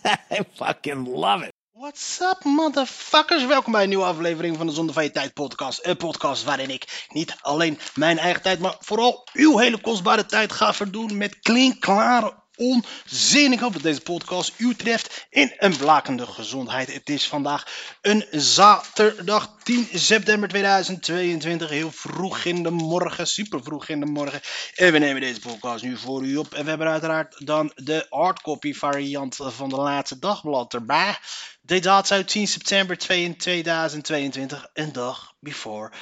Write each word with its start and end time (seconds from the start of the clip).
I 0.30 0.40
fucking 0.54 1.06
love 1.06 1.42
it. 1.42 1.52
What's 1.72 2.20
up, 2.20 2.44
motherfuckers? 2.44 3.46
Welkom 3.46 3.72
bij 3.72 3.82
een 3.82 3.88
nieuwe 3.88 4.04
aflevering 4.04 4.56
van 4.56 4.66
de 4.66 4.72
Zonder 4.72 4.94
van 4.94 5.04
je 5.04 5.10
Tijd 5.10 5.32
podcast. 5.32 5.86
Een 5.86 5.96
podcast 5.96 6.44
waarin 6.44 6.70
ik 6.70 7.06
niet 7.08 7.36
alleen 7.40 7.78
mijn 7.94 8.18
eigen 8.18 8.42
tijd, 8.42 8.58
maar 8.58 8.76
vooral 8.80 9.28
uw 9.32 9.58
hele 9.58 9.80
kostbare 9.80 10.26
tijd 10.26 10.52
ga 10.52 10.74
verdoen 10.74 11.16
met 11.16 11.38
klinkklare 11.38 12.34
onzin. 12.60 13.52
Ik 13.52 13.58
hoop 13.58 13.72
dat 13.72 13.82
deze 13.82 14.00
podcast 14.00 14.52
u 14.56 14.74
treft 14.74 15.26
in 15.30 15.54
een 15.58 15.76
blakende 15.76 16.26
gezondheid. 16.26 16.92
Het 16.92 17.08
is 17.08 17.28
vandaag 17.28 17.66
een 18.00 18.24
zaterdag 18.30 19.56
10 19.62 19.88
september 19.94 20.48
2022. 20.48 21.68
Heel 21.68 21.92
vroeg 21.92 22.44
in 22.44 22.62
de 22.62 22.70
morgen, 22.70 23.26
super 23.26 23.62
vroeg 23.62 23.88
in 23.88 24.00
de 24.00 24.06
morgen. 24.06 24.40
En 24.74 24.92
we 24.92 24.98
nemen 24.98 25.20
deze 25.20 25.40
podcast 25.40 25.84
nu 25.84 25.96
voor 25.96 26.24
u 26.24 26.36
op. 26.36 26.54
En 26.54 26.62
we 26.62 26.68
hebben 26.68 26.88
uiteraard 26.88 27.46
dan 27.46 27.72
de 27.74 28.06
hardcopy 28.10 28.74
variant 28.74 29.36
van 29.40 29.68
de 29.68 29.76
laatste 29.76 30.18
dagblad 30.18 30.74
erbij. 30.74 31.18
De 31.60 31.78
datum 31.78 32.16
uit 32.16 32.28
10 32.28 32.46
september 32.46 32.98
2022, 32.98 34.70
een 34.72 34.92
dag 34.92 35.32
before 35.40 35.92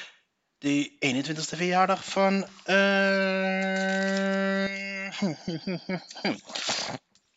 de 0.59 0.91
21ste 1.07 1.57
verjaardag 1.57 2.05
van. 2.05 2.47
eh 2.65 2.77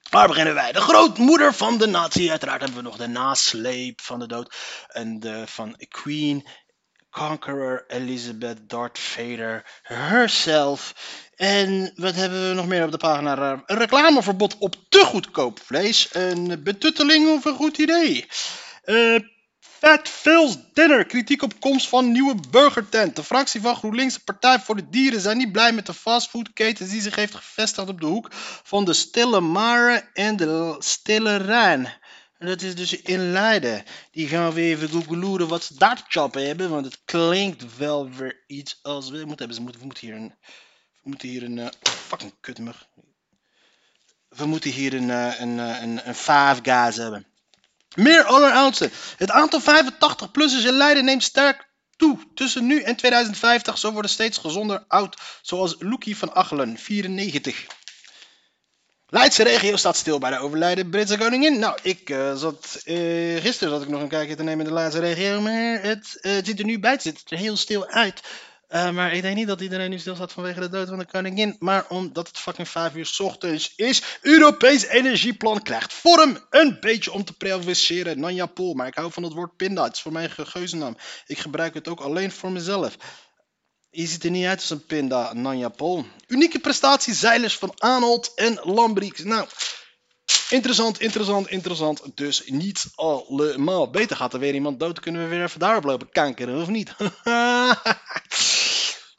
Waar 0.09 0.27
beginnen 0.27 0.53
wij? 0.53 0.72
De 0.72 0.81
grootmoeder 0.81 1.53
van 1.53 1.77
de 1.77 1.88
natie. 1.88 2.30
Uiteraard 2.30 2.61
hebben 2.61 2.77
we 2.77 2.83
nog 2.83 2.97
de 2.97 3.08
nasleep 3.08 4.02
van 4.02 4.19
de 4.19 4.27
dood. 4.27 4.55
En 4.88 5.19
de 5.19 5.44
van 5.47 5.75
Queen 5.89 6.47
Conqueror 7.09 7.83
Elizabeth 7.88 8.69
Darth 8.69 8.99
Vader 8.99 9.81
herself. 9.81 10.94
En 11.36 11.92
wat 11.95 12.16
hebben 12.16 12.47
we 12.49 12.55
nog 12.55 12.67
meer 12.67 12.83
op 12.83 12.92
de 12.92 12.97
pagina? 12.97 13.64
Een 13.66 13.77
reclameverbod 13.77 14.58
op 14.58 14.75
te 14.89 15.05
goedkoop 15.05 15.59
vlees. 15.59 16.09
Een 16.11 16.64
betutteling 16.64 17.30
of 17.30 17.45
een 17.45 17.55
goed 17.55 17.77
idee. 17.77 18.27
Eh 18.83 19.19
Fat 19.82 20.08
Phil's 20.08 20.58
Dinner. 20.74 21.06
Kritiek 21.06 21.42
op 21.42 21.60
komst 21.60 21.88
van 21.88 22.12
nieuwe 22.12 22.36
burgertent. 22.50 23.16
De 23.16 23.24
fractie 23.24 23.62
van 23.62 23.76
GroenLinks, 23.76 24.14
de 24.14 24.20
Partij 24.23 24.60
voor 24.60 24.76
de 24.76 24.90
Dieren, 24.90 25.22
zijn 25.22 25.38
niet 25.38 25.52
blij 25.52 25.72
met 25.73 25.86
de 25.86 25.94
fastfoodketen 25.94 26.90
die 26.90 27.02
zich 27.02 27.16
heeft 27.16 27.36
gevestigd 27.36 27.90
op 27.90 28.02
de 28.02 28.06
hoek 28.06 28.28
van 28.64 28.86
de 28.86 28.94
Stille 28.94 29.40
Mare 29.40 30.10
en 30.14 30.36
de 30.36 30.76
Stille 30.80 31.36
Rijn. 31.36 31.86
En 32.38 32.48
dat 32.48 32.62
is 32.62 32.76
dus 32.76 33.02
in 33.02 33.32
Leiden. 33.32 33.84
Die 34.12 34.28
gaan 34.28 34.54
we 34.54 34.62
even 34.62 34.90
googloeren 34.90 35.48
wat 35.48 35.64
ze 35.64 35.78
daar 35.78 36.06
chappen 36.08 36.48
hebben, 36.48 36.70
want 36.70 36.86
het 36.86 37.02
klinkt 37.06 37.78
wel 37.78 38.10
weer 38.10 38.44
iets 38.48 38.80
als 38.82 39.10
we 39.10 39.26
moeten 39.26 39.48
hebben. 39.48 39.78
We 39.78 39.84
moeten 39.86 40.08
hier 40.08 40.16
een, 40.16 40.36
we 41.04 41.10
moeten 41.10 41.30
hier 41.30 41.44
een, 41.44 41.60
eh, 41.60 41.68
fucking 41.82 42.34
kutmug. 42.40 42.88
We 44.30 44.45
moeten 44.45 44.72
hier 44.72 44.94
een, 44.94 45.10
eh, 45.10 45.40
een, 45.40 45.58
een, 45.58 46.08
een 46.08 46.16
guys 46.64 46.95
hebben. 46.95 47.31
Meer 47.95 48.23
alleroudste. 48.23 48.89
Het 49.17 49.31
aantal 49.31 49.61
85-plussers 49.61 50.66
in 50.66 50.78
Leiden 50.78 51.06
neemt 51.06 51.23
sterk 51.23 51.70
toe. 51.95 52.17
Tussen 52.33 52.66
nu 52.66 52.81
en 52.81 52.95
2050 52.95 53.78
zo 53.78 53.92
worden 53.92 54.11
steeds 54.11 54.38
gezonder 54.38 54.83
oud. 54.88 55.17
Zoals 55.42 55.76
Loekie 55.80 56.17
van 56.17 56.33
Achelen, 56.33 56.77
94. 56.77 57.66
Leidse 59.08 59.43
regio 59.43 59.76
staat 59.76 59.95
stil 59.98 60.20
bij 60.20 60.30
de 60.30 60.38
overlijden 60.38 60.89
Britse 60.89 61.17
koningin. 61.17 61.60
Nou, 61.60 61.77
ik 61.82 62.10
eh, 62.10 62.36
zat... 62.36 62.82
eh, 62.83 62.95
gisteren 63.42 63.73
zat 63.73 63.82
ik 63.82 63.89
nog 63.89 64.02
een 64.02 64.08
kijkje 64.08 64.36
te 64.36 64.43
nemen 64.43 64.66
in 64.66 64.71
de 64.71 64.77
Leidse 64.77 64.99
regio. 64.99 65.42
Maar 65.42 65.82
het, 65.82 66.17
het 66.21 66.45
ziet 66.45 66.60
er 66.60 66.66
nu 66.66 66.80
bij. 66.80 66.92
Het 66.92 67.02
ziet 67.02 67.21
er 67.32 67.37
heel 67.37 67.58
stil 67.58 67.87
uit. 67.87 68.21
Eh, 68.71 68.92
maar 68.92 69.14
ik 69.14 69.21
denk 69.21 69.36
niet 69.36 69.48
dat 69.48 69.61
iedereen 69.61 69.89
nu 69.89 69.99
stil 69.99 70.15
staat 70.15 70.32
vanwege 70.32 70.59
de 70.59 70.70
dood 70.70 70.87
van 70.87 70.98
de 70.98 71.05
koningin. 71.05 71.55
Maar 71.59 71.86
omdat 71.89 72.27
het 72.27 72.37
fucking 72.37 72.67
5 72.67 72.95
uur 72.95 73.15
ochtends 73.17 73.73
is. 73.76 74.02
Europees 74.21 74.86
energieplan 74.86 75.61
krijgt 75.61 75.93
vorm. 75.93 76.37
Een 76.49 76.77
beetje 76.80 77.11
om 77.11 77.23
te 77.23 77.33
provoceren. 77.33 78.20
Nanja 78.20 78.45
Pol. 78.45 78.73
Maar 78.73 78.87
ik 78.87 78.95
hou 78.95 79.11
van 79.11 79.23
het 79.23 79.33
woord 79.33 79.55
pinda. 79.55 79.83
Het 79.83 79.95
is 79.95 80.02
voor 80.02 80.11
mij 80.11 80.30
een. 80.36 80.98
Ik 81.26 81.37
gebruik 81.37 81.73
het 81.73 81.87
ook 81.87 81.99
alleen 81.99 82.31
voor 82.31 82.52
mezelf. 82.52 82.98
Je 83.89 84.08
ziet 84.08 84.23
er 84.23 84.31
niet 84.31 84.45
uit 84.45 84.60
als 84.60 84.70
een 84.70 84.86
pinda, 84.86 85.33
Nanja 85.33 85.70
Pol. 85.70 86.05
Unieke 86.27 86.60
prestatie 86.60 87.14
zeilers 87.14 87.58
van 87.58 87.73
Arnold 87.77 88.31
en 88.36 88.60
Lambrieks. 88.64 89.23
Nou, 89.23 89.48
interessant, 90.49 90.99
interessant, 90.99 91.49
interessant. 91.49 92.02
Dus 92.15 92.43
niet 92.45 92.86
allemaal. 92.95 93.89
Beter 93.89 94.15
gaat 94.15 94.33
er 94.33 94.39
weer 94.39 94.54
iemand 94.54 94.80
dood. 94.80 94.99
Kunnen 94.99 95.23
we 95.23 95.27
weer 95.27 95.43
even 95.43 95.60
daarop 95.60 95.83
lopen 95.83 96.11
kankeren, 96.11 96.61
of 96.61 96.67
niet? 96.67 96.95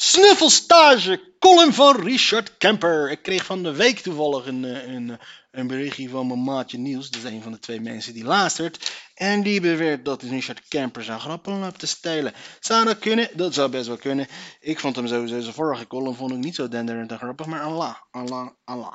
Snuffelstage. 0.05 1.21
Column 1.39 1.73
van 1.73 2.01
Richard 2.01 2.57
Kemper. 2.57 3.11
Ik 3.11 3.23
kreeg 3.23 3.45
van 3.45 3.63
de 3.63 3.73
week 3.73 3.99
toevallig 3.99 4.47
een, 4.47 4.65
eh, 4.65 4.93
een, 4.93 5.19
een 5.51 5.67
berichtje 5.67 6.09
van 6.09 6.27
mijn 6.27 6.43
maatje 6.43 6.79
Niels. 6.79 7.11
Dat 7.11 7.23
is 7.23 7.31
een 7.31 7.43
van 7.43 7.53
de 7.53 7.59
twee 7.59 7.81
mensen 7.81 8.15
die 8.15 8.25
luistert. 8.25 8.93
En 9.15 9.43
die 9.43 9.61
beweert 9.61 10.05
dat 10.05 10.23
Richard 10.23 10.69
Kemper 10.69 11.05
zijn 11.05 11.21
grappen 11.21 11.59
loopt 11.59 11.79
te 11.79 11.87
stelen. 11.87 12.33
Zou 12.61 12.85
dat 12.85 12.99
kunnen? 12.99 13.29
Dat 13.35 13.55
zou 13.55 13.71
best 13.71 13.87
wel 13.87 13.97
kunnen. 13.97 14.27
Ik 14.61 14.81
vond 14.81 14.97
hem 14.97 15.07
sowieso 15.07 15.41
zijn 15.41 15.55
vorige 15.55 15.87
column 15.87 16.17
vond 16.17 16.33
ik 16.33 16.39
niet 16.39 16.55
zo 16.55 16.69
denderend 16.69 17.11
en 17.11 17.19
grappig. 17.19 17.47
Maar 17.47 17.63
Allah, 17.63 17.95
Allah, 18.11 18.49
Allah. 18.65 18.95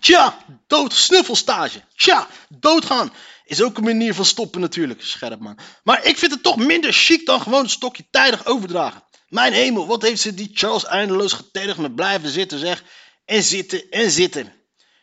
Tja, 0.00 0.36
dood, 0.66 0.92
snuffelstage. 0.92 1.82
Tja, 1.96 2.26
doodgaan 2.48 3.12
is 3.44 3.62
ook 3.62 3.76
een 3.76 3.84
manier 3.84 4.14
van 4.14 4.24
stoppen 4.24 4.60
natuurlijk. 4.60 5.02
Scherp 5.02 5.40
man. 5.40 5.58
Maar 5.82 6.04
ik 6.04 6.18
vind 6.18 6.32
het 6.32 6.42
toch 6.42 6.56
minder 6.56 6.92
chic 6.92 7.26
dan 7.26 7.40
gewoon 7.40 7.62
een 7.62 7.70
stokje 7.70 8.04
tijdig 8.10 8.46
overdragen. 8.46 9.03
Mijn 9.28 9.52
hemel, 9.52 9.86
wat 9.86 10.02
heeft 10.02 10.20
ze 10.20 10.34
die 10.34 10.50
Charles 10.52 10.84
eindeloos 10.84 11.32
getijdig 11.32 11.78
met 11.78 11.94
blijven 11.94 12.28
zitten 12.28 12.58
zeg. 12.58 12.84
En 13.24 13.42
zitten 13.42 13.90
en 13.90 14.10
zitten. 14.10 14.52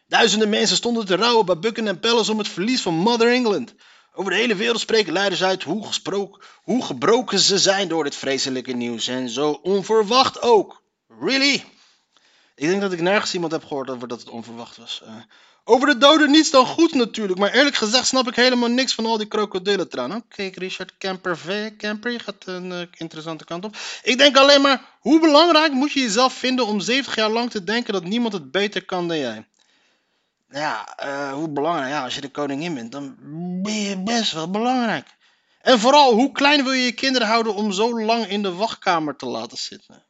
Duizenden 0.07 0.49
mensen 0.49 0.75
stonden 0.75 1.05
te 1.05 1.15
rouwen 1.15 1.45
bij 1.45 1.59
Buckingham 1.59 1.99
Palace 1.99 2.31
om 2.31 2.37
het 2.37 2.47
verlies 2.47 2.81
van 2.81 2.93
Mother 2.93 3.31
England. 3.31 3.73
Over 4.13 4.31
de 4.31 4.37
hele 4.37 4.55
wereld 4.55 4.79
spreken 4.79 5.13
leiders 5.13 5.43
uit 5.43 5.63
hoe, 5.63 5.85
gesproken, 5.87 6.43
hoe 6.63 6.85
gebroken 6.85 7.39
ze 7.39 7.59
zijn 7.59 7.87
door 7.87 8.03
dit 8.03 8.15
vreselijke 8.15 8.71
nieuws. 8.71 9.07
En 9.07 9.29
zo 9.29 9.51
onverwacht 9.51 10.41
ook. 10.41 10.83
Really? 11.19 11.63
Ik 12.55 12.67
denk 12.67 12.81
dat 12.81 12.91
ik 12.91 13.01
nergens 13.01 13.33
iemand 13.33 13.51
heb 13.51 13.65
gehoord 13.65 13.89
over 13.89 14.07
dat 14.07 14.19
het 14.19 14.29
onverwacht 14.29 14.77
was. 14.77 15.01
Eh, 15.05 15.15
over 15.63 15.87
de 15.87 15.97
doden 15.97 16.31
niets 16.31 16.51
dan 16.51 16.65
goed 16.65 16.93
natuurlijk. 16.93 17.39
Maar 17.39 17.51
eerlijk 17.51 17.75
gezegd 17.75 18.07
snap 18.07 18.27
ik 18.27 18.35
helemaal 18.35 18.69
niks 18.69 18.93
van 18.93 19.05
al 19.05 19.17
die 19.17 19.27
krokodillentranen. 19.27 20.17
Oké, 20.17 20.49
Richard 20.53 20.93
Kemper 20.97 21.37
V. 21.37 21.71
Kemper, 21.77 22.11
je 22.11 22.19
gaat 22.19 22.45
een 22.45 22.71
eh, 22.71 22.79
interessante 22.97 23.45
kant 23.45 23.65
op. 23.65 23.75
Ik 24.03 24.17
denk 24.17 24.37
alleen 24.37 24.61
maar, 24.61 24.85
hoe 24.99 25.19
belangrijk 25.19 25.71
moet 25.71 25.91
je 25.91 25.99
jezelf 25.99 26.33
vinden 26.33 26.67
om 26.67 26.79
70 26.79 27.15
jaar 27.15 27.29
lang 27.29 27.49
te 27.49 27.63
denken 27.63 27.93
dat 27.93 28.03
niemand 28.03 28.33
het 28.33 28.51
beter 28.51 28.85
kan 28.85 29.07
dan 29.07 29.17
jij? 29.17 29.45
Ja, 30.49 30.97
eh, 30.97 31.33
hoe 31.33 31.49
belangrijk? 31.49 31.91
Ja, 31.91 32.03
als 32.03 32.15
je 32.15 32.21
de 32.21 32.31
koningin 32.31 32.73
bent, 32.73 32.91
dan 32.91 33.15
ben 33.61 33.81
je 33.81 34.03
best 34.03 34.31
wel 34.31 34.51
belangrijk. 34.51 35.07
En 35.61 35.79
vooral, 35.79 36.13
hoe 36.13 36.31
klein 36.31 36.63
wil 36.63 36.71
je 36.71 36.83
je 36.83 36.91
kinderen 36.91 37.27
houden 37.27 37.55
om 37.55 37.71
zo 37.71 38.01
lang 38.03 38.27
in 38.27 38.41
de 38.41 38.53
wachtkamer 38.53 39.15
te 39.15 39.25
laten 39.25 39.57
zitten? 39.57 40.03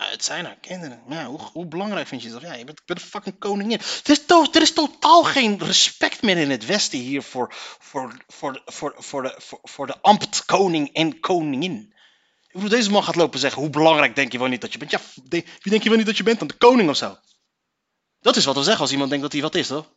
Ja, 0.00 0.06
het 0.10 0.24
zijn 0.24 0.44
haar 0.44 0.58
kinderen. 0.60 1.24
Hoe, 1.24 1.40
hoe 1.52 1.66
belangrijk 1.66 2.06
vind 2.06 2.22
je 2.22 2.28
jezelf? 2.28 2.50
Ja, 2.50 2.58
je 2.58 2.64
bent, 2.64 2.84
bent 2.84 3.00
een 3.00 3.06
fucking 3.06 3.38
koningin. 3.38 3.78
Er 3.78 4.10
is, 4.10 4.24
er 4.28 4.62
is 4.62 4.72
totaal 4.72 5.22
geen 5.22 5.58
respect 5.58 6.22
meer 6.22 6.36
in 6.36 6.50
het 6.50 6.66
Westen 6.66 6.98
hier 6.98 7.22
voor, 7.22 7.54
voor, 7.78 8.24
voor, 8.26 8.62
voor, 8.66 8.94
voor, 8.98 9.22
de, 9.22 9.34
voor, 9.62 9.86
de 9.86 10.00
ambt 10.00 10.44
koning 10.44 10.92
en 10.92 11.20
koningin. 11.20 11.94
Ik 12.46 12.52
bedoel, 12.52 12.68
deze 12.68 12.90
man 12.90 13.04
gaat 13.04 13.14
lopen 13.14 13.38
zeggen, 13.38 13.62
hoe 13.62 13.70
belangrijk 13.70 14.14
denk 14.14 14.32
je 14.32 14.38
wel 14.38 14.48
niet 14.48 14.60
dat 14.60 14.72
je 14.72 14.78
bent? 14.78 14.90
Ja, 14.90 15.00
wie 15.28 15.44
denk 15.62 15.82
je 15.82 15.88
wel 15.88 15.98
niet 15.98 16.06
dat 16.06 16.16
je 16.16 16.22
bent 16.22 16.38
dan 16.38 16.48
de 16.48 16.54
koning 16.54 16.88
of 16.88 16.96
zo? 16.96 17.18
Dat 18.20 18.36
is 18.36 18.44
wat 18.44 18.56
we 18.56 18.62
zeggen 18.62 18.80
als 18.80 18.92
iemand 18.92 19.10
denkt 19.10 19.24
dat 19.24 19.32
hij 19.32 19.42
wat 19.42 19.54
is, 19.54 19.66
toch? 19.66 19.92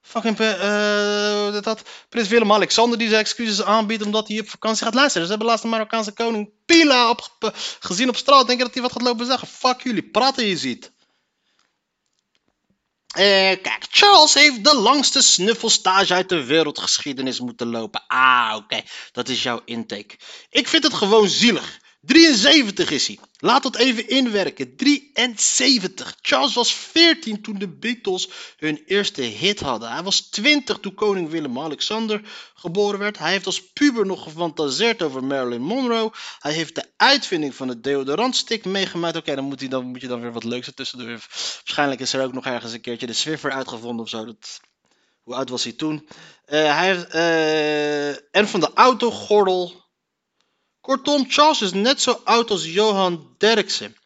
Fucking, 0.00 0.38
eh, 0.38 1.52
dat 1.52 1.64
had 1.64 1.82
prins 2.08 2.28
Willem-Alexander 2.28 2.98
die 2.98 3.08
zijn 3.08 3.20
excuses 3.20 3.62
aanbiedt 3.62 4.04
omdat 4.04 4.28
hij 4.28 4.40
op 4.40 4.48
vakantie 4.48 4.84
gaat 4.84 4.94
luisteren. 4.94 5.22
Ze 5.22 5.30
hebben 5.32 5.48
laatst 5.48 5.64
de 5.64 5.70
Marokkaanse 5.70 6.12
koning 6.12 6.50
Pila 6.66 7.10
op, 7.10 7.52
gezien 7.80 8.08
op 8.08 8.16
straat. 8.16 8.46
Denken 8.46 8.64
dat 8.64 8.74
hij 8.74 8.82
wat 8.82 8.92
gaat 8.92 9.02
lopen 9.02 9.26
zeggen. 9.26 9.48
Fuck 9.48 9.82
jullie, 9.82 10.10
praten 10.10 10.46
je 10.46 10.56
ziet. 10.56 10.92
Eh, 13.08 13.62
kijk, 13.62 13.86
Charles 13.90 14.34
heeft 14.34 14.64
de 14.64 14.74
langste 14.74 15.22
snuffelstage 15.22 16.14
uit 16.14 16.28
de 16.28 16.44
wereldgeschiedenis 16.44 17.40
moeten 17.40 17.66
lopen. 17.66 18.04
Ah, 18.06 18.54
oké, 18.56 18.82
dat 19.12 19.28
is 19.28 19.42
jouw 19.42 19.62
intake. 19.64 20.18
Ik 20.50 20.68
vind 20.68 20.82
het 20.82 20.94
gewoon 20.94 21.28
zielig. 21.28 21.78
73 22.08 22.90
is 22.90 23.06
hij. 23.06 23.18
Laat 23.38 23.62
dat 23.62 23.76
even 23.76 24.08
inwerken. 24.08 24.76
73. 24.76 26.16
Charles 26.22 26.54
was 26.54 26.74
14 26.74 27.42
toen 27.42 27.58
de 27.58 27.68
Beatles 27.68 28.28
hun 28.56 28.82
eerste 28.86 29.22
hit 29.22 29.60
hadden. 29.60 29.92
Hij 29.92 30.02
was 30.02 30.20
20 30.20 30.78
toen 30.78 30.94
koning 30.94 31.30
Willem-Alexander 31.30 32.20
geboren 32.54 32.98
werd. 32.98 33.18
Hij 33.18 33.30
heeft 33.30 33.46
als 33.46 33.72
puber 33.72 34.06
nog 34.06 34.22
gefantaseerd 34.22 35.02
over 35.02 35.24
Marilyn 35.24 35.62
Monroe. 35.62 36.12
Hij 36.38 36.52
heeft 36.52 36.74
de 36.74 36.84
uitvinding 36.96 37.54
van 37.54 37.68
het 37.68 37.84
deodorantstick 37.84 38.64
meegemaakt. 38.64 39.16
Oké, 39.16 39.34
dan, 39.34 39.44
moet 39.44 39.70
dan 39.70 39.84
moet 39.84 40.00
je 40.00 40.08
dan 40.08 40.20
weer 40.20 40.32
wat 40.32 40.44
leuks 40.44 40.66
ertussendoor. 40.66 41.08
Waarschijnlijk 41.08 42.00
is 42.00 42.12
er 42.12 42.24
ook 42.24 42.32
nog 42.32 42.46
ergens 42.46 42.72
een 42.72 42.80
keertje 42.80 43.06
de 43.06 43.12
Swiffer 43.12 43.52
uitgevonden 43.52 44.04
of 44.04 44.10
zo. 44.10 44.24
Dat, 44.24 44.60
hoe 45.22 45.34
oud 45.34 45.48
was 45.48 45.64
hij 45.64 45.72
toen? 45.72 46.08
Eh, 46.44 46.76
hij 46.76 47.06
eh, 47.06 48.08
en 48.30 48.48
van 48.48 48.60
de 48.60 48.70
autogordel 48.74 49.86
Kortom, 50.88 51.24
Charles 51.28 51.62
is 51.62 51.72
net 51.72 52.00
zo 52.00 52.20
oud 52.24 52.50
als 52.50 52.64
Johan 52.64 53.34
Derksen. 53.38 53.96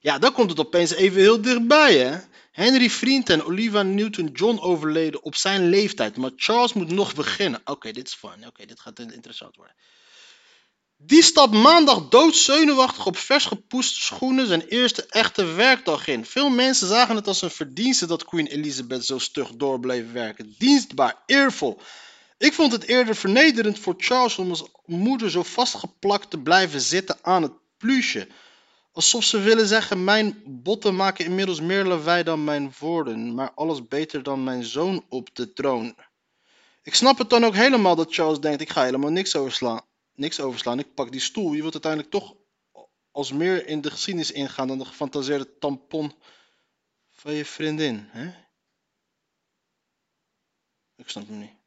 Ja, 0.00 0.18
dan 0.18 0.32
komt 0.32 0.50
het 0.50 0.58
opeens 0.58 0.90
even 0.90 1.20
heel 1.20 1.40
dichtbij, 1.40 1.98
hè? 1.98 2.18
Henry 2.52 2.90
Vriend 2.90 3.30
en 3.30 3.44
Olivia 3.44 3.82
Newton-John 3.82 4.58
overleden 4.58 5.22
op 5.22 5.36
zijn 5.36 5.68
leeftijd, 5.68 6.16
maar 6.16 6.30
Charles 6.36 6.72
moet 6.72 6.90
nog 6.90 7.14
beginnen. 7.14 7.60
Oké, 7.64 7.92
dit 7.92 8.06
is 8.06 8.14
fun. 8.14 8.46
Oké, 8.46 8.66
dit 8.66 8.80
gaat 8.80 8.98
interessant 8.98 9.56
worden. 9.56 9.74
Die 10.96 11.22
stapt 11.22 11.52
maandag 11.52 12.08
doodzenuwachtig 12.08 13.06
op 13.06 13.16
vers 13.16 13.44
gepoeste 13.44 14.02
schoenen 14.02 14.46
zijn 14.46 14.62
eerste 14.68 15.06
echte 15.06 15.44
werkdag 15.44 16.06
in. 16.06 16.24
Veel 16.24 16.48
mensen 16.48 16.88
zagen 16.88 17.16
het 17.16 17.26
als 17.26 17.42
een 17.42 17.50
verdienste 17.50 18.06
dat 18.06 18.24
Queen 18.24 18.46
Elizabeth 18.46 19.04
zo 19.04 19.18
stug 19.18 19.50
doorbleef 19.50 20.12
werken. 20.12 20.54
Dienstbaar, 20.58 21.22
eervol. 21.26 21.80
Ik 22.42 22.52
vond 22.52 22.72
het 22.72 22.84
eerder 22.84 23.16
vernederend 23.16 23.78
voor 23.78 23.94
Charles 23.96 24.38
om 24.38 24.50
als 24.50 24.68
moeder 24.84 25.30
zo 25.30 25.42
vastgeplakt 25.42 26.30
te 26.30 26.38
blijven 26.38 26.80
zitten 26.80 27.18
aan 27.20 27.42
het 27.42 27.52
pluche. 27.76 28.28
Alsof 28.92 29.24
ze 29.24 29.40
willen 29.40 29.66
zeggen: 29.66 30.04
Mijn 30.04 30.42
botten 30.46 30.96
maken 30.96 31.24
inmiddels 31.24 31.60
meer 31.60 31.84
lawaai 31.84 32.22
dan 32.22 32.44
mijn 32.44 32.72
woorden, 32.78 33.34
maar 33.34 33.52
alles 33.54 33.88
beter 33.88 34.22
dan 34.22 34.44
mijn 34.44 34.64
zoon 34.64 35.04
op 35.08 35.34
de 35.34 35.52
troon. 35.52 35.96
Ik 36.82 36.94
snap 36.94 37.18
het 37.18 37.30
dan 37.30 37.44
ook 37.44 37.54
helemaal 37.54 37.96
dat 37.96 38.14
Charles 38.14 38.40
denkt: 38.40 38.60
Ik 38.60 38.70
ga 38.70 38.84
helemaal 38.84 39.10
niks 39.10 39.36
overslaan. 39.36 39.80
Niks 40.14 40.40
overslaan. 40.40 40.78
Ik 40.78 40.94
pak 40.94 41.12
die 41.12 41.20
stoel. 41.20 41.52
Je 41.52 41.60
wilt 41.60 41.72
uiteindelijk 41.72 42.12
toch 42.12 42.34
als 43.10 43.32
meer 43.32 43.66
in 43.66 43.80
de 43.80 43.90
geschiedenis 43.90 44.32
ingaan 44.32 44.68
dan 44.68 44.78
de 44.78 44.84
gefantaseerde 44.84 45.58
tampon 45.58 46.12
van 47.10 47.32
je 47.32 47.44
vriendin. 47.44 48.08
Hè? 48.10 48.26
Ik 50.96 51.08
snap 51.08 51.28
het 51.28 51.36
niet. 51.36 51.61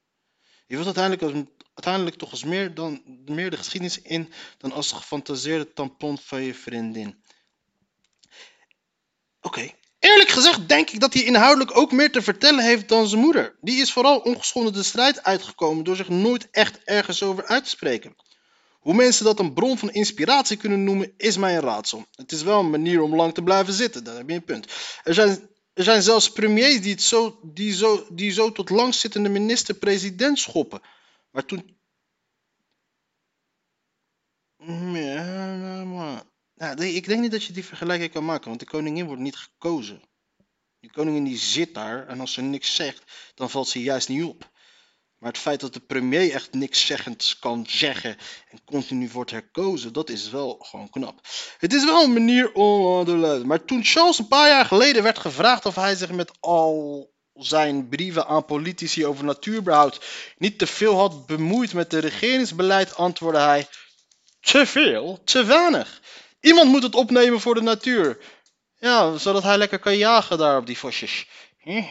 Je 0.68 0.76
wilt 0.76 0.98
uiteindelijk, 0.98 2.18
toch 2.18 2.32
als 2.32 2.44
meer, 2.44 2.74
dan, 2.74 3.02
meer 3.26 3.50
de 3.50 3.58
geschiedenis 3.58 4.02
in 4.02 4.34
dan 4.58 4.72
als 4.72 4.90
de 4.90 4.96
gefantaseerde 4.96 5.74
tampon 5.74 6.18
van 6.18 6.42
je 6.42 6.54
vriendin. 6.54 7.24
Oké. 9.42 9.72
Eerlijk 10.00 10.30
gezegd 10.30 10.68
denk 10.68 10.90
ik 10.90 11.00
dat 11.00 11.14
hij 11.14 11.24
inhoudelijk 11.24 11.78
ook 11.78 11.92
meer 11.92 12.12
te 12.12 12.22
vertellen 12.22 12.64
heeft 12.64 12.88
dan 12.88 13.08
zijn 13.08 13.22
moeder. 13.22 13.56
Die 13.62 13.82
is 13.82 13.94
vooral 13.94 14.20
ongeschonden 14.20 14.74
de 14.74 14.84
strijd 14.84 15.24
uitgekomen 15.24 15.84
door 15.84 15.96
zich 15.96 16.10
nooit 16.10 16.48
echt 16.52 16.84
ergens 16.84 17.24
over 17.24 17.46
uit 17.46 17.64
te 17.64 17.70
spreken. 17.70 18.16
Hoe 18.80 18.94
mensen 18.94 19.26
dat 19.26 19.40
een 19.40 19.54
bron 19.54 19.78
van 19.78 19.92
inspiratie 19.92 20.58
kunnen 20.58 20.84
noemen, 20.84 21.14
is 21.18 21.38
mij 21.38 21.56
een 21.56 21.62
raadsel. 21.62 22.06
Het 22.16 22.32
is 22.32 22.42
wel 22.42 22.60
een 22.60 22.70
manier 22.70 23.02
om 23.02 23.16
lang 23.16 23.34
te 23.34 23.44
blijven 23.44 23.74
zitten, 23.74 24.04
daar 24.04 24.16
heb 24.16 24.30
je 24.30 24.36
een 24.36 24.44
punt. 24.44 24.68
Er 25.04 25.14
zijn 25.14 25.50
er 25.76 25.84
zijn 25.84 26.02
zelfs 26.02 26.32
premiers 26.32 26.82
die, 26.82 27.02
zo, 27.02 27.40
die, 27.44 27.74
zo, 27.74 28.08
die 28.12 28.32
zo 28.32 28.52
tot 28.52 28.70
langzittende 28.70 29.30
minister-president 29.30 30.40
schoppen. 30.40 30.82
Maar 31.32 31.46
toen. 31.46 31.78
Ja, 36.54 36.78
ik 36.78 37.06
denk 37.06 37.22
niet 37.22 37.32
dat 37.32 37.44
je 37.44 37.54
die 37.54 37.66
vergelijking 37.66 38.12
kan 38.12 38.26
maken, 38.26 38.48
want 38.48 38.60
de 38.60 38.66
koningin 38.66 39.06
wordt 39.06 39.22
niet 39.22 39.36
gekozen. 39.36 40.02
Die 40.80 40.92
koningin 40.92 41.24
die 41.24 41.38
zit 41.38 41.74
daar 41.74 42.08
en 42.08 42.20
als 42.20 42.34
ze 42.34 42.42
niks 42.42 42.76
zegt, 42.76 43.32
dan 43.34 43.50
valt 43.50 43.68
ze 43.68 43.82
juist 43.82 44.10
niet 44.10 44.24
op. 44.24 44.52
Maar 45.26 45.34
het 45.34 45.44
feit 45.44 45.60
dat 45.60 45.74
de 45.74 45.80
premier 45.80 46.32
echt 46.32 46.54
niks 46.54 46.86
zeggend 46.86 47.38
kan 47.40 47.66
zeggen 47.70 48.18
en 48.50 48.64
continu 48.66 49.10
wordt 49.10 49.32
herkozen, 49.32 49.94
dat 49.94 50.10
is 50.10 50.30
wel 50.30 50.58
gewoon 50.62 50.90
knap. 50.90 51.20
Het 51.58 51.74
is 51.74 51.86
wel 51.86 52.04
een 52.04 52.14
manier 52.14 52.54
om 52.54 53.06
te 53.06 53.16
luiden. 53.16 53.48
Maar 53.48 53.66
toen 53.66 53.84
Charles 53.84 54.20
een 54.20 54.28
paar 54.28 54.48
jaar 54.48 54.66
geleden 54.66 55.04
werd 55.04 55.20
gevraagd 55.20 55.66
of 55.66 55.76
hij 55.76 55.96
zich 55.96 56.12
met 56.12 56.32
al 56.40 57.10
zijn 57.34 57.90
brieven 57.90 58.28
aan 58.28 58.46
politici 58.46 59.06
over 59.06 59.26
natuurbehoud 59.26 60.06
niet 60.38 60.60
te 60.60 60.68
veel 60.68 60.98
had 60.98 61.26
bemoeid 61.26 61.74
met 61.74 61.90
de 61.90 62.00
regeringsbeleid, 62.00 62.96
antwoordde 62.96 63.42
hij: 63.42 63.68
Te 64.42 64.66
veel, 64.66 65.22
te 65.24 65.44
weinig. 65.44 66.02
Iemand 66.40 66.70
moet 66.70 66.84
het 66.84 66.96
opnemen 66.96 67.40
voor 67.40 67.56
de 67.56 67.62
natuur. 67.62 68.18
Ja, 68.78 69.18
zodat 69.18 69.44
hij 69.44 69.58
lekker 69.58 69.80
kan 69.80 69.98
jagen 69.98 70.38
daar 70.38 70.58
op 70.58 70.66
die 70.66 70.78
vosjes. 70.78 71.28
Hm. 71.60 71.84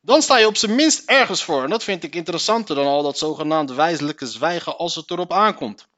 Dan 0.00 0.22
sta 0.22 0.38
je 0.38 0.46
op 0.46 0.56
zijn 0.56 0.74
minst 0.74 1.02
ergens 1.06 1.42
voor. 1.42 1.62
En 1.62 1.70
dat 1.70 1.84
vind 1.84 2.02
ik 2.04 2.14
interessanter 2.14 2.74
dan 2.74 2.86
al 2.86 3.02
dat 3.02 3.18
zogenaamde 3.18 3.74
wijzelijke 3.74 4.26
zwijgen 4.26 4.76
als 4.76 4.94
het 4.94 5.10
erop 5.10 5.32
aankomt. 5.32 5.88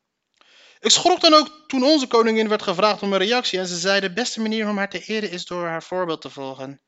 Ik 0.81 0.91
schrok 0.91 1.21
dan 1.21 1.35
ook 1.35 1.65
toen 1.67 1.85
onze 1.85 2.07
koningin 2.07 2.49
werd 2.49 2.63
gevraagd 2.63 3.03
om 3.03 3.13
een 3.13 3.19
reactie 3.19 3.59
en 3.59 3.67
ze 3.67 3.79
zei 3.79 4.01
de 4.01 4.13
beste 4.13 4.41
manier 4.41 4.69
om 4.69 4.77
haar 4.77 4.91
te 4.91 5.05
eren 5.05 5.31
is 5.31 5.47
door 5.47 5.67
haar 5.67 5.83
voorbeeld 5.83 6.21
te 6.21 6.31
volgen. 6.31 6.81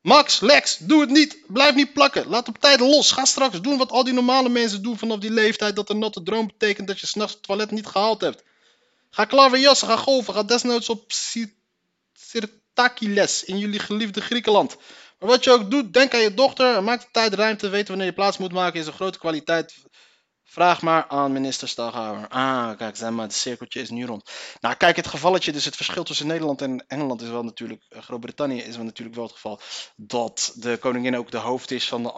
Max, 0.00 0.40
Lex, 0.40 0.76
doe 0.76 1.00
het 1.00 1.10
niet. 1.10 1.38
Blijf 1.46 1.74
niet 1.74 1.92
plakken. 1.92 2.26
Laat 2.26 2.48
op 2.48 2.58
tijd 2.58 2.80
los. 2.80 3.12
Ga 3.12 3.24
straks 3.24 3.60
doen 3.60 3.78
wat 3.78 3.90
al 3.90 4.04
die 4.04 4.14
normale 4.14 4.48
mensen 4.48 4.82
doen 4.82 4.98
vanaf 4.98 5.18
die 5.18 5.30
leeftijd 5.30 5.76
dat 5.76 5.90
een 5.90 5.98
natte 5.98 6.22
droom 6.22 6.46
betekent 6.46 6.86
dat 6.88 7.00
je 7.00 7.06
s'nachts 7.06 7.32
het 7.32 7.42
toilet 7.42 7.70
niet 7.70 7.86
gehaald 7.86 8.20
hebt. 8.20 8.42
Ga 9.10 9.24
klaverjassen, 9.24 9.88
ga 9.88 9.96
golven, 9.96 10.34
ga 10.34 10.42
desnoods 10.42 10.88
op 10.88 11.12
Sirtakiles 12.12 13.44
in 13.44 13.58
jullie 13.58 13.78
geliefde 13.78 14.20
Griekenland. 14.20 14.76
Maar 15.18 15.28
wat 15.28 15.44
je 15.44 15.50
ook 15.50 15.70
doet, 15.70 15.92
denk 15.92 16.14
aan 16.14 16.20
je 16.20 16.34
dochter. 16.34 16.82
Maak 16.82 17.00
de 17.00 17.06
tijd 17.10 17.34
ruimte. 17.34 17.68
Weten 17.68 17.88
wanneer 17.88 18.06
je 18.06 18.12
plaats 18.12 18.38
moet 18.38 18.52
maken 18.52 18.80
is 18.80 18.86
een 18.86 18.92
grote 18.92 19.18
kwaliteit. 19.18 19.74
Vraag 20.48 20.82
maar 20.82 21.06
aan 21.08 21.32
minister 21.32 21.68
Staghouwer. 21.68 22.28
Ah, 22.28 22.76
kijk, 22.76 22.96
zeg 22.96 23.10
maar, 23.10 23.24
het 23.24 23.34
cirkeltje 23.34 23.80
is 23.80 23.90
nu 23.90 24.04
rond. 24.04 24.30
Nou, 24.60 24.74
kijk, 24.74 24.96
het 24.96 25.06
gevalletje, 25.06 25.52
dus 25.52 25.64
het 25.64 25.76
verschil 25.76 26.04
tussen 26.04 26.26
Nederland 26.26 26.62
en 26.62 26.84
Engeland 26.86 27.22
is 27.22 27.28
wel 27.28 27.42
natuurlijk, 27.42 27.82
eh, 27.88 28.02
Groot-Brittannië 28.02 28.62
is 28.62 28.76
wel 28.76 28.84
natuurlijk 28.84 29.16
wel 29.16 29.24
het 29.24 29.34
geval 29.34 29.60
dat 29.96 30.52
de 30.56 30.76
koningin 30.76 31.16
ook 31.16 31.30
de 31.30 31.36
hoofd 31.36 31.70
is 31.70 31.88
van 31.88 32.02
de 32.02 32.12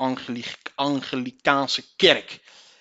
Anglikaanse 0.74 1.96
kerk. 1.96 2.40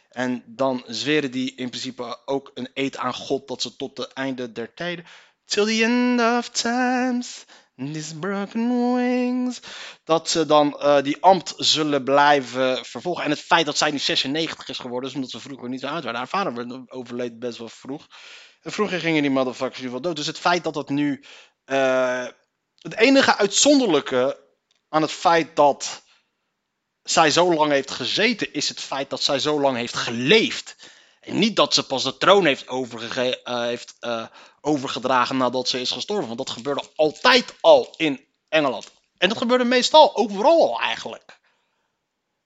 En 0.09 0.43
dan 0.45 0.83
zweren 0.87 1.31
die 1.31 1.55
in 1.55 1.69
principe 1.69 2.19
ook 2.25 2.51
een 2.53 2.69
eed 2.73 2.97
aan 2.97 3.13
God 3.13 3.47
dat 3.47 3.61
ze 3.61 3.75
tot 3.75 3.97
het 3.97 4.13
einde 4.13 4.51
der 4.51 4.73
tijden, 4.73 5.05
till 5.45 5.65
the 5.65 5.83
end 5.83 6.21
of 6.37 6.49
times, 6.49 7.45
These 7.77 8.15
broken 8.19 8.95
wings. 8.95 9.59
Dat 10.03 10.29
ze 10.29 10.45
dan 10.45 10.79
uh, 10.81 11.01
die 11.01 11.17
ambt 11.21 11.53
zullen 11.57 12.03
blijven 12.03 12.85
vervolgen. 12.85 13.23
En 13.23 13.29
het 13.29 13.39
feit 13.39 13.65
dat 13.65 13.77
zij 13.77 13.91
nu 13.91 13.99
96 13.99 14.69
is 14.69 14.77
geworden, 14.77 15.09
is 15.09 15.15
omdat 15.15 15.31
ze 15.31 15.39
vroeger 15.39 15.69
niet 15.69 15.79
zo 15.79 15.87
oud 15.87 16.03
waren. 16.03 16.17
Haar 16.17 16.27
vader 16.27 16.83
overleed 16.87 17.39
best 17.39 17.57
wel 17.57 17.69
vroeg. 17.69 18.07
En 18.61 18.71
vroeger 18.71 18.99
gingen 18.99 19.21
die 19.21 19.31
motherfuckers 19.31 19.77
ieder 19.77 19.91
geval 19.91 20.01
dood. 20.01 20.15
Dus 20.15 20.27
het 20.27 20.39
feit 20.39 20.63
dat 20.63 20.73
dat 20.73 20.89
nu. 20.89 21.23
Uh, 21.65 22.25
het 22.77 22.95
enige 22.95 23.35
uitzonderlijke 23.35 24.39
aan 24.89 25.01
het 25.01 25.11
feit 25.11 25.55
dat 25.55 26.03
zij 27.03 27.31
zo 27.31 27.53
lang 27.53 27.71
heeft 27.71 27.91
gezeten, 27.91 28.53
is 28.53 28.69
het 28.69 28.79
feit 28.79 29.09
dat 29.09 29.21
zij 29.21 29.39
zo 29.39 29.61
lang 29.61 29.77
heeft 29.77 29.95
geleefd. 29.95 30.75
En 31.19 31.39
niet 31.39 31.55
dat 31.55 31.73
ze 31.73 31.85
pas 31.85 32.03
de 32.03 32.17
troon 32.17 32.45
heeft, 32.45 32.67
overge 32.67 33.41
uh, 33.43 33.61
heeft 33.61 33.95
overgedragen 34.67 35.37
nadat 35.37 35.67
ze 35.67 35.79
is 35.81 35.91
gestorven. 35.91 36.25
Want 36.25 36.37
dat 36.37 36.49
gebeurde 36.49 36.83
altijd 36.95 37.53
al 37.61 37.93
in 37.97 38.25
Engeland. 38.49 38.91
En 39.17 39.29
dat 39.29 39.37
gebeurde 39.37 39.63
meestal 39.63 40.15
overal 40.15 40.73
al 40.73 40.81
eigenlijk. 40.81 41.39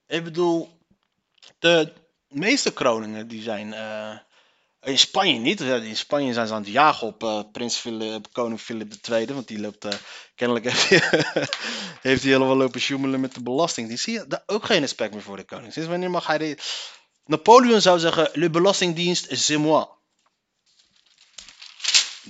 Ik 0.06 0.24
bedoel, 0.24 0.78
de 1.58 1.92
meeste 2.28 2.72
kroningen 2.72 3.28
die 3.28 3.42
zijn. 3.42 3.68
Uh, 3.68 4.16
in 4.82 4.98
Spanje 4.98 5.38
niet. 5.38 5.60
In 5.60 5.96
Spanje 5.96 6.32
zijn 6.32 6.46
ze 6.46 6.52
aan 6.54 6.62
het 6.62 6.70
jagen 6.70 7.06
op 7.06 7.22
uh, 7.22 7.40
prins 7.52 7.76
Philip, 7.76 8.26
koning 8.32 8.60
Philip 8.60 8.94
II. 9.10 9.26
Want 9.26 9.48
die 9.48 9.60
loopt. 9.60 9.84
Uh, 9.84 9.92
kennelijk 10.34 10.66
heeft 10.66 10.88
hij, 10.88 10.98
heeft 12.10 12.22
hij 12.22 12.32
helemaal 12.32 12.56
lopen 12.56 12.80
sjoemelen 12.80 13.20
met 13.20 13.34
de 13.34 13.42
belasting. 13.42 13.88
Die 13.88 13.96
zie 13.96 14.12
je 14.12 14.26
daar 14.26 14.42
ook 14.46 14.64
geen 14.64 14.80
respect 14.80 15.12
meer 15.12 15.22
voor 15.22 15.36
de 15.36 15.44
koning. 15.44 15.72
Sinds 15.72 15.88
wanneer 15.88 16.10
mag 16.10 16.26
hij. 16.26 16.38
De... 16.38 16.58
Napoleon 17.24 17.80
zou 17.80 17.98
zeggen: 17.98 18.30
Le 18.32 18.50
belastingdienst, 18.50 19.26
c'est 19.26 19.58
moi. 19.58 19.86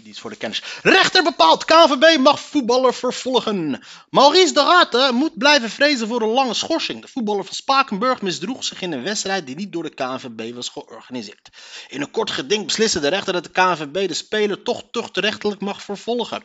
Die 0.02 0.12
is 0.12 0.20
voor 0.20 0.30
de 0.30 0.36
kennis. 0.36 0.62
Rechter 0.82 1.22
bepaalt, 1.22 1.64
KVB 1.64 2.18
mag 2.18 2.40
voetballer 2.40 2.94
vervolgen. 2.94 3.82
Maurice 4.10 4.52
de 4.52 4.60
Rate 4.60 5.10
moet 5.12 5.38
blijven 5.38 5.70
vrezen 5.70 6.08
voor 6.08 6.22
een 6.22 6.28
lange 6.28 6.54
schorsing. 6.54 7.02
De 7.02 7.08
voetballer 7.08 7.44
van 7.44 7.54
Spakenburg 7.54 8.22
misdroeg 8.22 8.64
zich 8.64 8.82
in 8.82 8.92
een 8.92 9.02
wedstrijd 9.02 9.46
die 9.46 9.56
niet 9.56 9.72
door 9.72 9.82
de 9.82 9.94
KVB 9.94 10.54
was 10.54 10.68
georganiseerd. 10.68 11.48
In 11.88 12.00
een 12.00 12.10
kort 12.10 12.30
geding 12.30 12.64
besliste 12.64 13.00
de 13.00 13.08
rechter 13.08 13.32
dat 13.32 13.44
de 13.44 13.50
KVB 13.50 14.08
de 14.08 14.14
speler 14.14 14.62
toch 14.62 14.82
tuchtrechtelijk 14.90 15.60
mag 15.60 15.82
vervolgen. 15.82 16.42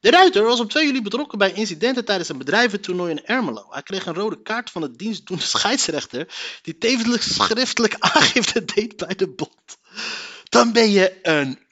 De 0.00 0.10
ruiter 0.10 0.42
was 0.42 0.60
op 0.60 0.70
2 0.70 0.86
juli 0.86 1.02
betrokken 1.02 1.38
bij 1.38 1.52
incidenten 1.52 2.04
tijdens 2.04 2.28
een 2.28 2.38
bedrijventoernooi 2.38 3.10
in 3.10 3.24
Ermelo. 3.24 3.66
Hij 3.70 3.82
kreeg 3.82 4.06
een 4.06 4.14
rode 4.14 4.42
kaart 4.42 4.70
van 4.70 4.82
de 4.82 4.96
dienstdoende 4.96 5.44
scheidsrechter, 5.44 6.28
die 6.62 6.78
tevens 6.78 7.34
schriftelijk 7.34 7.96
aangifte 7.98 8.64
deed 8.64 8.96
bij 8.96 9.14
de 9.14 9.28
bond. 9.28 9.78
Dan 10.48 10.72
ben 10.72 10.90
je 10.90 11.18
een 11.22 11.65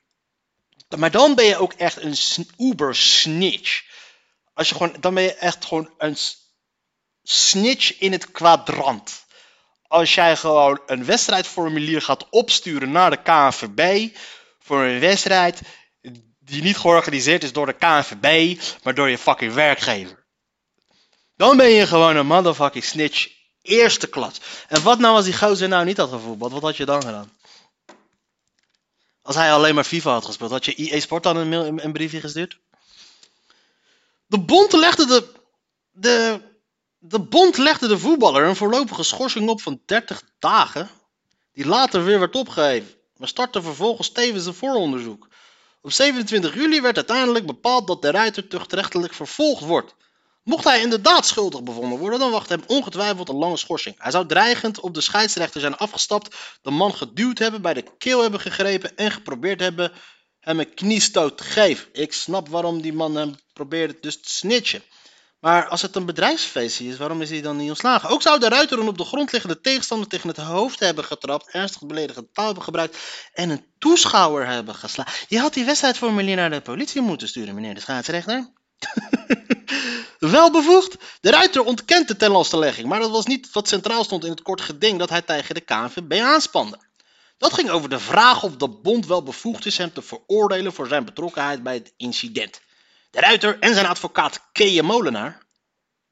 Maar 0.97 1.11
dan 1.11 1.35
ben 1.35 1.45
je 1.45 1.57
ook 1.57 1.73
echt 1.73 2.03
een 2.03 2.49
uber 2.59 2.95
snitch. 2.95 3.83
Als 4.55 4.69
je 4.69 4.75
gewoon, 4.75 4.97
dan 5.01 5.15
ben 5.15 5.23
je 5.23 5.35
echt 5.35 5.65
gewoon 5.65 5.91
een 5.99 6.17
snitch 7.23 7.99
in 7.99 8.13
het 8.13 8.31
kwadrant. 8.31 9.25
Als 9.87 10.15
jij 10.15 10.37
gewoon 10.37 10.81
een 10.87 11.05
wedstrijdformulier 11.05 12.03
gaat 12.03 12.29
opsturen 12.31 12.91
naar 12.91 13.11
de 13.11 13.23
KNVB 13.23 14.17
voor 14.59 14.83
een 14.83 15.01
wedstrijd 15.01 15.61
die 16.39 16.63
niet 16.63 16.77
georganiseerd 16.77 17.43
is 17.43 17.53
door 17.53 17.67
de 17.67 17.73
KNVB, 17.73 18.61
maar 18.83 18.95
door 18.95 19.11
je 19.11 19.19
fucking 19.19 19.53
werkgever. 19.53 20.25
Dan 21.37 21.57
ben 21.57 21.69
je 21.69 21.87
gewoon 21.87 22.17
een 22.17 22.27
motherfucking 22.27 22.85
snitch 22.85 23.29
eerste 23.63 24.07
klas. 24.07 24.41
En 24.69 24.83
wat 24.83 24.99
nou 24.99 25.17
als 25.17 25.25
die 25.25 25.37
gozer 25.37 25.69
nou 25.69 25.85
niet 25.85 25.97
had 25.97 26.11
gevoetbald? 26.11 26.53
Wat 26.53 26.63
had 26.63 26.77
je 26.77 26.85
dan 26.85 27.03
gedaan? 27.03 27.33
Als 29.25 29.37
hij 29.37 29.53
alleen 29.53 29.75
maar 29.75 29.85
FIFA 29.85 30.13
had 30.13 30.25
gespeeld, 30.25 30.51
had 30.51 30.65
je 30.65 30.75
EA 30.75 31.01
Sport 31.01 31.23
dan 31.23 31.37
een, 31.37 31.93
briefje 31.93 32.21
gestuurd? 32.21 32.59
De 34.27 34.39
bond 34.39 34.73
legde 34.73 35.07
de, 35.07 35.33
de, 35.93 36.41
de 36.99 37.21
bond 37.21 37.57
legde 37.57 37.89
de 37.89 37.99
voetballer 37.99 38.45
een 38.45 38.57
voorlopige 38.57 39.03
schorsing 39.03 39.49
op 39.49 39.61
van 39.61 39.81
30 39.85 40.23
dagen, 40.39 40.91
die 41.53 41.67
later 41.67 42.05
weer 42.05 42.19
werd 42.19 42.35
opgeheven, 42.35 42.95
maar 43.17 43.29
startte 43.29 43.63
vervolgens 43.63 44.11
tevens 44.11 44.47
een 44.47 44.55
vooronderzoek. 44.55 45.29
Op 45.81 45.93
27 45.93 46.55
juli 46.55 46.81
werd 46.81 46.97
uiteindelijk 46.97 47.47
bepaald 47.47 47.87
dat 47.87 48.03
de 48.03 48.11
ruiter 48.11 48.49
tuchtrechtelijk 48.49 49.15
vervolgd 49.15 49.65
wordt. 49.65 49.95
Mocht 50.45 50.65
hij 50.65 50.81
inderdaad 50.81 51.27
schuldig 51.27 51.63
bevonden 51.63 51.99
worden, 51.99 52.19
dan 52.19 52.31
wacht 52.31 52.49
hem 52.49 52.63
ongetwijfeld 52.67 53.29
een 53.29 53.37
lange 53.37 53.57
schorsing. 53.57 53.95
Hij 53.99 54.11
zou 54.11 54.27
dreigend 54.27 54.81
op 54.81 54.95
de 54.95 55.01
scheidsrechter 55.01 55.61
zijn 55.61 55.77
afgestapt, 55.77 56.37
de 56.63 56.71
man 56.71 56.95
geduwd 56.95 57.39
hebben, 57.39 57.63
bij 57.63 57.75
de 57.75 57.85
keel 57.99 58.23
hebben 58.23 58.41
gegrepen 58.41 58.97
en 58.97 59.11
geprobeerd 59.11 59.61
hebben 59.61 59.93
hem 60.41 60.61
een 60.61 60.75
kniestoot 60.75 61.37
te 61.37 61.45
geven. 61.45 61.89
Ik 61.93 62.13
snap 62.13 62.49
waarom 62.49 62.83
die 62.83 62.93
man 62.93 63.15
hem 63.15 63.35
probeerde 63.53 63.97
dus 64.01 64.21
te 64.21 64.31
snitchen. 64.31 64.83
Maar 65.41 65.69
als 65.69 65.83
het 65.83 65.97
een 65.97 66.07
bedrijfsfeestje 66.07 66.89
is, 66.89 66.97
waarom 66.97 67.23
is 67.23 67.31
hij 67.31 67.41
dan 67.41 67.57
niet 67.57 67.69
ontslagen? 67.69 68.09
Ook 68.09 68.23
zou 68.23 68.39
de 68.39 68.49
ruiter 68.49 68.79
een 68.79 68.89
op 68.89 68.99
de 68.99 69.05
grond 69.05 69.33
liggende 69.33 69.61
tegenstander 69.61 70.09
tegen 70.09 70.29
het 70.29 70.37
hoofd 70.37 70.81
hebben 70.81 71.05
getrapt, 71.05 71.51
ernstig 71.51 71.87
beledigende 71.87 72.29
taal 72.33 72.45
hebben 72.45 72.65
gebruikt 72.65 72.99
en 73.33 73.51
een 73.51 73.67
toeschouwer 73.79 74.47
hebben 74.47 74.75
geslagen. 74.75 75.27
Je 75.29 75.39
had 75.39 75.55
die 75.55 75.65
wedstrijdformulier 75.65 76.37
naar 76.37 76.51
de 76.51 76.61
politie 76.61 77.01
moeten 77.01 77.29
sturen, 77.29 77.55
meneer 77.55 77.75
de 77.75 77.81
scheidsrechter. 77.81 78.53
Wel 80.19 80.51
bevoegd. 80.51 80.97
De 81.21 81.31
ruiter 81.31 81.63
ontkent 81.63 82.09
de 82.09 82.17
tenlastenlegging, 82.17 82.89
maar 82.89 83.01
dat 83.01 83.11
was 83.11 83.27
niet 83.27 83.53
wat 83.53 83.69
centraal 83.69 84.05
stond 84.05 84.25
in 84.25 84.31
het 84.31 84.43
kort 84.43 84.61
geding 84.61 84.99
dat 84.99 85.09
hij 85.09 85.23
tegen 85.23 85.55
de 85.55 85.61
KNVB 85.61 86.21
aanspande. 86.21 86.79
Dat 87.39 87.53
ging 87.53 87.71
over 87.71 87.89
de 87.89 87.99
vraag 87.99 88.43
of 88.43 88.57
de 88.57 88.69
bond 88.69 89.07
wel 89.07 89.23
bevoegd 89.23 89.67
is 89.67 89.79
hem 89.79 89.93
te 89.93 90.03
veroordelen 90.03 90.73
voor 90.73 90.87
zijn 90.89 91.05
betrokkenheid 91.05 91.63
bij 91.63 91.75
het 91.75 91.93
incident. 91.97 92.61
De 93.11 93.21
ruiter 93.21 93.59
en 93.59 93.75
zijn 93.75 93.87
advocaat 93.87 94.41
Keje 94.53 94.83
Molenaar 94.83 95.43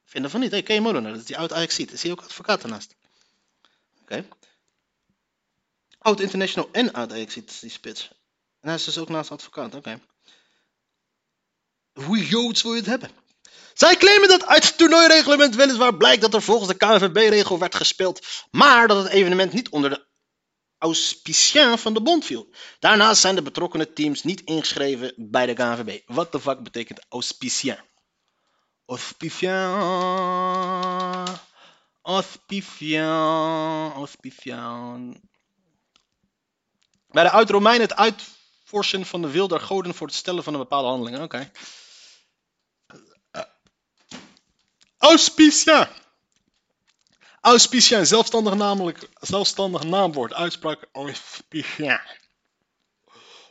vinden 0.04 0.31
van 0.31 0.40
niet. 0.40 0.50
Hé, 0.50 0.62
Keje 0.62 0.81
Molenaar, 0.81 1.11
dat 1.11 1.21
is 1.21 1.26
die 1.26 1.38
oud 1.38 1.52
ajax 1.52 1.78
Is 1.78 2.02
hij 2.02 2.11
ook 2.11 2.23
advocaat 2.23 2.61
daarnaast? 2.61 2.95
Oké. 4.02 4.25
Oud 5.99 6.21
international 6.21 6.69
en 6.73 6.92
oud 6.92 7.12
ajax 7.12 7.35
die 7.35 7.71
spits. 7.71 8.09
En 8.61 8.69
hij 8.69 8.75
is 8.75 8.85
dus 8.85 8.99
ook 8.99 9.09
naast 9.09 9.31
advocaat, 9.31 9.75
oké. 9.75 10.00
Hoe 11.92 12.26
joods 12.26 12.62
wil 12.62 12.72
je 12.72 12.78
het 12.78 12.87
hebben? 12.87 13.11
Zij 13.75 13.96
claimen 13.96 14.28
dat 14.28 14.46
uit 14.46 14.64
het 14.64 14.78
toernooireglement 14.78 15.54
weliswaar 15.54 15.96
blijkt 15.96 16.22
dat 16.22 16.34
er 16.34 16.42
volgens 16.42 16.68
de 16.68 16.76
KNVB-regel 16.76 17.58
werd 17.58 17.75
gespeeld, 17.75 18.26
maar 18.50 18.88
dat 18.88 19.02
het 19.02 19.12
evenement 19.12 19.52
niet 19.52 19.68
onder 19.68 19.90
de 19.90 20.06
auspicien 20.78 21.78
van 21.78 21.94
de 21.94 22.02
bond 22.02 22.25
viel. 22.25 22.49
Daarnaast 22.78 23.20
zijn 23.20 23.34
de 23.34 23.42
betrokkenen 23.42 23.94
teams 23.94 24.22
niet 24.22 24.40
ingeschreven 24.40 25.14
bij 25.16 25.46
de 25.46 25.54
KNVB. 25.54 26.00
Wat 26.06 26.32
de 26.32 26.40
fuck 26.40 26.62
betekent 26.62 27.00
auspicien? 27.08 27.78
Auspicien. 28.87 29.50
Auspicien. 32.02 33.04
Auspicien. 33.94 35.20
Bij 37.08 37.22
de 37.22 37.30
uit-Romeinen 37.30 37.88
het 37.88 37.96
uitvorsen 37.96 39.06
van 39.06 39.22
de 39.22 39.30
wil 39.30 39.49
der 39.49 39.61
goden 39.61 39.94
voor 39.94 40.06
het 40.06 40.16
stellen 40.16 40.42
van 40.42 40.52
een 40.52 40.61
bepaalde 40.61 40.88
handeling. 40.88 41.22
Oké. 41.22 41.50
Auspicien. 45.02 45.88
Auspicien, 47.40 48.06
zelfstandig, 48.06 48.54
namelijk, 48.54 49.09
zelfstandig 49.21 49.82
naamwoord, 49.82 50.35
uitspraak 50.35 50.88
auspicien. 50.92 52.00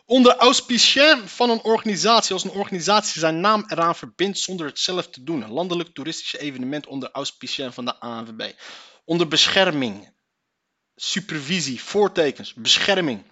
Onder 0.05 0.36
auspicien 0.36 1.27
van 1.27 1.50
een 1.50 1.63
organisatie, 1.63 2.34
als 2.34 2.43
een 2.43 2.51
organisatie 2.51 3.20
zijn 3.20 3.39
naam 3.39 3.63
eraan 3.67 3.96
verbindt 3.96 4.39
zonder 4.39 4.65
het 4.65 4.79
zelf 4.79 5.08
te 5.08 5.24
doen. 5.24 5.41
Een 5.41 5.51
landelijk 5.51 5.93
toeristische 5.93 6.39
evenement 6.39 6.88
onder 6.88 7.12
auspicien 7.12 7.74
van 7.74 7.86
de 7.86 8.00
ANVB. 8.00 8.53
Onder 9.05 9.27
bescherming, 9.27 10.13
supervisie, 10.96 11.84
voortekens, 11.84 12.53
bescherming. 12.53 13.24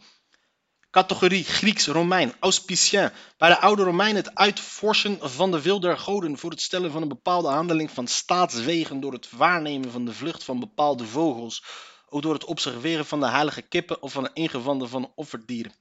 Categorie 0.91 1.43
Grieks, 1.43 1.87
Romein, 1.87 2.33
auspicien. 2.39 3.11
Bij 3.37 3.49
de 3.49 3.59
oude 3.59 3.83
Romeinen 3.83 4.23
het 4.23 4.35
uitvorsen 4.35 5.17
van 5.29 5.51
de 5.51 5.61
wil 5.61 5.79
der 5.79 5.97
goden 5.97 6.37
voor 6.37 6.49
het 6.49 6.61
stellen 6.61 6.91
van 6.91 7.01
een 7.01 7.07
bepaalde 7.07 7.47
handeling 7.47 7.91
van 7.91 8.07
staatswegen 8.07 8.99
door 8.99 9.13
het 9.13 9.29
waarnemen 9.31 9.91
van 9.91 10.05
de 10.05 10.13
vlucht 10.13 10.43
van 10.43 10.59
bepaalde 10.59 11.05
vogels. 11.05 11.63
Ook 12.09 12.21
door 12.21 12.33
het 12.33 12.45
observeren 12.45 13.05
van 13.05 13.19
de 13.19 13.27
heilige 13.27 13.61
kippen 13.61 14.01
of 14.01 14.11
van 14.11 14.23
de 14.23 14.29
ingewanden 14.33 14.89
van 14.89 15.11
offerdieren. 15.15 15.73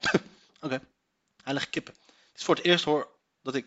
Oké, 0.60 0.80
heilige 1.42 1.70
kippen. 1.70 1.94
Het 2.06 2.38
is 2.38 2.44
voor 2.44 2.54
het 2.54 2.64
eerst 2.64 2.84
hoor 2.84 3.08
dat, 3.42 3.54
ik, 3.54 3.66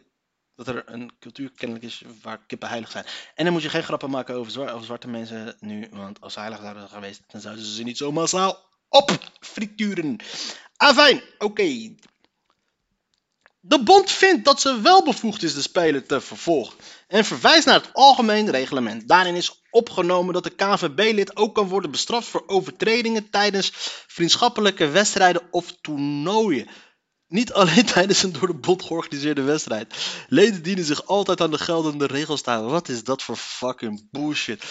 dat 0.56 0.68
er 0.68 0.84
een 0.86 1.12
cultuur 1.20 1.52
kennelijk 1.56 1.86
is 1.86 2.04
waar 2.22 2.46
kippen 2.48 2.70
heilig 2.70 2.92
zijn. 2.92 3.06
En 3.36 3.44
dan 3.44 3.54
moet 3.54 3.64
je 3.64 3.70
geen 3.70 3.84
grappen 3.84 4.10
maken 4.10 4.36
over, 4.36 4.52
zwa- 4.52 4.72
over 4.72 4.86
zwarte 4.86 5.08
mensen 5.08 5.56
nu, 5.60 5.88
want 5.92 6.22
als 6.22 6.34
ze 6.34 6.40
heilig 6.40 6.60
zouden 6.60 6.90
geweest, 6.90 7.22
dan 7.28 7.42
zouden 7.42 7.66
ze 7.66 7.74
ze 7.74 7.84
niet 7.84 7.98
zo 7.98 8.12
massaal 8.12 8.72
op 8.90 9.12
frituren. 9.40 10.18
Afijn, 10.84 11.22
oké. 11.38 11.96
De 13.60 13.84
bond 13.84 14.12
vindt 14.12 14.46
dat 14.46 14.62
ze 14.62 14.82
wel 14.82 15.04
bevoegd 15.04 15.44
is 15.44 15.54
de 15.54 15.62
speler 15.62 16.06
te 16.06 16.22
vervolgen 16.22 16.78
en 17.08 17.26
verwijst 17.26 17.66
naar 17.66 17.82
het 17.82 17.94
algemeen 17.94 18.50
reglement. 18.50 19.08
Daarin 19.08 19.36
is 19.36 19.62
opgenomen 19.70 20.34
dat 20.34 20.44
de 20.44 20.56
KVB-lid 20.56 21.38
ook 21.38 21.56
kan 21.56 21.68
worden 21.68 21.92
bestraft 21.92 22.28
voor 22.28 22.44
overtredingen 22.48 23.30
tijdens 23.30 23.72
vriendschappelijke 24.08 24.88
wedstrijden 24.88 25.42
of 25.52 25.76
toernooien. 25.82 26.68
Niet 27.28 27.54
alleen 27.54 27.86
tijdens 27.94 28.24
een 28.24 28.32
door 28.32 28.48
de 28.48 28.54
bond 28.54 28.84
georganiseerde 28.84 29.42
wedstrijd. 29.42 29.96
Leden 30.28 30.64
dienen 30.64 30.86
zich 30.86 31.06
altijd 31.06 31.42
aan 31.42 31.52
de 31.52 31.60
geldende 31.60 32.08
regels 32.08 32.42
te 32.42 32.50
houden. 32.50 32.72
Wat 32.72 32.90
is 32.90 33.04
dat 33.04 33.24
voor 33.24 33.38
fucking 33.38 34.08
bullshit? 34.12 34.64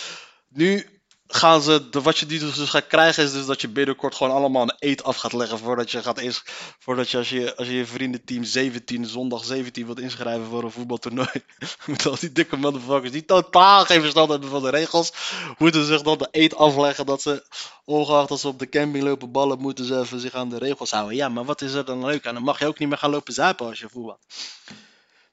Nu 0.49 0.92
gaan 1.35 1.63
ze, 1.63 1.89
de, 1.91 2.03
wat 2.03 2.19
je 2.19 2.27
die 2.27 2.39
dus 2.39 2.59
gaat 2.59 2.87
krijgen 2.87 3.25
is 3.25 3.33
dus 3.33 3.47
dat 3.47 3.61
je 3.61 3.69
binnenkort 3.69 4.15
gewoon 4.15 4.33
allemaal 4.33 4.63
een 4.63 4.77
eet 4.79 5.05
af 5.05 5.17
gaat 5.17 5.33
leggen 5.33 5.59
voordat 5.59 5.91
je 5.91 6.03
gaat 6.03 6.21
is, 6.21 6.43
voordat 6.79 7.11
je 7.11 7.19
als 7.19 7.29
je 7.29 7.57
als 7.57 7.67
je, 7.67 7.75
je 7.75 7.87
vriendenteam 7.87 8.45
17, 8.45 9.07
zondag 9.07 9.45
17 9.45 9.85
wilt 9.87 10.01
inschrijven 10.01 10.47
voor 10.47 10.65
een 10.65 10.71
voetbaltoernooi. 10.71 11.45
moeten 11.87 12.11
al 12.11 12.17
die 12.21 12.33
dikke 12.33 12.57
motherfuckers 12.57 13.13
die 13.13 13.25
totaal 13.25 13.85
geen 13.85 14.01
verstand 14.01 14.31
hebben 14.31 14.49
van 14.49 14.63
de 14.63 14.71
regels, 14.71 15.13
moeten 15.59 15.85
zich 15.85 16.03
dan 16.03 16.19
de 16.19 16.29
eet 16.31 16.57
afleggen 16.57 17.07
dat 17.07 17.23
ze, 17.23 17.45
ongeacht 17.85 18.31
als 18.31 18.41
ze 18.41 18.49
op 18.49 18.59
de 18.59 18.69
camping 18.69 19.05
lopen 19.05 19.33
ballen, 19.33 19.59
moeten 19.59 19.85
ze 19.85 19.99
even 19.99 20.21
zich 20.21 20.35
aan 20.35 20.49
de 20.49 20.59
regels 20.59 20.91
houden. 20.91 21.17
Ja, 21.17 21.29
maar 21.29 21.45
wat 21.45 21.63
is 21.63 21.73
er 21.73 21.85
dan 21.85 22.05
leuk 22.05 22.27
aan? 22.27 22.35
Dan 22.35 22.43
mag 22.43 22.59
je 22.59 22.67
ook 22.67 22.79
niet 22.79 22.89
meer 22.89 22.99
gaan 22.99 23.11
lopen 23.11 23.33
zuipen 23.33 23.67
als 23.67 23.79
je 23.79 23.89
voetbalt. 23.89 24.21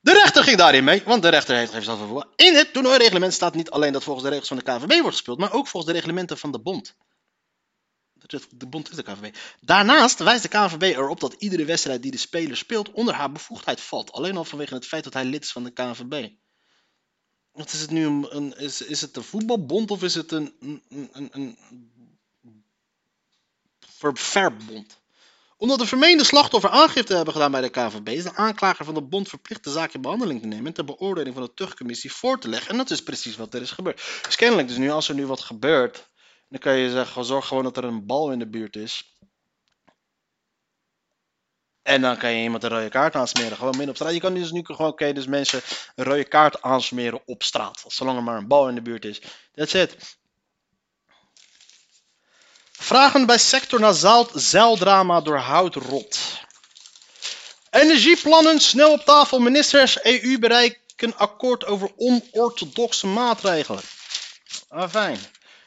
De 0.01 0.13
rechter 0.13 0.43
ging 0.43 0.57
daarin 0.57 0.83
mee, 0.83 1.03
want 1.03 1.21
de 1.21 1.29
rechter 1.29 1.55
heeft 1.55 1.83
zelf 1.83 1.99
voetbal. 1.99 2.33
In 2.35 2.55
het 2.55 2.73
toernooireglement 2.73 3.33
staat 3.33 3.55
niet 3.55 3.69
alleen 3.69 3.93
dat 3.93 4.03
volgens 4.03 4.25
de 4.25 4.31
regels 4.31 4.47
van 4.47 4.57
de 4.57 4.63
KVB 4.63 5.01
wordt 5.01 5.15
gespeeld, 5.15 5.39
maar 5.39 5.53
ook 5.53 5.67
volgens 5.67 5.93
de 5.93 5.97
reglementen 5.97 6.37
van 6.37 6.51
de 6.51 6.59
bond. 6.59 6.95
De 8.49 8.67
bond 8.67 8.89
is 8.89 8.95
de 8.95 9.03
KVB. 9.03 9.35
Daarnaast 9.61 10.19
wijst 10.19 10.41
de 10.41 10.47
KVB 10.49 10.81
erop 10.81 11.19
dat 11.19 11.33
iedere 11.33 11.65
wedstrijd 11.65 12.01
die 12.01 12.11
de 12.11 12.17
speler 12.17 12.57
speelt 12.57 12.91
onder 12.91 13.13
haar 13.13 13.31
bevoegdheid 13.31 13.81
valt. 13.81 14.11
Alleen 14.11 14.37
al 14.37 14.45
vanwege 14.45 14.73
het 14.73 14.85
feit 14.85 15.03
dat 15.03 15.13
hij 15.13 15.25
lid 15.25 15.43
is 15.43 15.51
van 15.51 15.63
de 15.63 15.71
KVB. 15.71 16.29
Wat 17.51 17.73
is 17.73 17.81
het 17.81 17.91
nu? 17.91 18.05
Een, 18.05 18.57
is, 18.57 18.81
is 18.81 19.01
het 19.01 19.15
een 19.15 19.23
voetbalbond 19.23 19.91
of 19.91 20.03
is 20.03 20.15
het 20.15 20.31
een, 20.31 20.55
een, 20.59 21.09
een, 21.11 21.29
een 21.31 21.57
ver- 23.79 24.17
verbond? 24.17 25.01
Omdat 25.59 25.79
de 25.79 25.85
vermeende 25.85 26.23
slachtoffer 26.23 26.69
aangifte 26.69 27.15
hebben 27.15 27.33
gedaan 27.33 27.51
bij 27.51 27.61
de 27.61 27.69
KVB, 27.69 28.07
is 28.07 28.23
de 28.23 28.35
aanklager 28.35 28.85
van 28.85 28.93
de 28.93 29.01
bond 29.01 29.29
verplicht 29.29 29.63
de 29.63 29.69
zaak 29.69 29.93
in 29.93 30.01
behandeling 30.01 30.41
te 30.41 30.47
nemen 30.47 30.65
en 30.65 30.73
ter 30.73 30.85
beoordeling 30.85 31.35
van 31.35 31.43
de 31.43 31.53
tuchtcommissie 31.53 32.13
voor 32.13 32.39
te 32.39 32.49
leggen. 32.49 32.71
En 32.71 32.77
dat 32.77 32.89
is 32.89 33.03
precies 33.03 33.35
wat 33.35 33.53
er 33.53 33.61
is 33.61 33.71
gebeurd. 33.71 34.21
Dus 34.23 34.35
kennelijk, 34.35 34.67
dus 34.67 34.77
nu 34.77 34.89
als 34.89 35.09
er 35.09 35.15
nu 35.15 35.25
wat 35.25 35.39
gebeurt, 35.39 36.09
dan 36.49 36.59
kan 36.59 36.77
je 36.77 36.91
zeggen, 36.91 37.25
zorg 37.25 37.47
gewoon 37.47 37.63
dat 37.63 37.77
er 37.77 37.83
een 37.83 38.05
bal 38.05 38.31
in 38.31 38.39
de 38.39 38.49
buurt 38.49 38.75
is. 38.75 39.17
En 41.81 42.01
dan 42.01 42.17
kan 42.17 42.31
je 42.31 42.43
iemand 42.43 42.63
een 42.63 42.69
rode 42.69 42.89
kaart 42.89 43.15
aansmeren, 43.15 43.57
gewoon 43.57 43.77
midden 43.77 43.89
op 43.89 43.95
straat. 43.95 44.13
Je 44.13 44.19
kan 44.19 44.33
dus 44.33 44.51
nu 44.51 44.61
gewoon, 44.63 44.91
oké, 44.91 45.13
dus 45.13 45.27
mensen 45.27 45.61
een 45.95 46.05
rode 46.05 46.27
kaart 46.27 46.61
aansmeren 46.61 47.21
op 47.25 47.43
straat. 47.43 47.83
Zolang 47.87 48.17
er 48.17 48.23
maar 48.23 48.37
een 48.37 48.47
bal 48.47 48.69
in 48.69 48.75
de 48.75 48.81
buurt 48.81 49.05
is. 49.05 49.21
That's 49.53 49.73
it. 49.73 50.18
Vragen 52.81 53.25
bij 53.25 53.37
sector 53.37 53.93
zeil- 53.93 54.29
zeildrama 54.33 55.21
door 55.21 55.37
houtrot. 55.37 56.19
Energieplannen 57.69 58.59
snel 58.59 58.91
op 58.91 59.05
tafel. 59.05 59.39
Ministers 59.39 60.03
EU 60.03 60.39
bereiken 60.39 61.17
akkoord 61.17 61.65
over 61.65 61.91
onorthodoxe 61.97 63.07
maatregelen. 63.07 63.81
Ah, 64.69 64.89
fijn. 64.89 65.17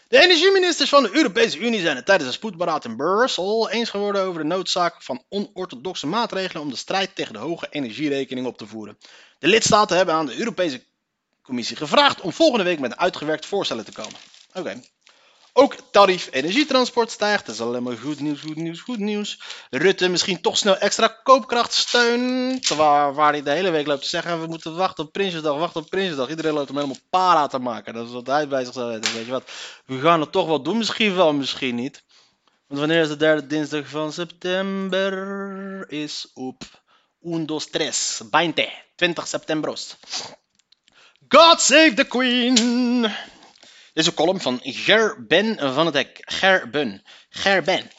De 0.09 0.21
energieministers 0.21 0.88
van 0.88 1.02
de 1.02 1.16
Europese 1.16 1.59
Unie 1.59 1.81
zijn 1.81 1.97
het 1.97 2.07
tijdens 2.07 2.28
een 2.28 2.35
spoedberaad 2.35 2.85
in 2.85 2.97
Brussel 2.97 3.71
eens 3.71 3.90
geworden 3.90 4.23
over 4.23 4.40
de 4.40 4.47
noodzaak 4.47 5.02
van 5.02 5.23
onorthodoxe 5.28 6.07
maatregelen 6.07 6.62
om 6.62 6.71
de 6.71 6.76
strijd 6.76 7.14
tegen 7.14 7.33
de 7.33 7.38
hoge 7.38 7.66
energierekening 7.71 8.47
op 8.47 8.59
te 8.59 8.66
voeren. 8.66 8.99
De 9.38 9.49
lidstaten 9.49 9.97
hebben 9.97 10.14
aan 10.14 10.26
de 10.26 10.38
Europese 10.38 10.85
Commissie 11.42 11.76
gevraagd 11.76 12.21
om 12.21 12.33
volgende 12.33 12.64
week 12.64 12.78
met 12.78 12.97
uitgewerkt 12.97 13.47
voorstellen 13.47 13.85
te 13.85 13.92
komen. 13.92 14.19
Oké. 14.52 14.81
Ook 15.54 15.75
tarief 15.90 16.28
energietransport 16.30 17.11
stijgt. 17.11 17.47
Dat 17.47 17.54
is 17.54 17.61
alleen 17.61 17.82
maar 17.82 17.97
goed 17.97 18.21
nieuws, 18.21 18.40
goed 18.40 18.56
nieuws, 18.56 18.80
goed 18.80 18.99
nieuws. 18.99 19.40
Rutte 19.71 20.09
misschien 20.09 20.40
toch 20.40 20.56
snel 20.56 20.76
extra 20.76 21.06
koopkrachtsteun. 21.23 22.61
Terwijl 22.61 23.12
waar 23.12 23.32
hij 23.32 23.42
de 23.42 23.50
hele 23.50 23.71
week 23.71 23.87
loopt 23.87 24.02
te 24.02 24.09
zeggen, 24.09 24.40
we 24.40 24.47
moeten 24.47 24.76
wachten 24.76 25.04
op 25.04 25.12
Prinsjesdag, 25.12 25.59
wachten 25.59 25.80
op 25.80 25.90
Prinsjesdag. 25.90 26.28
Iedereen 26.28 26.52
loopt 26.52 26.68
hem 26.68 26.76
helemaal 26.76 27.02
para 27.11 27.47
te 27.47 27.59
maken. 27.59 27.94
Dat 27.94 28.06
is 28.06 28.12
wat 28.12 28.26
hij 28.26 28.49
bij 28.49 28.64
zich 28.64 28.75
zou 28.75 28.92
weten. 28.92 29.14
Weet 29.14 29.25
je 29.25 29.30
wat, 29.30 29.50
we 29.87 30.00
gaan 30.00 30.21
het 30.21 30.32
toch 30.32 30.47
wel 30.47 30.62
doen. 30.62 30.78
Misschien 30.78 31.14
wel, 31.14 31.32
misschien 31.32 31.75
niet. 31.75 32.02
Want 32.66 32.80
wanneer 32.80 33.00
is 33.02 33.09
de 33.09 33.16
derde 33.16 33.47
dinsdag 33.47 33.88
van 33.88 34.12
september? 34.12 35.90
Is 35.90 36.30
op 36.35 36.62
1, 37.23 37.47
2, 37.47 37.59
3, 37.71 37.90
20, 38.28 38.68
20 38.97 39.26
september. 39.26 39.78
God 41.28 41.61
save 41.61 41.94
the 41.94 42.04
Queen! 42.04 43.11
Dit 43.92 44.04
is 44.04 44.06
een 44.06 44.14
column 44.14 44.40
van 44.40 44.61
Gerben 44.62 45.75
van 45.75 45.87
het 45.87 45.94
Hek. 45.94 46.22
Gerben. 46.25 47.02
Gerben. 47.28 47.90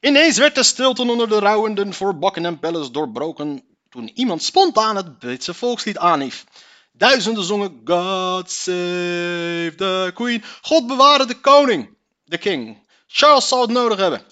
Ineens 0.00 0.38
werd 0.38 0.54
de 0.54 0.62
stilte 0.62 1.02
onder 1.02 1.28
de 1.28 1.38
rouwenden 1.38 1.94
voor 1.94 2.18
Buckingham 2.18 2.58
Palace 2.58 2.90
doorbroken 2.90 3.62
toen 3.88 4.10
iemand 4.14 4.42
spontaan 4.42 4.96
het 4.96 5.18
Britse 5.18 5.54
volkslied 5.54 5.98
aanhief. 5.98 6.44
Duizenden 6.92 7.44
zongen 7.44 7.80
God 7.84 8.50
save 8.50 9.72
the 9.76 10.10
Queen. 10.14 10.44
God 10.62 10.86
beware 10.86 11.26
de 11.26 11.40
koning. 11.40 11.96
De 12.24 12.38
king. 12.38 12.86
Charles 13.06 13.48
zou 13.48 13.60
het 13.60 13.70
nodig 13.70 13.98
hebben. 13.98 14.22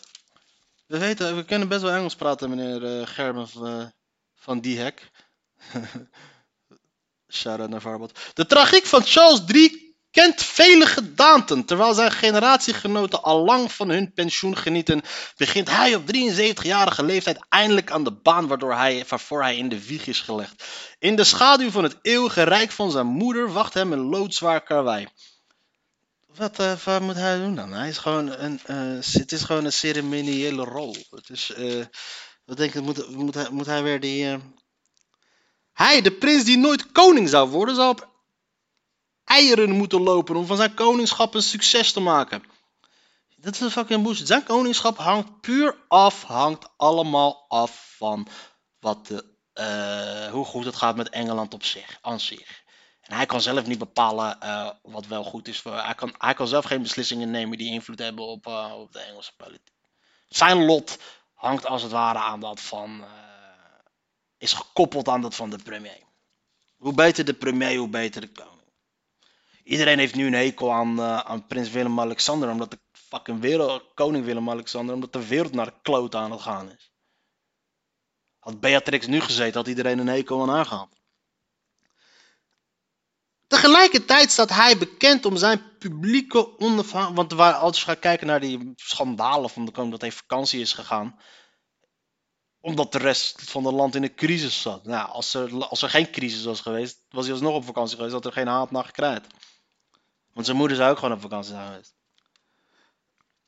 We 0.87 0.99
weten, 0.99 1.37
we 1.37 1.45
kunnen 1.45 1.69
best 1.69 1.83
wel 1.83 1.93
Engels 1.93 2.15
praten, 2.15 2.51
meneer 2.51 2.83
uh, 2.83 3.07
Gerben 3.07 3.49
van, 3.49 3.81
uh, 3.81 3.87
van 4.35 4.61
die 4.61 4.79
hek. 4.79 5.11
Shout-out 7.29 7.69
naar 7.69 7.81
Varbot. 7.81 8.19
De 8.35 8.47
tragiek 8.47 8.87
van 8.87 9.03
Charles 9.03 9.43
III 9.47 9.86
kent 10.17 10.43
vele 10.43 10.87
gedaanten. 10.87 11.65
Terwijl 11.65 11.95
zijn 11.95 12.13
generatiegenoten 12.13 13.23
al 13.23 13.45
lang 13.45 13.73
van 13.73 13.89
hun 13.89 14.13
pensioen 14.13 14.57
genieten, 14.57 15.03
begint 15.37 15.71
hij 15.71 15.95
op 15.95 16.03
73-jarige 16.15 17.03
leeftijd 17.03 17.47
eindelijk 17.49 17.91
aan 17.91 18.05
de 18.05 18.13
baan 18.13 18.47
waardoor 18.47 18.75
hij, 18.75 19.05
waarvoor 19.09 19.43
hij 19.43 19.57
in 19.57 19.69
de 19.69 19.87
wieg 19.87 20.07
is 20.07 20.21
gelegd. 20.21 20.65
In 20.99 21.17
de 21.17 21.25
schaduw 21.25 21.71
van 21.71 21.83
het 21.83 21.97
eeuwige 22.03 22.43
rijk 22.43 22.71
van 22.71 22.91
zijn 22.91 23.07
moeder 23.07 23.53
wacht 23.53 23.75
hem 23.75 23.93
een 23.93 24.09
loodzwaar 24.09 24.63
karwei. 24.63 25.07
Wat, 26.37 26.61
uh, 26.61 26.73
wat 26.85 27.01
moet 27.01 27.15
hij 27.15 27.39
doen 27.39 27.55
dan? 27.55 27.73
Hij 27.73 27.89
is 27.89 27.99
gewoon 27.99 28.31
een, 28.31 28.61
uh, 28.67 29.05
het 29.13 29.33
is 29.33 29.43
gewoon 29.43 29.65
een 29.65 29.73
ceremoniële 29.73 30.65
rol. 30.65 30.97
Het 31.11 31.31
is, 31.31 31.53
uh, 31.59 31.85
wat 32.45 32.57
denk 32.57 32.73
je, 32.73 32.81
moet, 32.81 33.11
moet, 33.11 33.35
hij, 33.35 33.51
moet 33.51 33.67
hij 33.67 33.83
weer 33.83 34.01
die... 34.01 34.39
Hij, 35.73 36.03
de 36.03 36.13
prins 36.13 36.45
die 36.45 36.59
nooit 36.59 36.93
koning 36.93 37.29
zou 37.29 37.49
worden, 37.49 37.75
zou 37.75 37.91
op 37.91 38.15
eieren 39.27 39.71
moeten 39.71 40.01
lopen 40.01 40.37
om 40.37 40.47
van 40.47 40.57
zijn 40.57 40.75
koningschap 40.75 41.35
een 41.35 41.43
succes 41.43 41.93
te 41.93 42.01
maken. 42.01 42.43
Dat 43.37 43.55
is 43.55 43.61
een 43.61 43.71
fucking 43.71 44.03
bullshit. 44.03 44.27
Zijn 44.27 44.45
koningschap 44.45 44.99
hangt 44.99 45.41
puur 45.41 45.77
af, 45.89 46.23
hangt 46.23 46.69
allemaal 46.77 47.45
af 47.49 47.95
van 47.97 48.29
wat 48.81 49.07
de, 49.07 49.25
uh, 49.55 50.33
hoe 50.33 50.45
goed 50.45 50.65
het 50.65 50.77
gaat 50.77 50.97
met 50.97 51.09
Engeland 51.09 51.55
op 51.55 51.65
zich, 51.65 51.99
aan 52.01 52.21
zich. 52.21 52.65
En 53.01 53.17
hij 53.17 53.27
kan 53.27 53.41
zelf 53.41 53.67
niet 53.67 53.79
bepalen 53.79 54.39
uh, 54.43 54.71
wat 54.83 55.07
wel 55.07 55.25
goed 55.25 55.49
is 55.49 55.61
voor. 55.61 55.83
Hij 55.83 55.95
kan, 55.95 56.15
hij 56.19 56.35
kan 56.35 56.49
zelf 56.49 56.65
geen 56.65 56.83
beslissingen 56.83 57.31
nemen 57.31 57.59
die 57.59 57.73
invloed 57.73 57.99
hebben 57.99 58.25
op, 58.25 58.47
uh, 58.47 58.73
op 58.77 58.93
de 58.93 58.99
Engelse 59.01 59.33
politiek. 59.37 59.75
Zijn 60.29 60.65
lot 60.65 60.99
hangt 61.35 61.67
als 61.67 61.83
het 61.83 61.93
ware 61.93 62.19
aan 62.19 62.41
dat 62.41 62.61
van. 62.61 63.05
is 64.39 64.53
gekoppeld 64.53 65.09
aan 65.09 65.21
dat 65.21 65.35
van 65.35 65.51
de 65.51 65.59
premier. 65.59 66.03
Hoe 66.77 66.95
beter 66.95 67.25
de 67.25 67.35
premier, 67.35 67.79
hoe 67.79 67.89
beter 67.89 68.21
de 68.21 68.33
koning. 68.33 68.56
Iedereen 69.67 69.99
heeft 69.99 70.15
nu 70.15 70.27
een 70.27 70.33
hekel 70.33 70.73
aan, 70.73 70.99
uh, 70.99 71.19
aan 71.19 71.47
prins 71.47 71.71
Willem-Alexander. 71.71 72.51
Omdat 72.51 72.71
de 72.71 72.79
fucking 72.93 73.41
wereld, 73.41 73.95
koning 73.95 74.25
Willem-Alexander. 74.25 74.95
Omdat 74.95 75.13
de 75.13 75.27
wereld 75.27 75.53
naar 75.53 75.67
de 75.67 75.81
kloot 75.83 76.15
aan 76.15 76.31
het 76.31 76.41
gaan 76.41 76.71
is. 76.71 76.93
Had 78.39 78.61
Beatrix 78.61 79.07
nu 79.07 79.21
gezeten, 79.21 79.55
had 79.55 79.69
iedereen 79.69 79.99
een 79.99 80.07
hekel 80.07 80.43
aan 80.43 80.49
haar 80.49 80.67
gehad. 80.67 80.89
Tegelijkertijd 83.47 84.31
staat 84.31 84.51
hij 84.51 84.79
bekend 84.79 85.25
om 85.25 85.37
zijn 85.37 85.77
publieke 85.79 86.59
onafhankelijkheid. 86.59 87.33
Want 87.41 87.63
als 87.63 87.79
je 87.79 87.85
gaat 87.85 87.99
kijken 87.99 88.27
naar 88.27 88.41
die 88.41 88.73
schandalen 88.75 89.51
van 89.51 89.65
de 89.65 89.73
koning 89.73 89.93
dat 89.93 90.01
hij 90.01 90.13
vakantie 90.13 90.61
is 90.61 90.73
gegaan. 90.73 91.21
Omdat 92.61 92.93
de 92.93 92.99
rest 92.99 93.51
van 93.51 93.65
het 93.65 93.75
land 93.75 93.95
in 93.95 94.03
een 94.03 94.15
crisis 94.15 94.63
zat. 94.63 94.85
Nou, 94.85 95.09
als 95.09 95.35
er, 95.35 95.65
als 95.65 95.83
er 95.83 95.91
geen 95.91 96.11
crisis 96.11 96.45
was 96.45 96.61
geweest, 96.61 97.05
was 97.09 97.25
hij 97.25 97.35
alsnog 97.35 97.55
op 97.55 97.65
vakantie 97.65 97.97
geweest, 97.97 98.15
had 98.15 98.25
er 98.25 98.33
geen 98.33 98.47
haat 98.47 98.71
naar 98.71 98.85
gekregen. 98.85 99.27
Want 100.37 100.49
zijn 100.49 100.59
moeder 100.59 100.77
zou 100.77 100.91
ook 100.91 100.99
gewoon 100.99 101.15
op 101.15 101.21
vakantie 101.21 101.53
zijn. 101.53 101.85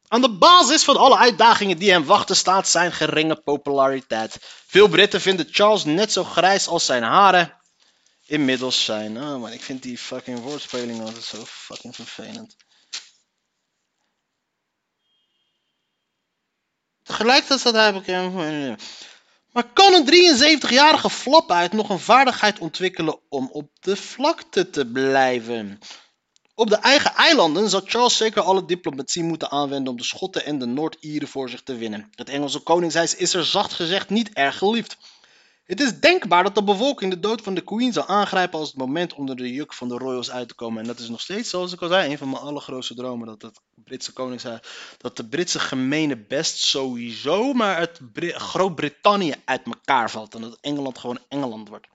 Aan 0.09 0.21
de 0.21 0.39
basis 0.39 0.85
van 0.85 0.97
alle 0.97 1.17
uitdagingen 1.17 1.79
die 1.79 1.91
hem 1.91 2.05
wachten 2.05 2.37
staat 2.37 2.69
zijn 2.69 2.93
geringe 2.93 3.37
populariteit. 3.37 4.39
Veel 4.67 4.89
Britten 4.89 5.21
vinden 5.21 5.49
Charles 5.51 5.85
net 5.85 6.13
zo 6.13 6.25
grijs 6.25 6.67
als 6.67 6.87
zijn 6.87 7.03
haren 7.03 7.61
inmiddels 8.27 8.85
zijn. 8.85 9.17
Oh 9.23 9.41
man, 9.41 9.53
ik 9.53 9.63
vind 9.63 9.83
die 9.83 9.99
fucking 9.99 10.41
woordspeling 10.41 11.01
altijd 11.01 11.25
zo 11.25 11.45
fucking 11.45 11.95
vervelend. 11.95 12.57
Tegelijkertijd 17.03 17.61
staat 17.61 17.75
hij 17.75 17.93
bekend. 17.93 18.83
Maar 19.53 19.73
kan 19.73 19.95
een 19.95 20.07
73-jarige 20.07 21.11
flap 21.11 21.51
uit 21.51 21.73
nog 21.73 21.89
een 21.89 21.99
vaardigheid 21.99 22.59
ontwikkelen 22.59 23.21
om 23.29 23.49
op 23.53 23.71
de 23.81 23.97
vlakte 23.97 24.71
te 24.71 24.87
blijven? 24.87 25.81
Op 26.59 26.69
de 26.69 26.77
eigen 26.77 27.15
eilanden 27.15 27.69
zal 27.71 27.81
Charles 27.85 28.17
zeker 28.17 28.43
alle 28.43 28.65
diplomatie 28.65 29.23
moeten 29.23 29.51
aanwenden 29.51 29.93
om 29.93 29.99
de 29.99 30.05
Schotten 30.05 30.45
en 30.45 30.59
de 30.59 30.67
Noord-Ieren 30.67 31.29
voor 31.29 31.49
zich 31.51 31.63
te 31.63 31.77
winnen. 31.77 32.11
Het 32.15 32.29
Engelse 32.29 32.59
koningshuis 32.59 33.15
is 33.15 33.35
er 33.35 33.45
zacht 33.45 33.73
gezegd 33.73 34.11
niet 34.11 34.33
erg 34.33 34.59
geliefd. 34.59 34.97
Het 35.65 35.81
is 35.81 36.01
denkbaar 36.01 36.43
dat 36.43 36.55
de 36.55 36.65
bevolking 36.65 37.13
de 37.13 37.21
dood 37.21 37.43
van 37.43 37.55
de 37.55 37.61
Queen 37.61 37.93
zal 37.93 38.07
aangrijpen 38.07 38.59
als 38.59 38.69
het 38.69 38.77
moment 38.77 39.15
onder 39.15 39.37
de 39.37 39.53
juk 39.53 39.75
van 39.75 39.89
de 39.89 39.97
royals 39.97 40.31
uit 40.31 40.49
te 40.49 40.55
komen. 40.55 40.81
En 40.81 40.87
dat 40.87 40.99
is 40.99 41.09
nog 41.09 41.21
steeds, 41.21 41.51
zoals 41.51 41.73
ik 41.73 41.83
al 41.83 41.89
zei, 41.89 42.11
een 42.11 42.19
van 42.19 42.31
mijn 42.31 42.43
allergrootste 42.43 42.95
dromen. 42.95 43.27
Dat 43.27 43.43
het 43.43 43.61
Britse 43.75 44.13
koningshuis, 44.13 44.61
dat 44.97 45.17
de 45.17 45.29
Britse 45.29 45.61
gemene 45.61 46.17
best 46.17 46.59
sowieso, 46.59 47.53
maar 47.53 47.79
het 47.79 48.01
Groot-Brittannië 48.35 49.35
uit 49.45 49.67
elkaar 49.67 50.11
valt. 50.11 50.35
En 50.35 50.41
dat 50.41 50.59
Engeland 50.61 50.99
gewoon 50.99 51.19
Engeland 51.29 51.69
wordt. 51.69 51.87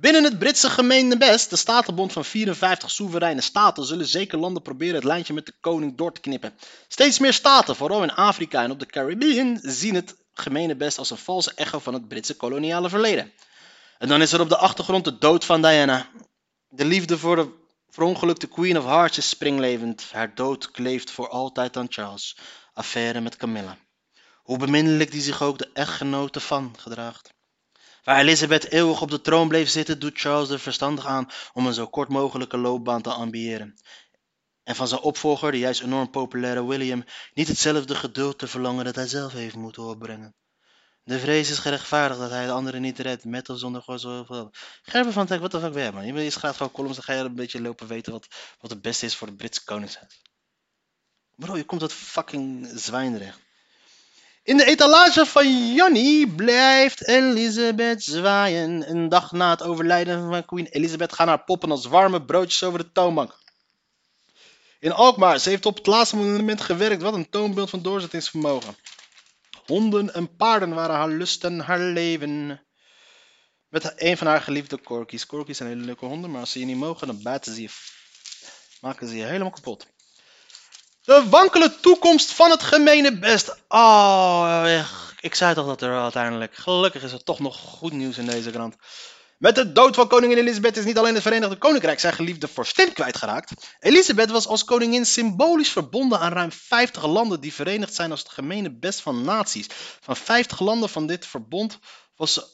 Binnen 0.00 0.24
het 0.24 0.38
Britse 0.38 0.70
gemeentebest, 0.70 1.50
de 1.50 1.56
Statenbond 1.56 2.12
van 2.12 2.24
54 2.24 2.90
soevereine 2.90 3.40
staten, 3.40 3.84
zullen 3.84 4.06
zeker 4.06 4.38
landen 4.38 4.62
proberen 4.62 4.94
het 4.94 5.04
lijntje 5.04 5.34
met 5.34 5.46
de 5.46 5.54
koning 5.60 5.96
door 5.96 6.12
te 6.12 6.20
knippen. 6.20 6.58
Steeds 6.88 7.18
meer 7.18 7.32
staten, 7.32 7.76
vooral 7.76 8.02
in 8.02 8.14
Afrika 8.14 8.62
en 8.62 8.70
op 8.70 8.78
de 8.78 8.86
Caribbean, 8.86 9.58
zien 9.62 9.94
het 9.94 10.16
gemeenebest 10.34 10.98
als 10.98 11.10
een 11.10 11.16
valse 11.16 11.52
echo 11.54 11.78
van 11.78 11.94
het 11.94 12.08
Britse 12.08 12.36
koloniale 12.36 12.88
verleden. 12.88 13.32
En 13.98 14.08
dan 14.08 14.22
is 14.22 14.32
er 14.32 14.40
op 14.40 14.48
de 14.48 14.56
achtergrond 14.56 15.04
de 15.04 15.18
dood 15.18 15.44
van 15.44 15.62
Diana. 15.62 16.08
De 16.68 16.84
liefde 16.84 17.18
voor 17.18 17.36
de 17.36 17.48
verongelukte 17.88 18.46
Queen 18.46 18.78
of 18.78 18.84
Hearts 18.84 19.18
is 19.18 19.28
springlevend. 19.28 20.10
Haar 20.12 20.34
dood 20.34 20.70
kleeft 20.70 21.10
voor 21.10 21.28
altijd 21.28 21.76
aan 21.76 21.86
Charles. 21.88 22.36
Affaire 22.72 23.20
met 23.20 23.36
Camilla. 23.36 23.78
Hoe 24.42 24.58
beminnelijk 24.58 25.10
die 25.10 25.22
zich 25.22 25.42
ook 25.42 25.58
de 25.58 25.70
echtgenote 25.72 26.40
van 26.40 26.74
gedraagt. 26.78 27.36
Waar 28.08 28.20
Elizabeth 28.20 28.70
eeuwig 28.70 29.00
op 29.00 29.10
de 29.10 29.20
troon 29.20 29.48
bleef 29.48 29.68
zitten, 29.68 29.98
doet 29.98 30.18
Charles 30.18 30.50
er 30.50 30.58
verstandig 30.58 31.06
aan 31.06 31.28
om 31.52 31.66
een 31.66 31.74
zo 31.74 31.86
kort 31.86 32.08
mogelijke 32.08 32.56
loopbaan 32.56 33.02
te 33.02 33.10
ambiëren. 33.10 33.74
En 34.62 34.74
van 34.76 34.88
zijn 34.88 35.00
opvolger, 35.00 35.52
de 35.52 35.58
juist 35.58 35.82
enorm 35.82 36.10
populaire 36.10 36.66
William, 36.66 37.04
niet 37.34 37.48
hetzelfde 37.48 37.94
geduld 37.94 38.38
te 38.38 38.46
verlangen 38.46 38.84
dat 38.84 38.94
hij 38.94 39.06
zelf 39.06 39.32
heeft 39.32 39.54
moeten 39.54 39.82
opbrengen. 39.82 40.34
De 41.04 41.18
vrees 41.18 41.50
is 41.50 41.58
gerechtvaardigd 41.58 42.20
dat 42.20 42.30
hij 42.30 42.46
de 42.46 42.52
anderen 42.52 42.80
niet 42.80 42.98
redt, 42.98 43.24
met 43.24 43.48
of 43.48 43.58
zonder 43.58 43.82
God. 43.82 44.56
Gerben 44.82 45.12
van 45.12 45.26
Tek, 45.26 45.40
wat 45.40 45.50
de 45.50 45.60
fuck 45.60 45.72
ben 45.72 45.84
je 45.84 45.92
man? 45.92 46.24
Je 46.24 46.30
schrijft 46.30 46.56
gewoon 46.56 46.72
columns, 46.72 46.96
dan 46.96 47.04
ga 47.04 47.12
je 47.12 47.28
een 47.28 47.34
beetje 47.34 47.60
lopen 47.60 47.86
weten 47.86 48.12
wat, 48.12 48.28
wat 48.60 48.70
het 48.70 48.82
beste 48.82 49.06
is 49.06 49.16
voor 49.16 49.26
het 49.26 49.36
Britse 49.36 49.64
koningshuis. 49.64 50.22
Bro, 51.34 51.56
je 51.56 51.64
komt 51.64 51.80
dat 51.80 51.92
fucking 51.92 52.70
zwijnrecht. 52.74 53.46
In 54.48 54.56
de 54.56 54.64
etalage 54.64 55.26
van 55.26 55.74
Janny 55.74 56.26
blijft 56.26 57.06
Elisabeth 57.06 58.04
zwaaien. 58.04 58.90
Een 58.90 59.08
dag 59.08 59.32
na 59.32 59.50
het 59.50 59.62
overlijden 59.62 60.28
van 60.28 60.44
Queen 60.44 60.66
Elizabeth 60.66 61.12
gaan 61.12 61.28
haar 61.28 61.44
poppen 61.44 61.70
als 61.70 61.86
warme 61.86 62.22
broodjes 62.22 62.62
over 62.62 62.78
de 62.78 62.92
toonbank. 62.92 63.38
In 64.78 64.92
Alkmaar, 64.92 65.38
ze 65.38 65.48
heeft 65.48 65.66
op 65.66 65.76
het 65.76 65.86
laatste 65.86 66.16
moment 66.16 66.60
gewerkt. 66.60 67.02
Wat 67.02 67.14
een 67.14 67.30
toonbeeld 67.30 67.70
van 67.70 67.82
doorzettingsvermogen. 67.82 68.76
honden 69.66 70.14
en 70.14 70.36
paarden 70.36 70.74
waren 70.74 70.96
haar 70.96 71.08
lust 71.08 71.44
en 71.44 71.60
haar 71.60 71.80
leven. 71.80 72.60
Met 73.68 73.92
een 73.96 74.16
van 74.16 74.26
haar 74.26 74.42
geliefde 74.42 74.80
corgis. 74.80 75.26
Corgis 75.26 75.56
zijn 75.56 75.68
hele 75.68 75.84
leuke 75.84 76.04
honden, 76.04 76.30
maar 76.30 76.40
als 76.40 76.52
ze 76.52 76.58
je 76.58 76.66
niet 76.66 76.76
mogen, 76.76 77.06
dan 77.06 77.22
bijten 77.22 77.54
ze 77.54 77.62
je. 77.62 77.70
Maken 78.80 79.08
ze 79.08 79.16
je 79.16 79.24
helemaal 79.24 79.50
kapot. 79.50 79.86
De 81.08 81.28
wankele 81.28 81.80
toekomst 81.80 82.32
van 82.32 82.50
het 82.50 82.62
gemene 82.62 83.18
best. 83.18 83.56
Oh, 83.68 84.64
ik 85.20 85.34
zei 85.34 85.54
toch 85.54 85.66
dat 85.66 85.82
er 85.82 86.00
uiteindelijk. 86.00 86.54
Gelukkig 86.54 87.02
is 87.02 87.12
er 87.12 87.24
toch 87.24 87.38
nog 87.38 87.56
goed 87.56 87.92
nieuws 87.92 88.18
in 88.18 88.26
deze 88.26 88.50
krant. 88.50 88.76
Met 89.38 89.54
de 89.54 89.72
dood 89.72 89.94
van 89.94 90.08
koningin 90.08 90.38
Elisabeth 90.38 90.76
is 90.76 90.84
niet 90.84 90.98
alleen 90.98 91.14
het 91.14 91.22
Verenigd 91.22 91.58
Koninkrijk 91.58 92.00
zijn 92.00 92.12
geliefde 92.12 92.48
vorstin 92.48 92.92
kwijtgeraakt. 92.92 93.52
Elisabeth 93.80 94.30
was 94.30 94.46
als 94.46 94.64
koningin 94.64 95.06
symbolisch 95.06 95.68
verbonden 95.68 96.18
aan 96.20 96.32
ruim 96.32 96.52
50 96.52 97.06
landen 97.06 97.40
die 97.40 97.54
verenigd 97.54 97.94
zijn 97.94 98.10
als 98.10 98.20
het 98.20 98.32
gemene 98.32 98.78
best 98.78 99.00
van 99.00 99.24
naties. 99.24 99.66
Van 100.00 100.16
50 100.16 100.60
landen 100.60 100.88
van 100.88 101.06
dit 101.06 101.26
verbond 101.26 101.78
was 102.16 102.32
ze 102.32 102.46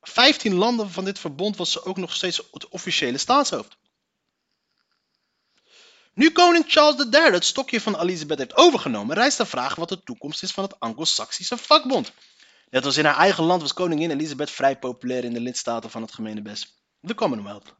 15 0.00 0.54
landen 0.54 0.90
van 0.90 1.04
dit 1.04 1.18
verbond 1.18 1.56
was 1.56 1.72
ze 1.72 1.84
ook 1.84 1.96
nog 1.96 2.14
steeds 2.14 2.42
het 2.50 2.68
officiële 2.68 3.18
staatshoofd. 3.18 3.78
Nu 6.20 6.30
koning 6.30 6.64
Charles 6.68 7.06
III 7.10 7.32
het 7.32 7.44
stokje 7.44 7.80
van 7.80 8.00
Elisabeth 8.00 8.38
heeft 8.38 8.56
overgenomen, 8.56 9.16
rijst 9.16 9.38
de 9.38 9.46
vraag 9.46 9.74
wat 9.74 9.88
de 9.88 10.02
toekomst 10.02 10.42
is 10.42 10.52
van 10.52 10.64
het 10.64 10.80
Anglo-Saxische 10.80 11.56
vakbond. 11.56 12.12
Net 12.70 12.84
als 12.84 12.96
in 12.96 13.04
haar 13.04 13.16
eigen 13.16 13.44
land 13.44 13.60
was 13.60 13.72
koningin 13.72 14.10
Elisabeth 14.10 14.50
vrij 14.50 14.78
populair 14.78 15.24
in 15.24 15.32
de 15.32 15.40
lidstaten 15.40 15.90
van 15.90 16.02
het 16.02 16.12
gemeenebest, 16.12 16.82
de 17.00 17.14
Commonwealth. 17.14 17.74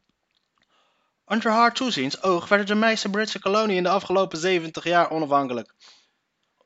Onder 1.25 1.51
haar 1.51 1.73
toeziens 1.73 2.21
oog 2.21 2.47
werden 2.47 2.67
de 2.67 2.75
meeste 2.75 3.09
Britse 3.09 3.39
koloniën 3.39 3.77
in 3.77 3.83
de 3.83 3.89
afgelopen 3.89 4.37
70 4.37 4.83
jaar 4.83 5.11
onafhankelijk. 5.11 5.73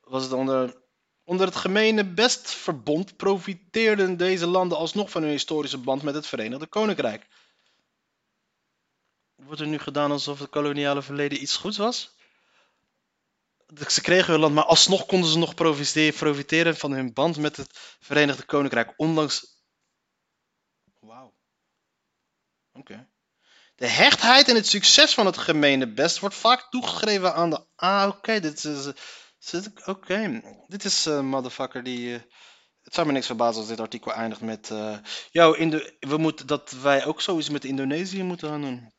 Was 0.00 0.22
het 0.22 0.32
onder, 0.32 0.76
onder 1.24 1.46
het 1.46 1.56
gemene 1.56 2.04
bestverbond 2.04 3.16
profiteerden 3.16 4.16
deze 4.16 4.46
landen 4.46 4.78
alsnog 4.78 5.10
van 5.10 5.22
hun 5.22 5.30
historische 5.30 5.78
band 5.78 6.02
met 6.02 6.14
het 6.14 6.26
Verenigde 6.26 6.66
Koninkrijk. 6.66 7.26
Wordt 9.46 9.60
er 9.60 9.66
nu 9.66 9.78
gedaan 9.78 10.10
alsof 10.10 10.38
het 10.38 10.50
koloniale 10.50 11.02
verleden 11.02 11.42
iets 11.42 11.56
goeds 11.56 11.76
was? 11.76 12.14
Ze 13.88 14.00
kregen 14.00 14.32
hun 14.32 14.40
land, 14.40 14.54
maar 14.54 14.64
alsnog 14.64 15.06
konden 15.06 15.30
ze 15.30 15.38
nog 15.38 15.54
profiteren 15.54 16.76
van 16.76 16.92
hun 16.92 17.12
band 17.12 17.36
met 17.36 17.56
het 17.56 17.78
Verenigde 18.00 18.44
Koninkrijk, 18.44 18.92
ondanks. 18.96 19.62
Wauw. 21.00 21.34
Oké. 22.72 23.08
De 23.74 23.86
hechtheid 23.86 24.48
en 24.48 24.54
het 24.54 24.66
succes 24.66 25.14
van 25.14 25.26
het 25.26 25.38
gemene 25.38 25.92
best 25.92 26.18
wordt 26.18 26.34
vaak 26.34 26.70
toegeschreven 26.70 27.34
aan 27.34 27.50
de. 27.50 27.66
Ah, 27.76 28.08
oké, 28.08 28.40
dit 28.40 28.64
is. 28.64 28.92
Oké, 29.84 30.42
dit 30.66 30.84
is 30.84 31.06
uh, 31.06 31.20
motherfucker 31.20 31.82
die. 31.82 32.08
Uh, 32.08 32.20
het 32.82 32.94
zou 32.94 33.06
me 33.06 33.12
niks 33.12 33.26
verbazen 33.26 33.60
als 33.60 33.68
dit 33.68 33.80
artikel 33.80 34.12
eindigt 34.12 34.40
met. 34.40 34.70
Uh, 34.70 34.98
yo, 35.30 35.52
we 35.98 36.16
moeten 36.16 36.46
dat 36.46 36.70
wij 36.70 37.04
ook 37.04 37.20
zoiets 37.20 37.48
met 37.48 37.64
Indonesië 37.64 38.22
moeten 38.22 38.48
gaan 38.48 38.60
doen. 38.60 38.94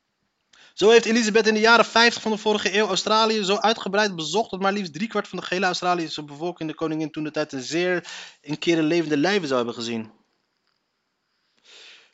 Zo 0.77 0.89
heeft 0.89 1.05
Elisabeth 1.05 1.47
in 1.47 1.53
de 1.53 1.59
jaren 1.59 1.85
50 1.85 2.21
van 2.21 2.31
de 2.31 2.37
vorige 2.37 2.77
eeuw 2.77 2.87
Australië 2.87 3.43
zo 3.43 3.55
uitgebreid 3.55 4.15
bezocht 4.15 4.51
dat 4.51 4.59
maar 4.59 4.73
liefst 4.73 4.93
driekwart 4.93 5.27
van 5.27 5.39
de 5.39 5.45
gehele 5.45 5.65
Australische 5.65 6.23
bevolking 6.23 6.69
de 6.69 6.75
koningin 6.75 7.11
toen 7.11 7.23
de 7.23 7.31
tijd 7.31 7.51
een 7.51 7.61
zeer 7.61 8.07
een 8.41 8.59
keer 8.59 8.77
een 8.77 8.85
levende 8.85 9.17
lijven 9.17 9.47
zou 9.47 9.57
hebben 9.57 9.75
gezien. 9.75 10.11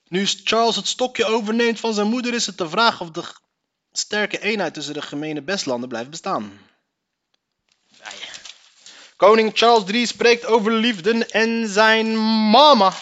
Nu 0.08 0.26
Charles 0.26 0.76
het 0.76 0.88
stokje 0.88 1.26
overneemt 1.26 1.80
van 1.80 1.94
zijn 1.94 2.08
moeder 2.08 2.34
is 2.34 2.46
het 2.46 2.58
de 2.58 2.70
vraag 2.70 3.02
of 3.02 3.10
de 3.12 3.24
sterke 3.92 4.40
eenheid 4.40 4.74
tussen 4.74 4.94
de 4.94 5.02
gemene 5.02 5.42
bestlanden 5.42 5.90
blijft 5.90 6.10
bestaan. 6.10 6.60
Koning 9.16 9.52
Charles 9.54 9.90
III 9.92 10.06
spreekt 10.06 10.46
over 10.46 10.72
liefde 10.72 11.26
en 11.26 11.68
zijn 11.68 12.16
mama. 12.50 12.94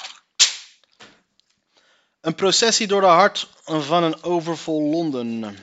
Een 2.22 2.36
processie 2.36 2.88
door 2.88 3.02
de 3.02 3.08
hart 3.08 3.48
van 3.64 4.04
een 4.04 4.24
overvol 4.24 4.82
Londen. 4.82 5.58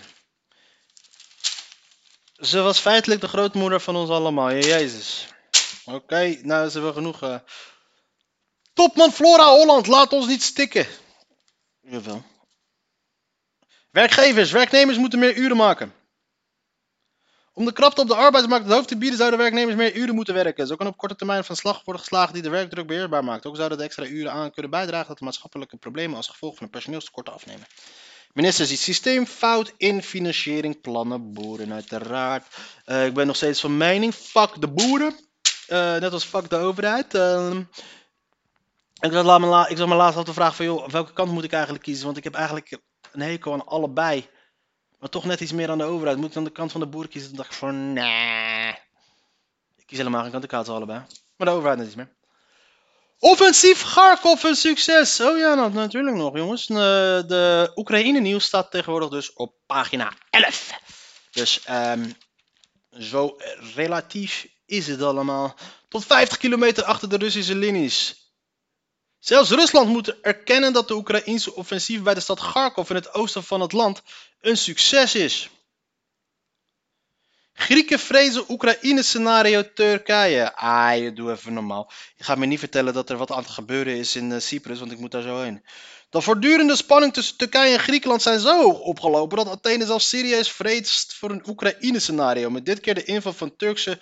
Ze 2.40 2.60
was 2.60 2.78
feitelijk 2.78 3.20
de 3.20 3.28
grootmoeder 3.28 3.80
van 3.80 3.96
ons 3.96 4.10
allemaal. 4.10 4.52
Jezus. 4.52 5.26
Oké, 5.84 6.38
nou 6.42 6.66
is 6.66 6.74
er 6.74 6.82
wel 6.82 6.92
genoeg. 6.92 7.22
Uh... 7.22 7.38
Topman 8.72 9.12
Flora 9.12 9.44
Holland, 9.44 9.86
laat 9.86 10.12
ons 10.12 10.26
niet 10.26 10.42
stikken. 10.42 10.86
Jawel. 11.80 12.22
Werkgevers, 13.90 14.50
werknemers 14.50 14.98
moeten 14.98 15.18
meer 15.18 15.36
uren 15.36 15.56
maken. 15.56 15.94
Om 17.58 17.64
de 17.64 17.72
krapte 17.72 18.00
op 18.00 18.08
de 18.08 18.14
arbeidsmarkt 18.14 18.64
het 18.64 18.74
hoofd 18.74 18.88
te 18.88 18.96
bieden, 18.96 19.18
zouden 19.18 19.38
werknemers 19.38 19.76
meer 19.76 19.94
uren 19.94 20.14
moeten 20.14 20.34
werken. 20.34 20.66
Zo 20.66 20.76
kan 20.76 20.86
op 20.86 20.96
korte 20.96 21.16
termijn 21.16 21.44
van 21.44 21.56
slag 21.56 21.82
worden 21.84 22.02
geslagen 22.02 22.32
die 22.32 22.42
de 22.42 22.48
werkdruk 22.48 22.86
beheersbaar 22.86 23.24
maakt. 23.24 23.46
Ook 23.46 23.56
zouden 23.56 23.78
de 23.78 23.84
extra 23.84 24.04
uren 24.04 24.32
aan 24.32 24.50
kunnen 24.50 24.70
bijdragen 24.70 25.08
dat 25.08 25.18
de 25.18 25.24
maatschappelijke 25.24 25.76
problemen 25.76 26.16
als 26.16 26.28
gevolg 26.28 26.54
van 26.54 26.64
een 26.64 26.70
personeelstekort 26.70 27.28
afnemen. 27.28 27.66
Minister 28.32 28.66
ziet 28.66 28.78
systeemfout 28.78 29.72
in 29.76 30.02
financiering, 30.02 30.80
plannen, 30.80 31.32
boeren 31.32 31.72
uiteraard. 31.72 32.46
Uh, 32.86 33.06
ik 33.06 33.14
ben 33.14 33.26
nog 33.26 33.36
steeds 33.36 33.60
van 33.60 33.76
mening, 33.76 34.14
fuck 34.14 34.60
de 34.60 34.68
boeren. 34.68 35.14
Uh, 35.68 35.96
net 35.96 36.12
als 36.12 36.24
fuck 36.24 36.50
de 36.50 36.56
overheid. 36.56 37.14
Uh, 37.14 37.56
ik, 39.00 39.12
zat 39.12 39.40
me 39.40 39.66
ik 39.68 39.78
me 39.78 39.94
laatst 39.94 40.18
af 40.18 40.24
te 40.24 40.32
vragen 40.32 40.54
van, 40.54 40.64
joh, 40.64 40.88
welke 40.88 41.12
kant 41.12 41.32
moet 41.32 41.44
ik 41.44 41.52
eigenlijk 41.52 41.84
kiezen? 41.84 42.04
Want 42.04 42.16
ik 42.16 42.24
heb 42.24 42.34
eigenlijk 42.34 42.78
een 43.12 43.20
hekel 43.20 43.52
aan 43.52 43.66
allebei. 43.66 44.28
Maar 44.98 45.08
toch 45.08 45.24
net 45.24 45.40
iets 45.40 45.52
meer 45.52 45.70
aan 45.70 45.78
de 45.78 45.84
overheid. 45.84 46.16
Moet 46.16 46.30
ik 46.30 46.36
aan 46.36 46.44
de 46.44 46.50
kant 46.50 46.72
van 46.72 46.80
de 46.80 46.86
boeren 46.86 47.10
kiezen? 47.10 47.28
Dan 47.28 47.38
dacht 47.38 47.52
ik 47.52 47.58
van, 47.58 47.92
nee. 47.92 48.70
Ik 49.76 49.86
kies 49.86 49.98
helemaal 49.98 50.22
geen 50.22 50.30
kant, 50.30 50.44
ik 50.44 50.50
haal 50.50 50.64
ze 50.64 50.72
allebei. 50.72 51.02
Maar 51.36 51.46
de 51.46 51.52
overheid 51.52 51.78
net 51.78 51.86
iets 51.86 51.96
meer. 51.96 52.16
Offensief 53.18 53.82
Kharkov 53.82 54.42
een 54.42 54.56
succes. 54.56 55.20
Oh 55.20 55.38
ja, 55.38 55.54
nou, 55.54 55.72
natuurlijk 55.72 56.16
nog 56.16 56.36
jongens. 56.36 56.68
Eh, 56.68 56.76
de 56.76 57.72
Oekraïne 57.76 58.20
nieuws 58.20 58.44
staat 58.44 58.70
tegenwoordig 58.70 59.08
dus 59.08 59.32
op 59.32 59.54
pagina 59.66 60.12
11. 60.30 60.70
Dus 61.30 61.60
um, 61.70 62.14
zo 62.90 63.36
relatief 63.74 64.46
is 64.66 64.86
het 64.86 65.02
allemaal. 65.02 65.54
Tot 65.88 66.04
50 66.04 66.38
kilometer 66.38 66.84
achter 66.84 67.08
de 67.08 67.16
Russische 67.16 67.54
linies. 67.54 68.26
Zelfs 69.18 69.50
Rusland 69.50 69.88
moet 69.88 70.20
erkennen 70.20 70.72
dat 70.72 70.88
de 70.88 70.94
Oekraïnse 70.94 71.54
offensief 71.54 72.02
bij 72.02 72.14
de 72.14 72.20
stad 72.20 72.40
Kharkov 72.40 72.90
in 72.90 72.96
het 72.96 73.14
oosten 73.14 73.44
van 73.44 73.60
het 73.60 73.72
land 73.72 74.02
een 74.40 74.56
succes 74.56 75.14
is. 75.14 75.50
Grieken 77.52 77.98
vrezen 77.98 78.44
Oekraïne-scenario 78.48 79.72
Turkije. 79.74 80.56
Ah, 80.56 80.98
je 80.98 81.12
doe 81.12 81.30
even 81.30 81.52
normaal. 81.52 81.90
Je 82.16 82.24
gaat 82.24 82.38
me 82.38 82.46
niet 82.46 82.58
vertellen 82.58 82.94
dat 82.94 83.10
er 83.10 83.16
wat 83.16 83.30
aan 83.30 83.42
het 83.42 83.50
gebeuren 83.50 83.96
is 83.96 84.16
in 84.16 84.30
uh, 84.30 84.38
Cyprus, 84.38 84.78
want 84.78 84.92
ik 84.92 84.98
moet 84.98 85.10
daar 85.10 85.22
zo 85.22 85.40
heen. 85.40 85.64
De 86.10 86.20
voortdurende 86.20 86.76
spanning 86.76 87.12
tussen 87.12 87.36
Turkije 87.36 87.72
en 87.72 87.80
Griekenland 87.80 88.22
zijn 88.22 88.40
zo 88.40 88.62
hoog 88.62 88.80
opgelopen 88.80 89.36
dat 89.36 89.48
Athene 89.48 89.86
zelfs 89.86 90.08
serieus 90.08 90.50
vreest 90.50 91.14
voor 91.14 91.30
een 91.30 91.48
Oekraïne-scenario. 91.48 92.50
Met 92.50 92.66
dit 92.66 92.80
keer 92.80 92.94
de 92.94 93.04
inval 93.04 93.32
van 93.32 93.56
Turkse 93.56 94.00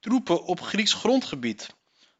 troepen 0.00 0.44
op 0.44 0.60
Grieks 0.60 0.92
grondgebied. 0.92 1.68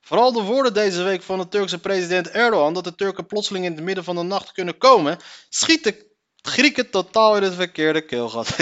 Vooral 0.01 0.33
de 0.33 0.43
woorden 0.43 0.75
deze 0.75 1.03
week 1.03 1.23
van 1.23 1.38
de 1.38 1.49
Turkse 1.49 1.79
president 1.79 2.29
Erdogan 2.29 2.75
dat 2.75 2.85
de 2.85 2.95
Turken 2.95 3.27
plotseling 3.27 3.64
in 3.64 3.73
het 3.73 3.85
midden 3.85 4.05
van 4.05 4.16
de 4.16 4.23
nacht 4.23 4.53
kunnen 4.53 4.79
komen, 4.79 5.19
schieten 5.49 6.10
Grieken 6.42 6.90
totaal 6.90 7.37
in 7.37 7.42
het 7.42 7.55
verkeerde 7.55 8.00
keelgat. 8.00 8.57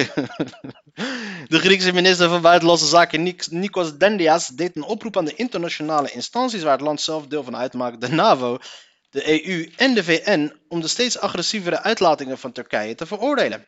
de 1.49 1.59
Griekse 1.59 1.93
minister 1.93 2.29
van 2.29 2.41
Buitenlandse 2.41 2.87
Zaken 2.87 3.35
Nikos 3.51 3.97
Dendias 3.99 4.49
deed 4.49 4.77
een 4.77 4.83
oproep 4.83 5.17
aan 5.17 5.25
de 5.25 5.35
internationale 5.35 6.11
instanties 6.11 6.63
waar 6.63 6.73
het 6.73 6.81
land 6.81 7.01
zelf 7.01 7.27
deel 7.27 7.45
van 7.45 7.57
uitmaakt, 7.57 8.01
de 8.01 8.09
NAVO, 8.09 8.59
de 9.11 9.47
EU 9.47 9.73
en 9.77 9.95
de 9.95 10.05
VN, 10.05 10.53
om 10.69 10.81
de 10.81 10.89
steeds 10.89 11.19
agressievere 11.19 11.83
uitlatingen 11.83 12.39
van 12.39 12.53
Turkije 12.53 12.95
te 12.95 13.07
veroordelen. 13.07 13.67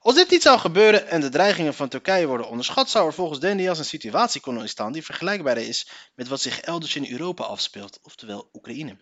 Als 0.00 0.14
dit 0.14 0.30
niet 0.30 0.42
zou 0.42 0.58
gebeuren 0.58 1.08
en 1.08 1.20
de 1.20 1.28
dreigingen 1.28 1.74
van 1.74 1.88
Turkije 1.88 2.26
worden 2.26 2.48
onderschat, 2.48 2.90
zou 2.90 3.06
er 3.06 3.14
volgens 3.14 3.40
Dendias 3.40 3.78
een 3.78 3.84
situatie 3.84 4.40
kunnen 4.40 4.60
ontstaan 4.60 4.92
die 4.92 5.04
vergelijkbaar 5.04 5.58
is 5.58 5.88
met 6.14 6.28
wat 6.28 6.40
zich 6.40 6.60
elders 6.60 6.96
in 6.96 7.10
Europa 7.10 7.44
afspeelt, 7.44 7.98
oftewel 8.02 8.48
Oekraïne. 8.52 8.96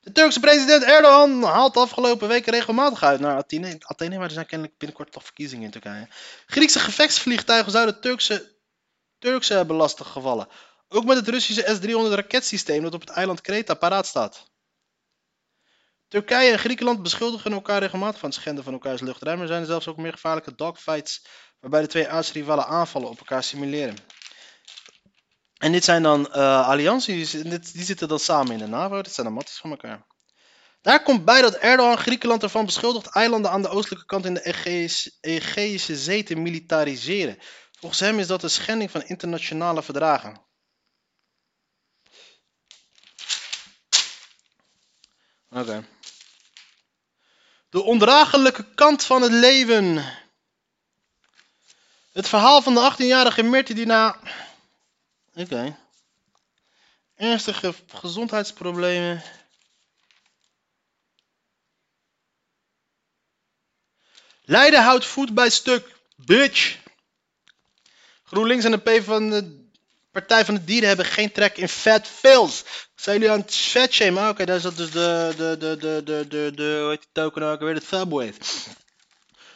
De 0.00 0.12
Turkse 0.12 0.40
president 0.40 0.82
Erdogan 0.82 1.42
haalt 1.42 1.74
de 1.74 1.80
afgelopen 1.80 2.28
weken 2.28 2.52
regelmatig 2.52 3.02
uit 3.02 3.20
naar 3.20 3.36
Athene, 3.36 3.76
Athene 3.78 4.16
maar 4.16 4.26
er 4.26 4.30
zijn 4.30 4.46
kennelijk 4.46 4.78
binnenkort 4.78 5.12
toch 5.12 5.24
verkiezingen 5.24 5.64
in 5.64 5.70
Turkije. 5.70 6.08
Griekse 6.46 6.78
gevechtsvliegtuigen 6.78 7.72
zouden 7.72 8.00
Turkse, 8.00 8.56
Turkse 9.18 9.54
hebben 9.54 9.76
lastiggevallen. 9.76 10.48
Ook 10.88 11.04
met 11.04 11.16
het 11.16 11.28
Russische 11.28 11.78
S-300 11.80 12.14
raketsysteem 12.14 12.82
dat 12.82 12.94
op 12.94 13.00
het 13.00 13.10
eiland 13.10 13.40
Kreta 13.40 13.74
paraat 13.74 14.06
staat. 14.06 14.50
Turkije 16.08 16.52
en 16.52 16.58
Griekenland 16.58 17.02
beschuldigen 17.02 17.52
elkaar 17.52 17.80
regelmatig 17.80 18.20
van 18.20 18.28
het 18.28 18.38
schenden 18.38 18.64
van 18.64 18.72
elkaars 18.72 19.00
luchtruim. 19.00 19.40
Er 19.40 19.46
zijn 19.46 19.66
zelfs 19.66 19.88
ook 19.88 19.96
meer 19.96 20.12
gevaarlijke 20.12 20.54
dogfights 20.54 21.24
waarbij 21.60 21.80
de 21.80 21.86
twee 21.86 22.08
aardsrivalen 22.08 22.66
aanvallen 22.66 23.08
op 23.08 23.18
elkaar 23.18 23.42
simuleren. 23.42 23.96
En 25.60 25.72
dit 25.72 25.84
zijn 25.84 26.02
dan 26.02 26.28
uh, 26.30 26.68
allianties, 26.68 27.30
die 27.30 27.84
zitten 27.84 28.08
dan 28.08 28.18
samen 28.18 28.52
in 28.52 28.58
de 28.58 28.66
NAVO. 28.66 29.02
Dit 29.02 29.12
zijn 29.12 29.26
dan 29.26 29.34
matties 29.34 29.56
van 29.56 29.70
elkaar. 29.70 30.06
Daar 30.82 31.02
komt 31.02 31.24
bij 31.24 31.40
dat 31.40 31.54
Erdogan 31.54 31.98
Griekenland 31.98 32.42
ervan 32.42 32.64
beschuldigt 32.64 33.06
eilanden 33.06 33.50
aan 33.50 33.62
de 33.62 33.68
oostelijke 33.68 34.06
kant 34.06 34.24
in 34.24 34.34
de 34.34 34.42
Egeïsche, 35.20 35.96
Zee 35.96 36.22
te 36.22 36.34
militariseren. 36.34 37.38
Volgens 37.78 38.00
hem 38.00 38.18
is 38.18 38.26
dat 38.26 38.42
een 38.42 38.50
schending 38.50 38.90
van 38.90 39.02
internationale 39.02 39.82
verdragen. 39.82 40.40
Oké. 45.50 45.84
De 47.70 47.82
ondraaglijke 47.82 48.74
kant 48.74 49.04
van 49.04 49.22
het 49.22 49.32
leven. 49.32 50.04
Het 52.12 52.28
verhaal 52.28 52.62
van 52.62 52.74
de 52.74 52.92
18-jarige 52.92 53.42
Mirti 53.42 53.74
die 53.74 53.86
na... 53.86 54.18
Oké. 55.40 55.76
Ernstige 57.14 57.74
gezondheidsproblemen... 57.86 59.22
Leiden 64.44 64.82
houdt 64.82 65.06
voet 65.06 65.34
bij 65.34 65.50
stuk. 65.50 65.96
Bitch. 66.16 66.78
GroenLinks 68.24 68.64
en 68.64 68.70
de 68.70 68.78
P 68.78 69.04
van 69.04 69.30
de 69.30 69.68
Partij 70.10 70.44
van 70.44 70.54
de 70.54 70.64
Dieren 70.64 70.88
hebben 70.88 71.06
geen 71.06 71.32
trek 71.32 71.56
in 71.56 71.68
fat 71.68 72.06
fills. 72.06 72.64
Zijn 72.94 73.18
jullie 73.18 73.32
aan 73.32 73.40
het 73.40 73.54
fat 73.54 73.92
shamen? 73.92 74.28
Oké, 74.28 74.44
daar 74.44 74.56
is 74.56 74.62
dat 74.62 74.76
dus 74.76 74.90
de, 74.90 75.34
de, 75.36 75.56
de, 75.58 75.76
de, 75.76 76.02
de, 76.04 76.26
de, 76.28 76.52
de, 76.54 76.78
hoe 76.80 76.90
heet 76.90 77.00
die 77.00 77.08
token 77.12 77.42
ook 77.42 77.60
weer, 77.60 77.74
de 77.74 77.82
Subway. 77.86 78.34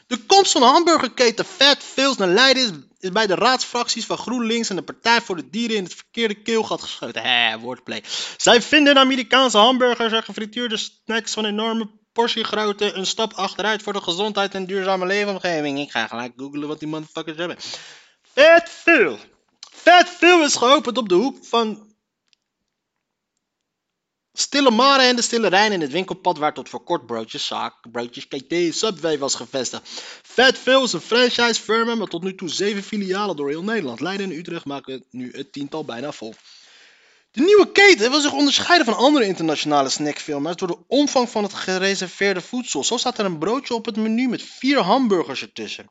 De 0.06 0.18
komst 0.26 0.52
van 0.52 0.60
de 0.60 0.66
hamburgerketen 0.66 1.44
Fat 1.44 1.78
Fills 1.78 2.16
naar 2.16 2.28
Leiden 2.28 2.90
is, 2.98 3.10
bij 3.10 3.26
de 3.26 3.34
raadsfracties 3.34 4.06
van 4.06 4.18
GroenLinks 4.18 4.70
en 4.70 4.76
de 4.76 4.82
Partij 4.82 5.20
voor 5.20 5.36
de 5.36 5.50
Dieren 5.50 5.76
in 5.76 5.84
het 5.84 5.94
verkeerde 5.94 6.34
keelgat 6.34 6.82
geschoten. 6.82 7.22
Hé, 7.22 7.58
woordplay. 7.58 8.02
Zij 8.36 8.62
vinden 8.62 8.94
de 8.94 9.00
Amerikaanse 9.00 9.58
hamburgers 9.58 10.12
en 10.12 10.22
gefrituurde 10.22 10.76
snacks 10.76 11.32
van 11.32 11.44
enorme 11.44 11.90
portiegrootte 12.12 12.92
een 12.92 13.06
stap 13.06 13.32
achteruit 13.32 13.82
voor 13.82 13.92
de 13.92 14.00
gezondheid 14.00 14.54
en 14.54 14.66
duurzame 14.66 15.06
leefomgeving. 15.06 15.78
Ik 15.78 15.90
ga 15.90 16.06
gelijk 16.06 16.32
googlen 16.36 16.68
wat 16.68 16.78
die 16.78 16.88
motherfuckers 16.88 17.36
hebben. 17.36 17.56
Fat 18.32 18.68
Phil. 18.68 19.18
Fat 19.70 20.08
Phil 20.08 20.44
is 20.44 20.54
geopend 20.54 20.98
op 20.98 21.08
de 21.08 21.14
hoek 21.14 21.44
van 21.44 21.93
Stille 24.36 24.70
Mare 24.70 25.02
en 25.02 25.16
de 25.16 25.22
Stille 25.22 25.48
Rijn 25.48 25.72
in 25.72 25.80
het 25.80 25.92
winkelpad 25.92 26.38
waar 26.38 26.54
tot 26.54 26.68
voor 26.68 26.84
kort 26.84 27.06
broodjes, 27.06 27.46
zaak, 27.46 27.90
broodjes, 27.90 28.28
KT, 28.28 28.54
Subway 28.70 29.18
was 29.18 29.34
gevestigd. 29.34 29.88
Fat 30.22 30.56
is 30.66 30.92
een 30.92 31.00
franchise 31.00 31.60
firma 31.60 31.94
met 31.94 32.10
tot 32.10 32.22
nu 32.22 32.34
toe 32.34 32.48
zeven 32.48 32.82
filialen 32.82 33.36
door 33.36 33.48
heel 33.48 33.62
Nederland. 33.62 34.00
Leiden 34.00 34.30
en 34.30 34.36
Utrecht 34.36 34.64
maken 34.64 35.04
nu 35.10 35.30
het 35.32 35.52
tiental 35.52 35.84
bijna 35.84 36.12
vol. 36.12 36.34
De 37.30 37.40
nieuwe 37.40 37.72
keten 37.72 38.10
wil 38.10 38.20
zich 38.20 38.32
onderscheiden 38.32 38.86
van 38.86 38.96
andere 38.96 39.26
internationale 39.26 39.88
snackfirma's 39.88 40.56
door 40.56 40.68
de 40.68 40.78
omvang 40.86 41.30
van 41.30 41.42
het 41.42 41.54
gereserveerde 41.54 42.40
voedsel. 42.40 42.84
Zo 42.84 42.96
staat 42.96 43.18
er 43.18 43.24
een 43.24 43.38
broodje 43.38 43.74
op 43.74 43.84
het 43.84 43.96
menu 43.96 44.28
met 44.28 44.42
vier 44.42 44.78
hamburgers 44.78 45.42
ertussen. 45.42 45.90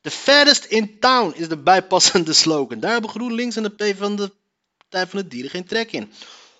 The 0.00 0.10
fattest 0.10 0.64
in 0.64 0.98
town 0.98 1.32
is 1.34 1.48
de 1.48 1.58
bijpassende 1.58 2.32
slogan. 2.32 2.80
Daar 2.80 2.92
hebben 2.92 3.10
GroenLinks 3.10 3.56
en 3.56 3.62
de 3.62 3.92
P 3.92 3.96
van 3.96 4.16
de 4.16 4.32
Partij 4.76 5.06
van 5.06 5.18
de 5.18 5.28
Dieren 5.28 5.50
geen 5.50 5.66
trek 5.66 5.92
in. 5.92 6.12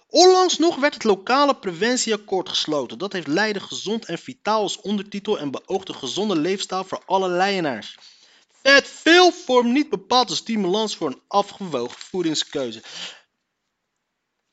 Onlangs 0.09 0.59
nog 0.59 0.77
werd 0.77 0.95
het 0.95 1.05
lokale 1.05 1.57
preventieakkoord 1.57 2.49
gesloten. 2.49 2.99
Dat 2.99 3.13
heeft 3.13 3.27
Leiden 3.27 3.63
gezond 3.63 4.05
en 4.05 4.19
vitaal 4.19 4.61
als 4.61 4.81
ondertitel 4.81 5.39
en 5.39 5.51
beoogt 5.51 5.89
een 5.89 5.95
gezonde 5.95 6.37
leefstijl 6.37 6.85
voor 6.85 7.03
alle 7.07 7.29
Leidenaars. 7.29 7.97
Vet 8.63 8.89
veel 8.89 9.33
vormt 9.33 9.73
niet 9.73 9.89
bepaald 9.89 10.31
een 10.31 10.37
stimulans 10.37 10.97
voor 10.97 11.09
een 11.09 11.23
afgewogen 11.29 11.99
voedingskeuze. 11.99 12.83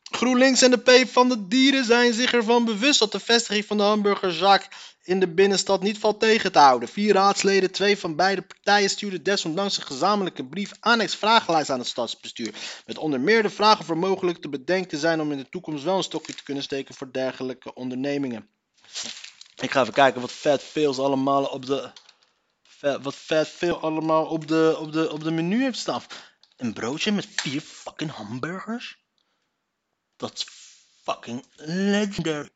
GroenLinks 0.04 0.62
en 0.62 0.72
de 0.72 0.78
P 0.78 1.10
van 1.10 1.30
de 1.30 1.48
Dieren 1.48 1.86
zijn 1.86 2.14
zich 2.14 2.34
ervan 2.34 2.66
bewust 2.66 3.00
dat 3.00 3.12
de 3.12 3.20
vestiging 3.20 3.66
van 3.66 3.78
de 3.78 3.84
hamburgerzaak 3.84 4.93
in 5.04 5.20
de 5.20 5.28
binnenstad 5.28 5.82
niet 5.82 5.98
valt 5.98 6.20
tegen 6.20 6.52
te 6.52 6.60
houden. 6.60 6.90
Vier 6.90 7.14
raadsleden, 7.14 7.72
twee 7.72 7.98
van 7.98 8.16
beide 8.16 8.42
partijen, 8.42 8.90
stuurden 8.90 9.24
desondanks 9.24 9.78
een 9.78 9.84
gezamenlijke 9.84 10.46
brief 10.46 10.72
annex 10.80 11.16
vragenlijst 11.16 11.70
aan 11.70 11.80
het 11.80 11.88
stadsbestuur. 11.88 12.54
Met 12.86 12.98
onder 12.98 13.20
meer 13.20 13.42
de 13.42 13.50
vragen 13.50 13.80
of 13.80 13.96
mogelijk 13.96 14.38
te 14.38 14.50
bedenken 14.50 14.98
zijn 14.98 15.22
om 15.22 15.32
in 15.32 15.38
de 15.38 15.50
toekomst 15.50 15.84
wel 15.84 15.98
een 15.98 16.04
stokje 16.04 16.34
te 16.34 16.44
kunnen 16.44 16.64
steken 16.64 16.96
voor 16.96 17.12
dergelijke 17.12 17.74
ondernemingen. 17.74 18.48
Ik 19.56 19.72
ga 19.72 19.82
even 19.82 19.94
kijken 19.94 20.22
wat 20.22 20.32
Fat 20.32 20.62
Fails 20.62 21.00
allemaal 21.00 21.46
op 21.46 21.66
de. 21.66 21.92
Wat 23.02 23.16
Fat 23.16 23.48
Fail 23.48 23.80
allemaal 23.80 24.26
op 24.26 24.48
de, 24.48 24.76
op, 24.80 24.92
de, 24.92 25.12
op 25.12 25.24
de 25.24 25.32
menu 25.32 25.64
heeft 25.64 25.80
staan. 25.80 26.02
Een 26.58 26.74
broodje 26.74 27.12
met 27.12 27.28
vier 27.36 27.62
fucking 27.62 28.12
hamburgers? 28.12 28.98
Dat 30.16 30.34
is 30.34 30.46
fucking 31.04 31.46
legendary. 31.56 32.50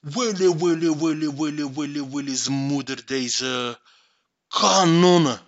Willy, 0.00 0.48
Willy, 0.54 0.96
Willy, 0.96 1.28
Willy, 1.28 1.64
Willy, 1.74 2.08
Willy's 2.10 2.48
moeder 2.48 3.06
deze 3.06 3.80
kanonnen. 4.48 5.40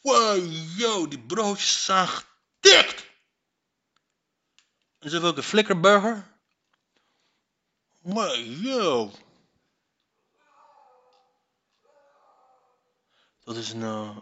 Wow, 0.00 1.10
die 1.10 1.20
broodjes 1.20 1.84
zijn 1.84 2.08
gedikt. 2.08 3.06
En 4.98 5.10
ze 5.10 5.20
ook 5.20 5.36
een 5.36 5.42
flikkerburger. 5.42 6.32
Wow, 7.98 8.62
yo. 8.62 9.12
Dat 13.40 13.56
is 13.56 13.70
een, 13.72 13.80
uh, 13.80 14.16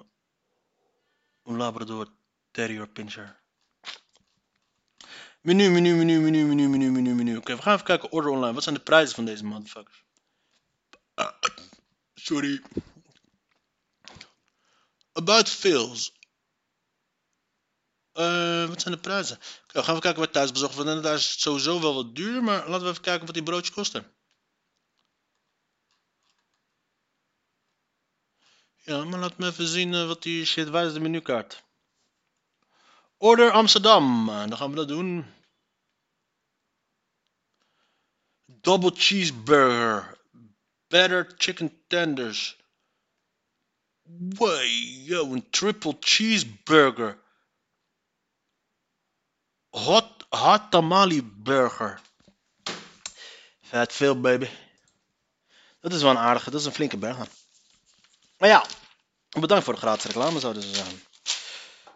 een 1.42 1.56
Labrador 1.56 2.08
Terrier 2.50 2.88
Pinscher. 2.88 3.41
Menu, 5.42 5.70
menu, 5.70 5.94
menu, 5.96 6.20
menu, 6.20 6.44
menu, 6.46 6.68
menu, 6.68 6.90
menu, 6.90 7.14
menu. 7.14 7.36
Oké, 7.36 7.56
we 7.56 7.62
gaan 7.62 7.74
even 7.74 7.86
kijken. 7.86 8.12
Order 8.12 8.30
online. 8.30 8.52
Wat 8.52 8.62
zijn 8.62 8.74
de 8.74 8.80
prijzen 8.80 9.14
van 9.14 9.24
deze 9.24 9.44
motherfuckers? 9.44 10.04
Ah, 11.14 11.32
sorry. 12.14 12.62
About 15.12 15.48
Fills. 15.48 16.12
Uh, 18.14 18.68
wat 18.68 18.80
zijn 18.80 18.94
de 18.94 19.00
prijzen? 19.00 19.36
Oké, 19.36 19.72
we 19.72 19.82
gaan 19.82 19.88
even 19.88 20.00
kijken 20.00 20.20
wat 20.20 20.32
thuisbezorgd 20.32 20.74
wordt. 20.74 21.02
Daar 21.02 21.14
is 21.14 21.40
sowieso 21.40 21.80
wel 21.80 21.94
wat 21.94 22.14
duur, 22.14 22.42
maar 22.42 22.68
laten 22.68 22.84
we 22.84 22.90
even 22.90 23.02
kijken 23.02 23.24
wat 23.26 23.34
die 23.34 23.42
broodjes 23.42 23.74
kosten. 23.74 24.14
Ja, 28.76 29.04
maar 29.04 29.20
laat 29.20 29.38
me 29.38 29.46
even 29.46 29.66
zien 29.66 29.92
uh, 29.92 30.06
wat 30.06 30.22
die 30.22 30.44
shit, 30.44 30.68
waar 30.68 30.86
is 30.86 30.92
de 30.92 31.00
menukaart? 31.00 31.64
Order 33.22 33.50
Amsterdam. 33.50 34.26
Dan 34.26 34.56
gaan 34.56 34.70
we 34.70 34.76
dat 34.76 34.88
doen. 34.88 35.26
Double 38.46 38.92
cheeseburger. 38.94 40.18
Better 40.88 41.32
chicken 41.36 41.84
tenders. 41.86 42.56
Way, 44.28 45.06
een 45.08 45.50
triple 45.50 45.96
cheeseburger. 46.00 47.18
Hot, 49.70 50.26
hot 50.28 50.70
tamale 50.70 51.22
burger. 51.22 52.00
Vet 53.62 53.92
veel, 53.92 54.20
baby. 54.20 54.48
Dat 55.80 55.92
is 55.92 56.02
wel 56.02 56.10
een 56.10 56.16
aardige, 56.18 56.50
dat 56.50 56.60
is 56.60 56.66
een 56.66 56.72
flinke 56.72 56.96
burger. 56.96 57.28
Maar 58.38 58.48
ja, 58.48 58.66
bedankt 59.40 59.64
voor 59.64 59.74
de 59.74 59.80
gratis 59.80 60.04
reclame, 60.04 60.40
zouden 60.40 60.62
ze 60.62 60.74
zeggen. 60.74 61.11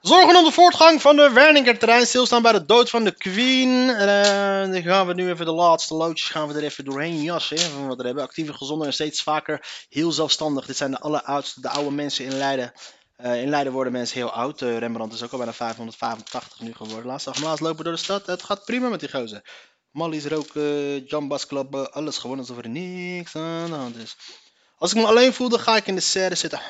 Zorgen 0.00 0.36
om 0.36 0.44
de 0.44 0.52
voortgang 0.52 1.00
van 1.00 1.16
de 1.16 1.30
Werninger-terrein. 1.30 2.06
Stilstaan 2.06 2.42
bij 2.42 2.52
de 2.52 2.64
dood 2.64 2.90
van 2.90 3.04
de 3.04 3.14
Queen. 3.14 3.88
Uh, 3.88 4.72
dan 4.72 4.82
gaan 4.82 5.06
we 5.06 5.14
nu 5.14 5.30
even 5.30 5.46
de 5.46 5.52
laatste 5.52 5.94
loodjes 5.94 6.28
gaan 6.28 6.48
we 6.48 6.54
er 6.54 6.62
even 6.62 6.84
doorheen 6.84 7.22
jassen. 7.22 7.58
Van 7.58 7.86
wat 7.86 7.96
we 7.96 8.06
hebben. 8.06 8.24
Actieve, 8.24 8.52
gezonder 8.52 8.86
en 8.86 8.92
steeds 8.92 9.22
vaker 9.22 9.86
heel 9.88 10.12
zelfstandig. 10.12 10.66
Dit 10.66 10.76
zijn 10.76 10.90
de 10.90 10.98
alleroudste, 10.98 11.60
de 11.60 11.68
oude 11.68 11.90
mensen 11.90 12.24
in 12.24 12.36
Leiden. 12.36 12.72
Uh, 13.24 13.42
in 13.42 13.48
Leiden 13.48 13.72
worden 13.72 13.92
mensen 13.92 14.16
heel 14.16 14.32
oud. 14.32 14.60
Uh, 14.60 14.78
Rembrandt 14.78 15.14
is 15.14 15.22
ook 15.22 15.30
al 15.30 15.38
bijna 15.38 15.52
585 15.52 16.60
nu 16.60 16.74
geworden. 16.74 17.06
Laatste 17.06 17.32
dag 17.40 17.60
lopen 17.60 17.84
door 17.84 17.92
de 17.92 17.98
stad. 17.98 18.26
Het 18.26 18.42
gaat 18.42 18.64
prima 18.64 18.88
met 18.88 19.00
die 19.00 19.10
gozer. 19.10 19.42
Mallies 19.90 20.24
roken, 20.24 21.04
jambas 21.04 21.46
klappen, 21.46 21.92
alles 21.92 22.18
gewoon 22.18 22.38
alsof 22.38 22.58
er 22.58 22.68
niks 22.68 23.36
aan 23.36 23.70
de 23.70 23.76
hand 23.76 23.96
is. 23.96 24.16
Als 24.78 24.92
ik 24.92 24.96
me 24.96 25.06
alleen 25.06 25.32
voel, 25.32 25.48
dan 25.48 25.60
ga 25.60 25.76
ik 25.76 25.86
in 25.86 25.94
de 25.94 26.00
serre 26.00 26.34
zitten. 26.34 26.60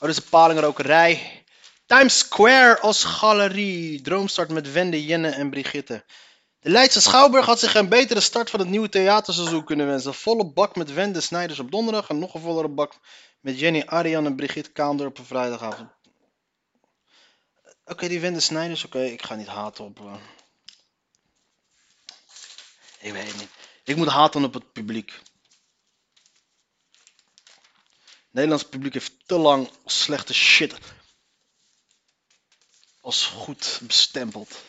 Oh, 0.00 0.08
is 0.08 0.16
een 0.16 0.28
palingrokerij. 0.28 1.44
Times 1.86 2.18
Square 2.18 2.80
als 2.80 3.04
galerie. 3.04 4.00
Droomstart 4.00 4.50
met 4.50 4.72
Wende, 4.72 5.04
Jenne 5.04 5.28
en 5.28 5.50
Brigitte. 5.50 6.04
De 6.58 6.70
Leidse 6.70 7.00
Schouwburg 7.00 7.46
had 7.46 7.58
zich 7.58 7.74
een 7.74 7.88
betere 7.88 8.20
start 8.20 8.50
van 8.50 8.60
het 8.60 8.68
nieuwe 8.68 8.88
theaterseizoen 8.88 9.64
kunnen 9.64 9.86
wensen. 9.86 10.14
Volle 10.14 10.52
bak 10.52 10.76
met 10.76 10.92
Wende 10.92 11.20
Snijders 11.20 11.58
op 11.58 11.70
donderdag 11.70 12.08
en 12.08 12.18
nog 12.18 12.34
een 12.34 12.40
vollere 12.40 12.68
bak 12.68 12.94
met 13.40 13.58
Jenny 13.58 13.82
Ariane 13.86 14.28
en 14.28 14.36
Brigitte 14.36 14.70
Kaandor 14.70 15.06
op 15.06 15.18
een 15.18 15.24
vrijdagavond. 15.24 15.90
Oké, 17.84 18.08
die 18.08 18.20
Wende 18.20 18.40
Snijders, 18.40 18.84
oké, 18.84 19.02
ik 19.02 19.22
ga 19.22 19.34
niet 19.34 19.46
haten 19.46 19.84
op... 19.84 20.00
Uh... 20.00 20.14
Ik 23.00 23.12
weet 23.12 23.26
het 23.26 23.36
niet. 23.36 23.50
Ik 23.84 23.96
moet 23.96 24.08
haten 24.08 24.44
op 24.44 24.54
het 24.54 24.72
publiek. 24.72 25.20
Nederlands 28.30 28.64
publiek 28.64 28.92
heeft 28.92 29.12
te 29.26 29.38
lang 29.38 29.70
slechte 29.84 30.34
shit 30.34 30.74
als 33.00 33.26
goed 33.26 33.80
bestempeld. 33.82 34.62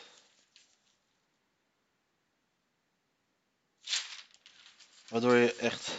Waardoor 5.08 5.36
je 5.36 5.56
echt. 5.56 5.89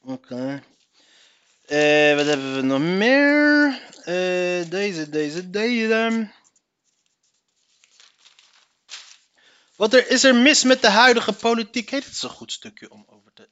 Oké. 0.00 0.12
Okay. 0.12 0.62
Wat 2.16 2.26
hebben 2.26 2.54
we 2.54 2.62
nog 2.62 2.80
meer? 2.80 3.90
Uh, 3.98 4.70
deze, 4.70 5.08
deze, 5.08 5.50
deze. 5.50 6.30
Wat 9.82 9.94
er, 9.94 10.10
is 10.10 10.24
er 10.24 10.34
mis 10.34 10.62
met 10.62 10.82
de 10.82 10.90
huidige 10.90 11.32
politiek? 11.32 11.90
Hey, 11.90 12.00
dit 12.00 12.08
is 12.12 12.22
een 12.22 12.30
goed 12.30 12.52
stukje 12.52 12.90
om 12.90 13.04
over 13.06 13.32
te 13.32 13.48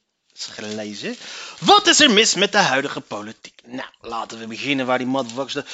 lezen. 0.74 1.16
Wat 1.60 1.86
is 1.86 2.00
er 2.00 2.10
mis 2.10 2.34
met 2.34 2.52
de 2.52 2.58
huidige 2.58 3.00
politiek? 3.00 3.60
Nou, 3.66 3.88
laten 4.00 4.38
we 4.38 4.46
beginnen 4.46 4.86
waar 4.86 4.98
die 4.98 5.06
motherfuckers... 5.06 5.52
de- 5.52 5.64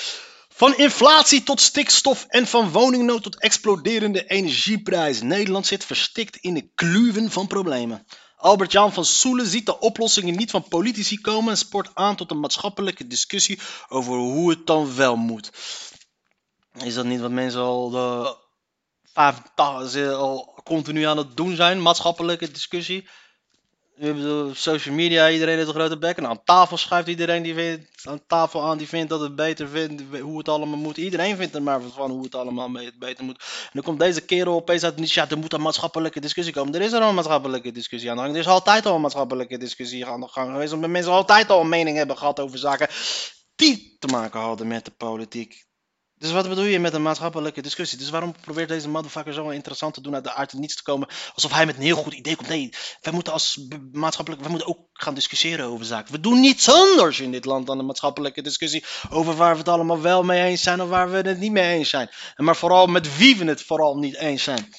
Van 0.49 0.77
inflatie 0.77 1.43
tot 1.43 1.61
stikstof 1.61 2.25
en 2.29 2.47
van 2.47 2.71
woningnood 2.71 3.23
tot 3.23 3.41
exploderende 3.41 4.27
energieprijzen. 4.27 5.27
Nederland 5.27 5.67
zit 5.67 5.85
verstikt 5.85 6.37
in 6.37 6.55
de 6.55 6.71
kluwen 6.75 7.31
van 7.31 7.47
problemen. 7.47 8.07
Albert-Jan 8.37 8.93
van 8.93 9.05
Soelen 9.05 9.47
ziet 9.47 9.67
de 9.67 9.79
oplossingen 9.79 10.37
niet 10.37 10.51
van 10.51 10.69
politici 10.69 11.21
komen 11.21 11.51
en 11.51 11.59
sport 11.59 11.91
aan 11.95 12.17
tot 12.17 12.31
een 12.31 12.41
maatschappelijke 12.41 13.07
discussie 13.07 13.59
over 13.89 14.15
hoe 14.17 14.51
het 14.51 14.67
dan 14.67 14.95
wel 14.97 15.17
moet. 15.17 15.51
Is 16.73 16.95
dat 16.95 17.05
niet 17.05 17.21
wat 17.21 17.31
mensen 17.31 17.61
al 17.61 17.91
de 17.91 17.99
85 17.99 18.46
ze 19.89 20.13
al 20.13 20.61
continu 20.65 21.03
aan 21.03 21.17
het 21.17 21.37
doen 21.37 21.57
zijn? 21.57 21.83
Maatschappelijke 21.83 22.51
discussie. 22.51 23.09
We 23.97 24.07
hebben 24.07 24.57
social 24.57 24.95
media, 24.95 25.31
iedereen 25.31 25.57
heeft 25.57 25.69
een 25.69 25.75
grote 25.75 25.99
bek. 25.99 26.17
En 26.17 26.27
aan 26.27 26.45
tafel 26.45 26.77
schuift 26.77 27.09
iedereen 27.09 27.43
die 27.43 27.55
vindt, 27.55 28.07
aan 28.07 28.27
tafel 28.27 28.63
aan 28.63 28.79
die 28.79 28.89
vindt 28.89 29.09
dat 29.09 29.21
het 29.21 29.37
beter 29.37 29.69
vindt, 29.69 30.03
hoe 30.21 30.39
het 30.39 30.49
allemaal 30.49 30.79
moet. 30.79 30.97
Iedereen 30.97 31.37
vindt 31.37 31.55
er 31.55 31.63
maar 31.63 31.81
van 31.81 32.11
hoe 32.11 32.23
het 32.23 32.35
allemaal 32.35 32.71
beter 32.99 33.25
moet. 33.25 33.39
En 33.39 33.71
dan 33.73 33.83
komt 33.83 33.99
deze 33.99 34.21
kerel 34.21 34.55
opeens 34.55 34.85
uit 34.85 35.13
ja, 35.13 35.31
er 35.31 35.39
moet 35.39 35.53
een 35.53 35.63
maatschappelijke 35.63 36.21
discussie 36.21 36.55
komen. 36.55 36.75
Er 36.75 36.81
is 36.81 36.93
er 36.93 37.01
al 37.01 37.09
een 37.09 37.15
maatschappelijke 37.15 37.73
discussie 37.73 38.11
aan 38.11 38.17
de 38.17 38.23
gang. 38.23 38.35
Er 38.35 38.41
is 38.41 38.49
altijd 38.49 38.87
al 38.87 38.95
een 38.95 39.01
maatschappelijke 39.01 39.59
discussie 39.59 40.07
aan 40.07 40.21
de 40.21 40.29
gang 40.29 40.51
geweest. 40.51 40.73
Omdat 40.73 40.91
mensen 40.91 41.13
altijd 41.13 41.51
al 41.51 41.61
een 41.61 41.69
mening 41.69 41.97
hebben 41.97 42.19
gehad 42.19 42.41
over 42.41 42.59
zaken 42.59 42.89
die 43.57 43.97
te 43.99 44.07
maken 44.07 44.41
hadden 44.41 44.67
met 44.67 44.85
de 44.85 44.91
politiek. 44.91 45.67
Dus 46.19 46.33
wat 46.33 46.49
bedoel 46.49 46.65
je 46.65 46.79
met 46.79 46.95
een 46.95 47.03
maatschappelijke 47.03 47.61
discussie? 47.61 47.99
Dus 47.99 48.11
waarom 48.11 48.35
probeert 48.41 48.69
deze 48.69 48.89
motherfucker 48.89 49.33
zo 49.33 49.49
interessant 49.49 49.95
te 49.95 50.01
doen 50.01 50.15
uit 50.15 50.25
de 50.25 50.35
uit 50.35 50.51
het 50.51 50.61
niets 50.61 50.77
te 50.77 50.83
komen? 50.83 51.09
Alsof 51.35 51.53
hij 51.53 51.67
met 51.67 51.77
een 51.77 51.83
heel 51.83 51.97
goed 51.97 52.13
idee 52.13 52.37
komt. 52.37 52.49
Nee, 52.49 52.73
wij 53.01 53.13
moeten 53.13 53.33
als 53.33 53.61
maatschappelijk, 53.93 54.43
wij 54.43 54.51
moeten 54.51 54.69
ook 54.69 54.79
gaan 54.93 55.15
discussiëren 55.15 55.67
over 55.67 55.87
zaken. 55.87 56.13
We 56.13 56.21
doen 56.21 56.41
niets 56.41 56.69
anders 56.69 57.21
in 57.21 57.31
dit 57.31 57.45
land 57.45 57.67
dan 57.67 57.79
een 57.79 57.87
maatschappelijke 57.87 58.43
discussie 58.43 58.85
over 59.11 59.37
waar 59.37 59.53
we 59.53 59.59
het 59.59 59.69
allemaal 59.69 60.01
wel 60.01 60.23
mee 60.23 60.43
eens 60.43 60.63
zijn 60.63 60.83
of 60.83 60.89
waar 60.89 61.11
we 61.11 61.17
het 61.17 61.39
niet 61.39 61.53
mee 61.53 61.75
eens 61.75 61.89
zijn. 61.89 62.11
En 62.35 62.45
maar 62.45 62.57
vooral 62.57 62.87
met 62.87 63.17
wie 63.17 63.37
we 63.37 63.45
het 63.45 63.63
vooral 63.63 63.99
niet 63.99 64.17
eens 64.17 64.43
zijn. 64.43 64.75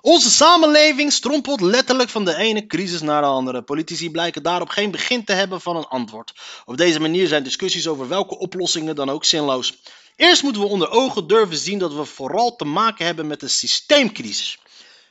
Onze 0.00 0.30
samenleving 0.30 1.12
strompelt 1.12 1.60
letterlijk 1.60 2.08
van 2.10 2.24
de 2.24 2.36
ene 2.36 2.66
crisis 2.66 3.00
naar 3.00 3.22
de 3.22 3.28
andere. 3.28 3.62
Politici 3.62 4.10
blijken 4.10 4.42
daarop 4.42 4.68
geen 4.68 4.90
begin 4.90 5.24
te 5.24 5.32
hebben 5.32 5.60
van 5.60 5.76
een 5.76 5.86
antwoord. 5.86 6.32
Op 6.64 6.76
deze 6.76 7.00
manier 7.00 7.26
zijn 7.26 7.42
discussies 7.42 7.88
over 7.88 8.08
welke 8.08 8.38
oplossingen 8.38 8.94
dan 8.94 9.10
ook 9.10 9.24
zinloos. 9.24 9.74
Eerst 10.20 10.42
moeten 10.42 10.62
we 10.62 10.68
onder 10.68 10.90
ogen 10.90 11.26
durven 11.26 11.56
zien 11.56 11.78
dat 11.78 11.94
we 11.94 12.04
vooral 12.04 12.56
te 12.56 12.64
maken 12.64 13.04
hebben 13.06 13.26
met 13.26 13.42
een 13.42 13.50
systeemcrisis. 13.50 14.58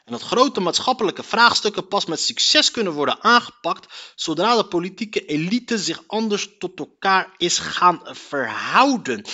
En 0.05 0.11
dat 0.11 0.21
grote 0.21 0.59
maatschappelijke 0.59 1.23
vraagstukken 1.23 1.87
pas 1.87 2.05
met 2.05 2.19
succes 2.19 2.71
kunnen 2.71 2.93
worden 2.93 3.23
aangepakt 3.23 4.13
zodra 4.15 4.55
de 4.55 4.65
politieke 4.65 5.25
elite 5.25 5.77
zich 5.77 6.03
anders 6.07 6.57
tot 6.57 6.79
elkaar 6.79 7.33
is 7.37 7.57
gaan 7.57 8.01
verhouden. 8.03 9.25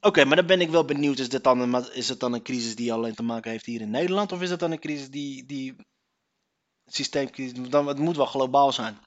Oké, 0.00 0.24
maar 0.24 0.36
dan 0.36 0.46
ben 0.46 0.60
ik 0.60 0.70
wel 0.70 0.84
benieuwd. 0.84 1.18
Is, 1.18 1.28
dit 1.28 1.44
dan 1.44 1.60
een, 1.60 1.92
is 1.92 2.08
het 2.08 2.20
dan 2.20 2.32
een 2.32 2.42
crisis 2.42 2.76
die 2.76 2.92
alleen 2.92 3.14
te 3.14 3.22
maken 3.22 3.50
heeft 3.50 3.66
hier 3.66 3.80
in 3.80 3.90
Nederland? 3.90 4.32
Of 4.32 4.42
is 4.42 4.50
het 4.50 4.60
dan 4.60 4.70
een 4.70 4.80
crisis 4.80 5.10
die. 5.10 5.46
die 5.46 5.76
systeemcrisis. 6.86 7.68
Dan, 7.68 7.86
het 7.86 7.98
moet 7.98 8.16
wel 8.16 8.26
globaal 8.26 8.72
zijn. 8.72 8.98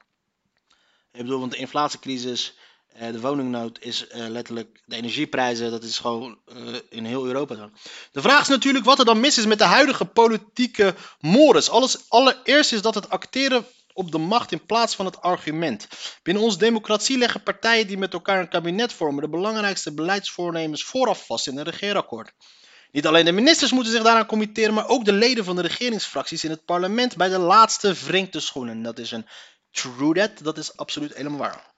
Ik 1.12 1.22
bedoel, 1.24 1.40
want 1.40 1.52
de 1.52 1.58
inflatiecrisis, 1.58 2.57
eh, 2.98 3.12
de 3.12 3.20
woningnood 3.20 3.78
is 3.82 4.08
eh, 4.08 4.28
letterlijk. 4.28 4.82
De 4.86 4.96
energieprijzen, 4.96 5.72
dat 5.72 5.84
is 5.84 5.98
gewoon 5.98 6.38
eh, 6.46 6.56
in 6.90 7.06
heel 7.06 7.26
Europa 7.26 7.56
zo. 7.56 7.70
De 8.12 8.22
vraag 8.22 8.42
is 8.42 8.48
natuurlijk 8.48 8.86
wat 8.86 9.00
er 9.00 9.06
dan 9.06 9.20
mis 9.20 9.38
is 9.38 9.46
met 9.46 9.58
de 9.58 9.64
huidige 9.64 10.06
politieke 10.06 10.96
mores. 11.20 11.70
Alles, 11.70 12.10
allereerst 12.10 12.74
is 12.74 12.82
dat 12.82 12.96
het 12.96 13.10
acteren 13.10 13.66
op 13.94 14.12
de 14.12 14.18
macht 14.18 14.52
in 14.52 14.66
plaats 14.66 14.96
van 14.96 15.06
het 15.06 15.22
argument. 15.22 15.88
Binnen 16.24 16.44
onze 16.44 16.58
democratie 16.58 17.18
leggen 17.18 17.44
partijen 17.44 17.88
die 17.88 17.98
met 17.98 18.14
elkaar 18.14 18.40
een 18.40 18.50
kabinet 18.50 18.94
vormen 18.94 19.24
de 19.24 19.30
belangrijkste 19.30 19.94
beleidsvoornemens 19.94 20.84
vooraf 20.84 21.26
vast 21.26 21.48
in 21.48 21.58
een 21.58 21.64
regeerakkoord. 21.64 22.32
Niet 22.92 23.08
alleen 23.08 23.26
de 23.26 23.32
ministers 23.32 23.72
moeten 23.72 23.92
zich 23.92 24.04
daaraan 24.04 24.26
committeren, 24.26 24.74
maar 24.74 24.88
ook 24.88 25.06
de 25.06 25.14
leden 25.14 25.44
van 25.44 25.56
de 25.56 25.62
regeringsfracties 25.62 26.44
in 26.44 26.50
het 26.50 26.66
parlement 26.66 27.16
bij 27.16 27.30
de 27.30 27.38
laatste 27.38 27.94
wringt 27.94 28.34
de 28.34 28.40
schoenen. 28.40 28.82
Dat 28.82 29.00
is 29.00 29.12
een 29.12 29.28
true 29.72 30.14
that, 30.14 30.32
dat 30.44 30.58
is 30.58 30.78
absoluut 30.78 31.14
helemaal 31.14 31.40
waar. 31.40 31.76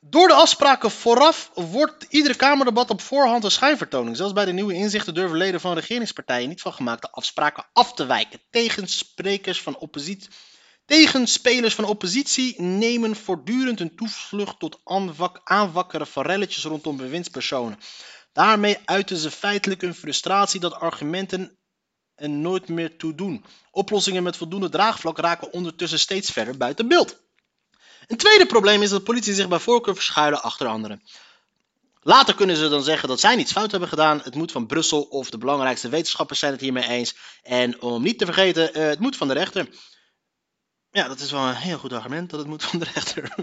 Door 0.00 0.28
de 0.28 0.34
afspraken 0.34 0.90
vooraf 0.90 1.50
wordt 1.54 2.06
iedere 2.08 2.34
Kamerdebat 2.34 2.90
op 2.90 3.00
voorhand 3.00 3.44
een 3.44 3.50
schijnvertoning. 3.50 4.16
Zelfs 4.16 4.32
bij 4.32 4.44
de 4.44 4.52
nieuwe 4.52 4.74
inzichten 4.74 5.14
durven 5.14 5.36
leden 5.36 5.60
van 5.60 5.74
regeringspartijen 5.74 6.48
niet 6.48 6.60
van 6.60 6.72
gemaakte 6.72 7.10
afspraken 7.10 7.66
af 7.72 7.94
te 7.94 8.06
wijken. 8.06 8.40
Tegensprekers 8.50 9.62
van 9.62 9.78
oppositie. 9.78 10.28
Tegenspelers 10.84 11.74
van 11.74 11.84
oppositie 11.84 12.62
nemen 12.62 13.16
voortdurend 13.16 13.80
een 13.80 13.96
toevlucht 13.96 14.58
tot 14.58 14.80
aanwak- 14.84 15.40
aanwakkeren 15.44 16.06
van 16.06 16.26
relletjes 16.26 16.64
rondom 16.64 16.96
bewindspersonen. 16.96 17.78
Daarmee 18.32 18.78
uiten 18.84 19.16
ze 19.16 19.30
feitelijk 19.30 19.80
hun 19.80 19.94
frustratie 19.94 20.60
dat 20.60 20.74
argumenten 20.74 21.58
er 22.14 22.30
nooit 22.30 22.68
meer 22.68 22.96
toe 22.96 23.14
doen. 23.14 23.44
Oplossingen 23.70 24.22
met 24.22 24.36
voldoende 24.36 24.68
draagvlak 24.68 25.18
raken 25.18 25.52
ondertussen 25.52 25.98
steeds 25.98 26.30
verder 26.30 26.56
buiten 26.56 26.88
beeld. 26.88 27.27
Een 28.08 28.16
tweede 28.16 28.46
probleem 28.46 28.82
is 28.82 28.90
dat 28.90 29.04
politie 29.04 29.34
zich 29.34 29.48
bij 29.48 29.58
voorkeur 29.58 29.94
verschuilen 29.94 30.42
achter 30.42 30.66
anderen. 30.66 31.02
Later 32.00 32.34
kunnen 32.34 32.56
ze 32.56 32.68
dan 32.68 32.82
zeggen 32.82 33.08
dat 33.08 33.20
zij 33.20 33.36
niets 33.36 33.52
fout 33.52 33.70
hebben 33.70 33.88
gedaan. 33.88 34.20
Het 34.22 34.34
moet 34.34 34.52
van 34.52 34.66
Brussel 34.66 35.02
of 35.02 35.30
de 35.30 35.38
belangrijkste 35.38 35.88
wetenschappers 35.88 36.38
zijn 36.38 36.52
het 36.52 36.60
hiermee 36.60 36.88
eens. 36.88 37.16
En 37.42 37.82
om 37.82 38.02
niet 38.02 38.18
te 38.18 38.24
vergeten, 38.24 38.74
eh, 38.74 38.86
het 38.86 38.98
moet 38.98 39.16
van 39.16 39.28
de 39.28 39.34
rechter. 39.34 39.68
Ja, 40.90 41.08
dat 41.08 41.20
is 41.20 41.30
wel 41.30 41.42
een 41.42 41.54
heel 41.54 41.78
goed 41.78 41.92
argument 41.92 42.30
dat 42.30 42.38
het 42.38 42.48
moet 42.48 42.64
van 42.64 42.78
de 42.78 42.84
rechter. 42.94 43.34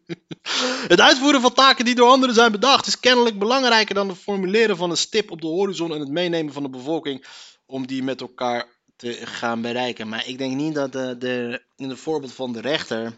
het 0.92 1.00
uitvoeren 1.00 1.40
van 1.40 1.52
taken 1.52 1.84
die 1.84 1.94
door 1.94 2.08
anderen 2.08 2.34
zijn 2.34 2.52
bedacht 2.52 2.86
is 2.86 3.00
kennelijk 3.00 3.38
belangrijker 3.38 3.94
dan 3.94 4.08
het 4.08 4.18
formuleren 4.18 4.76
van 4.76 4.90
een 4.90 4.96
stip 4.96 5.30
op 5.30 5.40
de 5.40 5.46
horizon 5.46 5.92
en 5.92 6.00
het 6.00 6.08
meenemen 6.10 6.52
van 6.52 6.62
de 6.62 6.68
bevolking 6.68 7.26
om 7.66 7.86
die 7.86 8.02
met 8.02 8.20
elkaar 8.20 8.66
te 8.96 9.12
gaan 9.24 9.60
bereiken. 9.60 10.08
Maar 10.08 10.26
ik 10.26 10.38
denk 10.38 10.54
niet 10.54 10.74
dat 10.74 10.92
de, 10.92 11.16
de, 11.18 11.64
in 11.76 11.88
het 11.88 11.98
voorbeeld 11.98 12.32
van 12.32 12.52
de 12.52 12.60
rechter, 12.60 13.04
eh, 13.04 13.12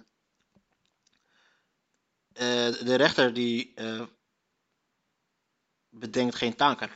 de 2.36 2.94
rechter 2.94 3.34
die 3.34 3.72
eh, 3.74 4.02
bedenkt 5.88 6.34
geen 6.34 6.56
taken. 6.56 6.90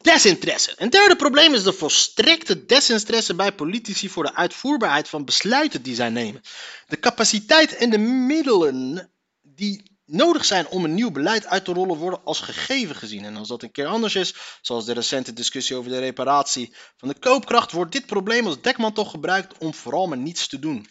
Desinteresse. 0.00 0.72
Een 0.76 0.90
derde 0.90 1.16
probleem 1.16 1.54
is 1.54 1.62
de 1.62 1.72
volstrekte 1.72 2.66
desinteresse 2.66 3.34
bij 3.34 3.54
politici 3.54 4.08
voor 4.08 4.24
de 4.24 4.34
uitvoerbaarheid 4.34 5.08
van 5.08 5.24
besluiten 5.24 5.82
die 5.82 5.94
zij 5.94 6.08
nemen. 6.08 6.42
De 6.86 6.98
capaciteit 6.98 7.76
en 7.76 7.90
de 7.90 7.98
middelen 7.98 9.10
die 9.42 9.92
nodig 10.06 10.44
zijn 10.44 10.68
om 10.68 10.84
een 10.84 10.94
nieuw 10.94 11.10
beleid 11.10 11.46
uit 11.46 11.64
te 11.64 11.72
rollen 11.72 11.96
worden 11.96 12.24
als 12.24 12.40
gegeven 12.40 12.96
gezien. 12.96 13.24
En 13.24 13.36
als 13.36 13.48
dat 13.48 13.62
een 13.62 13.72
keer 13.72 13.86
anders 13.86 14.14
is, 14.14 14.34
zoals 14.60 14.84
de 14.84 14.92
recente 14.92 15.32
discussie 15.32 15.76
over 15.76 15.90
de 15.90 15.98
reparatie 15.98 16.74
van 16.96 17.08
de 17.08 17.18
koopkracht, 17.18 17.72
wordt 17.72 17.92
dit 17.92 18.06
probleem 18.06 18.46
als 18.46 18.60
dekmantel 18.60 19.04
gebruikt 19.04 19.58
om 19.58 19.74
vooral 19.74 20.06
maar 20.06 20.18
niets 20.18 20.48
te 20.48 20.58
doen. 20.58 20.86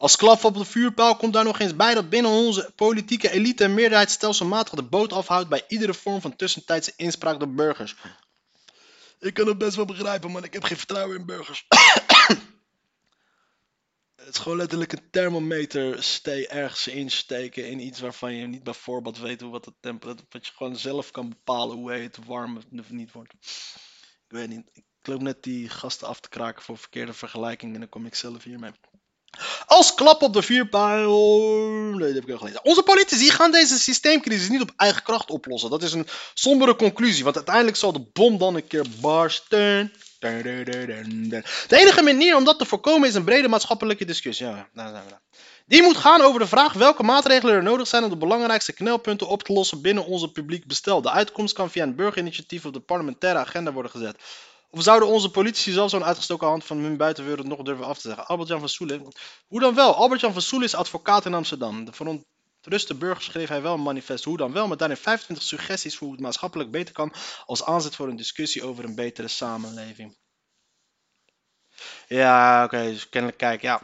Als 0.00 0.16
klap 0.16 0.44
op 0.44 0.54
de 0.54 0.64
vuurpijl 0.64 1.16
komt 1.16 1.32
daar 1.32 1.44
nog 1.44 1.58
eens 1.58 1.76
bij 1.76 1.94
dat 1.94 2.08
binnen 2.08 2.30
onze 2.30 2.72
politieke 2.76 3.30
elite 3.30 3.64
een 3.64 3.74
meerderheid 3.74 4.10
stelselmatig 4.10 4.74
de 4.74 4.82
boot 4.82 5.12
afhoudt 5.12 5.48
bij 5.48 5.64
iedere 5.68 5.94
vorm 5.94 6.20
van 6.20 6.36
tussentijdse 6.36 6.92
inspraak 6.96 7.38
door 7.38 7.54
burgers. 7.54 7.96
Ik 9.18 9.34
kan 9.34 9.46
het 9.46 9.58
best 9.58 9.76
wel 9.76 9.84
begrijpen, 9.84 10.30
maar 10.30 10.44
ik 10.44 10.52
heb 10.52 10.62
geen 10.62 10.76
vertrouwen 10.76 11.16
in 11.16 11.26
burgers. 11.26 11.66
Het 14.16 14.34
is 14.34 14.38
gewoon 14.38 14.58
letterlijk 14.58 14.92
een 14.92 15.10
thermometer 15.10 16.02
ste 16.02 16.48
ergens 16.48 16.86
insteken 16.86 17.68
in 17.68 17.80
iets 17.80 18.00
waarvan 18.00 18.34
je 18.34 18.46
niet 18.46 18.62
bij 18.62 18.74
voorbaat 18.74 19.18
weet 19.18 19.40
hoe 19.40 19.50
wat 19.50 19.64
de 19.64 19.72
temperatuur, 19.80 20.26
wat 20.30 20.46
je 20.46 20.52
gewoon 20.56 20.76
zelf 20.76 21.10
kan 21.10 21.28
bepalen 21.28 21.76
hoe 21.76 21.92
het 21.92 22.18
warm 22.26 22.56
of 22.56 22.90
niet 22.90 23.12
wordt. 23.12 23.32
Ik 23.32 23.40
weet 24.28 24.48
niet. 24.48 24.70
Ik 24.72 24.84
loop 25.02 25.20
net 25.20 25.42
die 25.42 25.68
gasten 25.68 26.08
af 26.08 26.20
te 26.20 26.28
kraken 26.28 26.62
voor 26.62 26.78
verkeerde 26.78 27.12
vergelijking 27.12 27.74
en 27.74 27.80
dan 27.80 27.88
kom 27.88 28.06
ik 28.06 28.14
zelf 28.14 28.42
hiermee. 28.42 28.72
Als 29.66 29.94
klap 29.94 30.22
op 30.22 30.32
de 30.32 30.42
vierpijl. 30.42 31.38
Nee, 31.94 32.12
heb 32.12 32.22
ik 32.22 32.30
al 32.30 32.38
gelezen. 32.38 32.64
Onze 32.64 32.82
politici 32.82 33.30
gaan 33.30 33.50
deze 33.50 33.78
systeemcrisis 33.78 34.48
niet 34.48 34.60
op 34.60 34.72
eigen 34.76 35.02
kracht 35.02 35.30
oplossen. 35.30 35.70
Dat 35.70 35.82
is 35.82 35.92
een 35.92 36.06
sombere 36.34 36.76
conclusie, 36.76 37.24
want 37.24 37.36
uiteindelijk 37.36 37.76
zal 37.76 37.92
de 37.92 38.06
bom 38.12 38.38
dan 38.38 38.54
een 38.54 38.66
keer 38.66 38.86
barsten. 39.00 39.92
De 40.18 41.42
enige 41.68 42.02
manier 42.02 42.36
om 42.36 42.44
dat 42.44 42.58
te 42.58 42.64
voorkomen 42.64 43.08
is 43.08 43.14
een 43.14 43.24
brede 43.24 43.48
maatschappelijke 43.48 44.04
discussie. 44.04 44.46
Ja, 44.46 44.68
daar 44.74 44.88
zijn 44.88 45.04
we 45.04 45.10
dan. 45.10 45.18
Die 45.66 45.82
moet 45.82 45.96
gaan 45.96 46.20
over 46.20 46.40
de 46.40 46.46
vraag 46.46 46.72
welke 46.72 47.02
maatregelen 47.02 47.54
er 47.54 47.62
nodig 47.62 47.86
zijn 47.86 48.04
om 48.04 48.10
de 48.10 48.16
belangrijkste 48.16 48.72
knelpunten 48.72 49.28
op 49.28 49.42
te 49.42 49.52
lossen 49.52 49.80
binnen 49.80 50.06
onze 50.06 50.30
publiek 50.30 50.66
bestel. 50.66 51.02
De 51.02 51.10
uitkomst 51.10 51.54
kan 51.54 51.70
via 51.70 51.82
een 51.82 51.94
burgerinitiatief 51.94 52.64
op 52.64 52.72
de 52.72 52.80
parlementaire 52.80 53.38
agenda 53.38 53.72
worden 53.72 53.90
gezet. 53.90 54.16
Of 54.70 54.82
zouden 54.82 55.08
onze 55.08 55.30
politici 55.30 55.72
zelf 55.72 55.90
zo'n 55.90 56.04
uitgestoken 56.04 56.46
hand 56.46 56.64
van 56.64 56.78
hun 56.78 56.96
buitenwereld 56.96 57.46
nog 57.46 57.62
durven 57.62 57.84
af 57.84 57.98
te 57.98 58.08
zeggen? 58.08 58.26
Albert-Jan 58.26 58.58
van 58.58 58.68
Soelen. 58.68 59.12
Hoe 59.46 59.60
dan 59.60 59.74
wel? 59.74 59.94
Albert-Jan 59.94 60.32
van 60.32 60.42
Soelen 60.42 60.68
is 60.68 60.74
advocaat 60.74 61.24
in 61.24 61.34
Amsterdam. 61.34 61.84
De 61.84 61.92
verontruste 61.92 62.94
burger 62.94 63.22
schreef 63.22 63.48
hij 63.48 63.62
wel 63.62 63.74
een 63.74 63.82
manifest. 63.82 64.24
Hoe 64.24 64.36
dan 64.36 64.52
wel? 64.52 64.68
Met 64.68 64.78
daarin 64.78 64.96
25 64.96 65.46
suggesties 65.46 65.96
voor 65.96 66.06
hoe 66.06 66.16
het 66.16 66.24
maatschappelijk 66.24 66.70
beter 66.70 66.94
kan. 66.94 67.12
Als 67.46 67.64
aanzet 67.64 67.96
voor 67.96 68.08
een 68.08 68.16
discussie 68.16 68.64
over 68.64 68.84
een 68.84 68.94
betere 68.94 69.28
samenleving. 69.28 70.16
Ja, 72.08 72.64
oké. 72.64 72.82
dus 72.82 73.08
kennelijk, 73.08 73.38
kijk, 73.38 73.62
ja. 73.62 73.82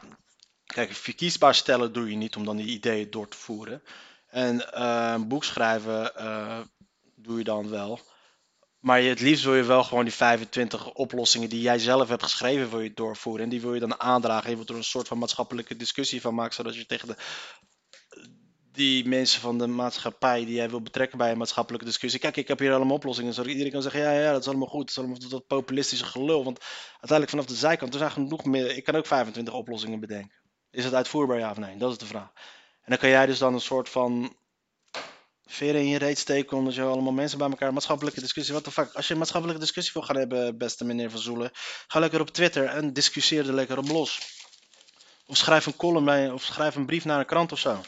Kijk, 0.67 0.93
verkiesbaar 0.93 1.55
stellen 1.55 1.93
doe 1.93 2.11
je 2.11 2.17
niet 2.17 2.37
om 2.37 2.45
dan 2.45 2.57
die 2.57 2.67
ideeën 2.67 3.11
door 3.11 3.29
te 3.29 3.37
voeren. 3.37 3.83
En 4.27 4.83
een 4.83 5.29
boek 5.29 5.45
schrijven 5.45 6.17
eh, 6.17 6.61
doe 7.15 7.39
je 7.39 7.45
dan 7.45 7.69
wel. 7.71 8.01
Maar 8.87 9.01
je, 9.01 9.09
het 9.09 9.21
liefst 9.21 9.45
wil 9.45 9.55
je 9.55 9.63
wel 9.63 9.85
gewoon 9.85 10.05
die 10.05 10.13
25 10.13 10.93
oplossingen 10.93 11.49
die 11.49 11.61
jij 11.61 11.79
zelf 11.79 12.09
hebt 12.09 12.23
geschreven, 12.23 12.71
wil 12.71 12.81
je 12.81 12.95
doorvoeren. 12.95 13.45
En 13.45 13.49
die 13.49 13.61
wil 13.61 13.75
je 13.75 13.81
dan 13.81 14.01
aandragen. 14.01 14.51
Je 14.51 14.57
wilt 14.57 14.69
er 14.69 14.77
een 14.77 14.85
soort 14.85 15.09
van 15.09 15.19
maatschappelijke 15.19 15.77
discussie 15.77 16.21
van 16.21 16.35
maken, 16.35 16.55
zodat 16.55 16.77
je 16.77 16.87
tegen 16.87 17.09
de, 17.09 17.17
die 18.73 19.09
mensen 19.09 19.41
van 19.41 19.59
de 19.59 19.67
maatschappij 19.67 20.45
die 20.45 20.55
jij 20.55 20.71
wil 20.71 20.83
betrekken 20.83 21.19
bij 21.19 21.31
een 21.31 21.39
maatschappelijke 21.39 21.87
discussie. 21.87 22.21
Kijk, 22.21 22.37
ik 22.37 22.49
heb 22.49 22.59
hier 22.59 22.73
allemaal 22.73 22.97
oplossingen. 22.97 23.35
Zodat 23.35 23.51
iedereen 23.51 23.73
kan 23.73 23.83
zeggen, 23.83 24.01
ja, 24.01 24.13
ja, 24.13 24.33
dat 24.33 24.41
is 24.41 24.49
allemaal 24.49 24.69
goed. 24.69 24.81
Dat 24.81 24.91
is 24.91 24.99
allemaal 24.99 25.29
dat 25.29 25.47
populistische 25.47 26.05
gelul. 26.05 26.45
Want 26.45 26.61
uiteindelijk 26.91 27.31
vanaf 27.31 27.47
de 27.47 27.55
zijkant, 27.55 27.93
er 27.93 27.99
zijn 27.99 28.11
genoeg 28.11 28.45
meer. 28.45 28.77
Ik 28.77 28.85
kan 28.85 28.97
ook 28.97 29.07
25 29.07 29.55
oplossingen 29.55 30.01
bedenken. 30.01 30.37
Is 30.71 30.85
het 30.85 30.95
uitvoerbaar, 30.95 31.39
ja 31.39 31.51
of 31.51 31.59
nee? 31.59 31.77
Dat 31.77 31.91
is 31.91 31.99
de 31.99 32.07
vraag. 32.07 32.31
En 32.83 32.93
dan 32.93 32.99
kan 32.99 33.09
jij 33.09 33.27
dus 33.27 33.39
dan 33.39 33.55
een 33.55 33.61
soort 33.61 33.89
van 33.89 34.37
veren 35.47 35.81
in 35.81 35.89
je 35.89 35.99
reet 35.99 36.53
omdat 36.53 36.75
je 36.75 36.83
allemaal 36.83 37.13
mensen 37.13 37.39
bij 37.39 37.49
elkaar 37.49 37.73
maatschappelijke 37.73 38.21
discussie. 38.21 38.55
Wat 38.55 38.65
de 38.65 38.71
fuck? 38.71 38.93
Als 38.93 39.07
je 39.07 39.13
een 39.13 39.19
maatschappelijke 39.19 39.63
discussie 39.63 39.93
wil 39.93 40.03
gaan 40.03 40.17
hebben, 40.17 40.59
beste 40.59 40.85
meneer 40.85 41.11
Van 41.11 41.21
Zoelen, 41.21 41.51
ga 41.87 41.99
lekker 41.99 42.21
op 42.21 42.31
Twitter 42.31 42.65
en 42.65 42.93
discussieer 42.93 43.47
er 43.47 43.55
lekker 43.55 43.79
op 43.79 43.89
los. 43.89 44.21
Of 45.27 45.37
schrijf 45.37 45.67
een 45.67 45.77
column 45.77 46.05
bij, 46.05 46.31
of 46.31 46.43
schrijf 46.43 46.75
een 46.75 46.87
brief 46.87 47.05
naar 47.05 47.19
een 47.19 47.27
krant 47.27 47.53
of 47.53 47.59
zo. 47.59 47.81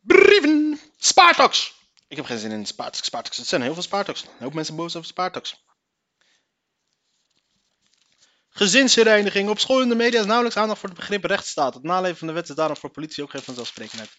Brieven! 0.00 0.80
Spartax! 0.96 1.74
Ik 2.08 2.16
heb 2.16 2.26
geen 2.26 2.38
zin 2.38 2.50
in 2.50 2.66
Spartax. 2.66 3.06
Spartax. 3.06 3.36
Het 3.36 3.46
zijn 3.46 3.62
heel 3.62 3.72
veel 3.72 3.82
Spartax. 3.82 4.22
Een 4.22 4.28
hoop 4.38 4.54
mensen 4.54 4.76
boos 4.76 4.96
over 4.96 5.08
Spartax. 5.08 5.64
Gezinshereniging. 8.48 9.48
Op 9.48 9.58
school 9.58 9.82
in 9.82 9.88
de 9.88 9.94
media 9.94 10.20
is 10.20 10.26
nauwelijks 10.26 10.58
aandacht 10.58 10.80
voor 10.80 10.88
het 10.88 10.98
begrip 10.98 11.24
rechtsstaat. 11.24 11.74
Het 11.74 11.82
naleven 11.82 12.16
van 12.16 12.26
de 12.26 12.32
wet 12.32 12.48
is 12.48 12.54
daarom 12.54 12.76
voor 12.76 12.90
politie 12.90 13.22
ook 13.22 13.30
geen 13.30 13.42
vanzelfsprekendheid. 13.42 14.10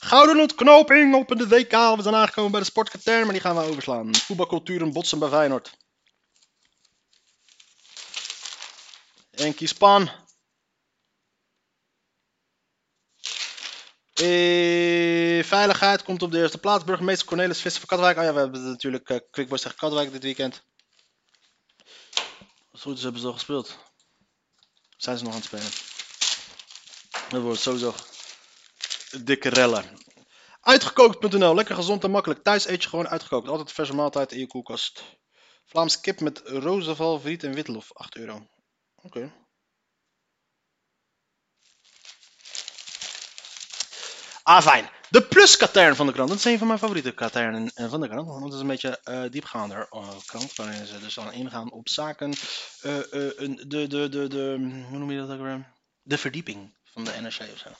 Gouden 0.00 0.40
ontknoping 0.40 1.14
op 1.14 1.28
de 1.28 1.48
WK. 1.48 1.70
We 1.70 2.02
zijn 2.02 2.14
aangekomen 2.14 2.50
bij 2.50 2.60
de 2.60 2.66
sportkatern, 2.66 3.22
maar 3.22 3.32
die 3.32 3.40
gaan 3.40 3.56
we 3.56 3.62
overslaan. 3.62 4.14
Voetbalculturen 4.16 4.92
botsen 4.92 5.18
bij 5.18 5.28
Feyenoord. 5.28 5.76
Enkie 9.30 9.66
Span. 9.66 10.10
Eh, 14.14 15.44
veiligheid 15.44 16.02
komt 16.02 16.22
op 16.22 16.30
de 16.30 16.38
eerste 16.38 16.58
plaats. 16.58 16.84
Burgemeester 16.84 17.26
Cornelis 17.26 17.60
Visser 17.60 17.80
van 17.80 17.88
Katwijk. 17.88 18.18
Oh 18.18 18.24
ja, 18.24 18.32
we 18.32 18.38
hebben 18.38 18.64
natuurlijk 18.64 19.08
uh, 19.08 19.18
Quick 19.30 19.48
Boys 19.48 19.62
tegen 19.62 19.76
Katwijk 19.76 20.12
dit 20.12 20.22
weekend. 20.22 20.62
Als 22.72 22.82
goed 22.82 22.96
is 22.96 23.02
hebben 23.02 23.20
ze 23.20 23.26
al 23.26 23.32
gespeeld. 23.32 23.78
Zijn 24.96 25.18
ze 25.18 25.24
nog 25.24 25.32
aan 25.32 25.38
het 25.38 25.48
spelen? 25.48 25.70
Dat 27.28 27.42
wordt 27.42 27.60
sowieso 27.60 27.94
dikke 29.24 29.48
rellen. 29.48 29.84
Uitgekookt.nl. 30.60 31.54
Lekker 31.54 31.74
gezond 31.74 32.04
en 32.04 32.10
makkelijk. 32.10 32.42
Thuis 32.42 32.66
eet 32.66 32.82
je 32.82 32.88
gewoon 32.88 33.08
uitgekookt. 33.08 33.48
Altijd 33.48 33.72
verse 33.72 33.94
maaltijd 33.94 34.32
in 34.32 34.38
je 34.38 34.46
koelkast. 34.46 35.02
Vlaams 35.64 36.00
kip 36.00 36.20
met 36.20 36.42
rozenval, 36.44 37.20
friet 37.20 37.44
en 37.44 37.54
witlof. 37.54 37.92
8 37.92 38.16
euro. 38.16 38.46
Oké. 38.94 39.32
Ah, 44.42 44.62
fijn. 44.62 44.90
De 45.10 45.22
pluskatern 45.22 45.96
van 45.96 46.06
de 46.06 46.12
krant. 46.12 46.28
Dat 46.28 46.38
is 46.38 46.44
een 46.44 46.58
van 46.58 46.66
mijn 46.66 46.78
favoriete 46.78 47.12
katernen 47.12 47.70
eh, 47.74 47.90
van 47.90 48.00
de 48.00 48.08
krant. 48.08 48.28
Want 48.28 48.44
het 48.44 48.52
is 48.52 48.60
een 48.60 48.66
beetje 48.66 49.00
uh, 49.04 49.22
diepgaander 49.30 49.86
uh, 49.90 50.08
krant. 50.26 50.54
Waarin 50.54 50.86
ze 50.86 50.98
dus 50.98 51.14
dan 51.14 51.32
ingaan 51.32 51.72
op 51.72 51.88
zaken. 51.88 52.30
De, 52.80 53.64
de, 53.66 53.86
de, 53.86 54.28
de, 54.28 54.56
hoe 54.88 54.98
noem 54.98 55.10
je 55.10 55.26
dat? 55.26 55.60
De 56.02 56.18
verdieping 56.18 56.74
van 56.84 57.04
de 57.04 57.10
NRC 57.20 57.40
of 57.52 57.58
zo. 57.58 57.70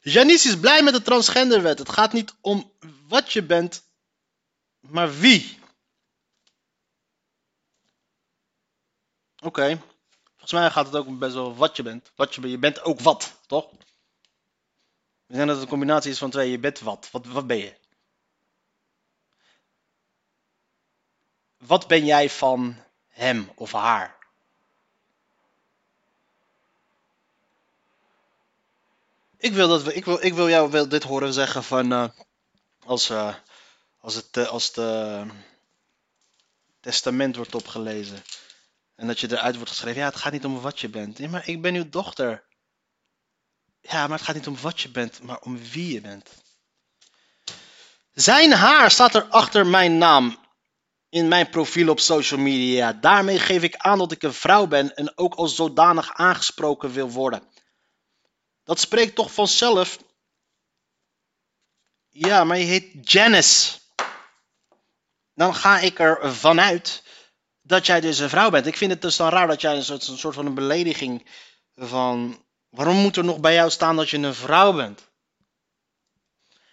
Janice 0.00 0.48
is 0.48 0.58
blij 0.60 0.82
met 0.82 0.94
de 0.94 1.02
transgenderwet. 1.02 1.78
Het 1.78 1.88
gaat 1.88 2.12
niet 2.12 2.34
om 2.40 2.72
wat 3.08 3.32
je 3.32 3.42
bent, 3.42 3.82
maar 4.80 5.18
wie. 5.18 5.58
Oké. 9.38 9.82
Volgens 10.24 10.52
mij 10.52 10.70
gaat 10.70 10.86
het 10.86 10.96
ook 10.96 11.18
best 11.18 11.34
wel 11.34 11.56
wat 11.56 11.76
je 11.76 11.82
bent. 11.82 12.12
Wat 12.14 12.34
je, 12.34 12.40
bent. 12.40 12.52
je 12.52 12.58
bent 12.58 12.82
ook 12.82 13.00
wat, 13.00 13.40
toch? 13.46 13.70
We 13.70 15.34
zeggen 15.34 15.46
dat 15.46 15.56
het 15.56 15.64
een 15.64 15.70
combinatie 15.70 16.10
is 16.10 16.18
van 16.18 16.30
twee. 16.30 16.50
Je 16.50 16.58
bent 16.58 16.78
wat. 16.80 17.08
Wat, 17.10 17.26
wat 17.26 17.46
ben 17.46 17.56
je? 17.56 17.76
Wat 21.56 21.86
ben 21.86 22.04
jij 22.04 22.30
van 22.30 22.76
hem 23.08 23.50
of 23.54 23.72
haar? 23.72 24.17
Ik 29.38 29.52
wil, 29.52 29.68
dat 29.68 29.94
ik 29.94 30.04
wil, 30.04 30.24
ik 30.24 30.34
wil 30.34 30.48
jou 30.48 30.70
wel 30.70 30.88
dit 30.88 31.02
horen 31.02 31.32
zeggen 31.32 31.64
van 31.64 31.92
uh, 31.92 32.08
als, 32.84 33.10
uh, 33.10 33.34
als 34.00 34.14
het 34.14 34.36
uh, 34.36 34.48
als 34.48 34.72
de 34.72 35.26
testament 36.80 37.36
wordt 37.36 37.54
opgelezen 37.54 38.22
en 38.98 39.06
dat 39.06 39.20
je 39.20 39.32
eruit 39.32 39.54
wordt 39.54 39.70
geschreven, 39.70 40.00
ja, 40.00 40.06
het 40.06 40.16
gaat 40.16 40.32
niet 40.32 40.44
om 40.44 40.60
wat 40.60 40.80
je 40.80 40.88
bent. 40.88 41.30
Maar 41.30 41.48
ik 41.48 41.62
ben 41.62 41.74
uw 41.74 41.88
dochter. 41.88 42.44
Ja, 43.80 44.06
maar 44.06 44.16
het 44.16 44.26
gaat 44.26 44.34
niet 44.34 44.46
om 44.46 44.60
wat 44.60 44.80
je 44.80 44.90
bent, 44.90 45.22
maar 45.22 45.38
om 45.40 45.58
wie 45.58 45.92
je 45.92 46.00
bent. 46.00 46.28
Zijn 48.12 48.52
haar 48.52 48.90
staat 48.90 49.14
er 49.14 49.24
achter 49.24 49.66
mijn 49.66 49.98
naam 49.98 50.38
in 51.08 51.28
mijn 51.28 51.50
profiel 51.50 51.88
op 51.88 52.00
social 52.00 52.40
media. 52.40 52.92
Daarmee 52.92 53.38
geef 53.38 53.62
ik 53.62 53.76
aan 53.76 53.98
dat 53.98 54.12
ik 54.12 54.22
een 54.22 54.32
vrouw 54.32 54.66
ben 54.66 54.96
en 54.96 55.18
ook 55.18 55.34
als 55.34 55.54
zodanig 55.54 56.14
aangesproken 56.14 56.92
wil 56.92 57.10
worden. 57.10 57.42
Dat 58.68 58.80
spreekt 58.80 59.14
toch 59.14 59.32
vanzelf. 59.32 59.98
Ja, 62.08 62.44
maar 62.44 62.58
je 62.58 62.64
heet 62.64 63.10
Janice. 63.12 63.78
Dan 65.34 65.54
ga 65.54 65.78
ik 65.78 65.98
er 65.98 66.34
vanuit 66.34 67.02
dat 67.62 67.86
jij 67.86 68.00
dus 68.00 68.18
een 68.18 68.28
vrouw 68.28 68.50
bent. 68.50 68.66
Ik 68.66 68.76
vind 68.76 68.90
het 68.90 69.02
dus 69.02 69.16
dan 69.16 69.28
raar 69.28 69.46
dat 69.46 69.60
jij 69.60 69.76
een 69.76 69.84
soort, 69.84 70.06
een 70.06 70.18
soort 70.18 70.34
van 70.34 70.46
een 70.46 70.54
belediging 70.54 71.30
van... 71.76 72.44
Waarom 72.68 72.96
moet 72.96 73.16
er 73.16 73.24
nog 73.24 73.40
bij 73.40 73.54
jou 73.54 73.70
staan 73.70 73.96
dat 73.96 74.10
je 74.10 74.18
een 74.18 74.34
vrouw 74.34 74.72
bent? 74.72 75.10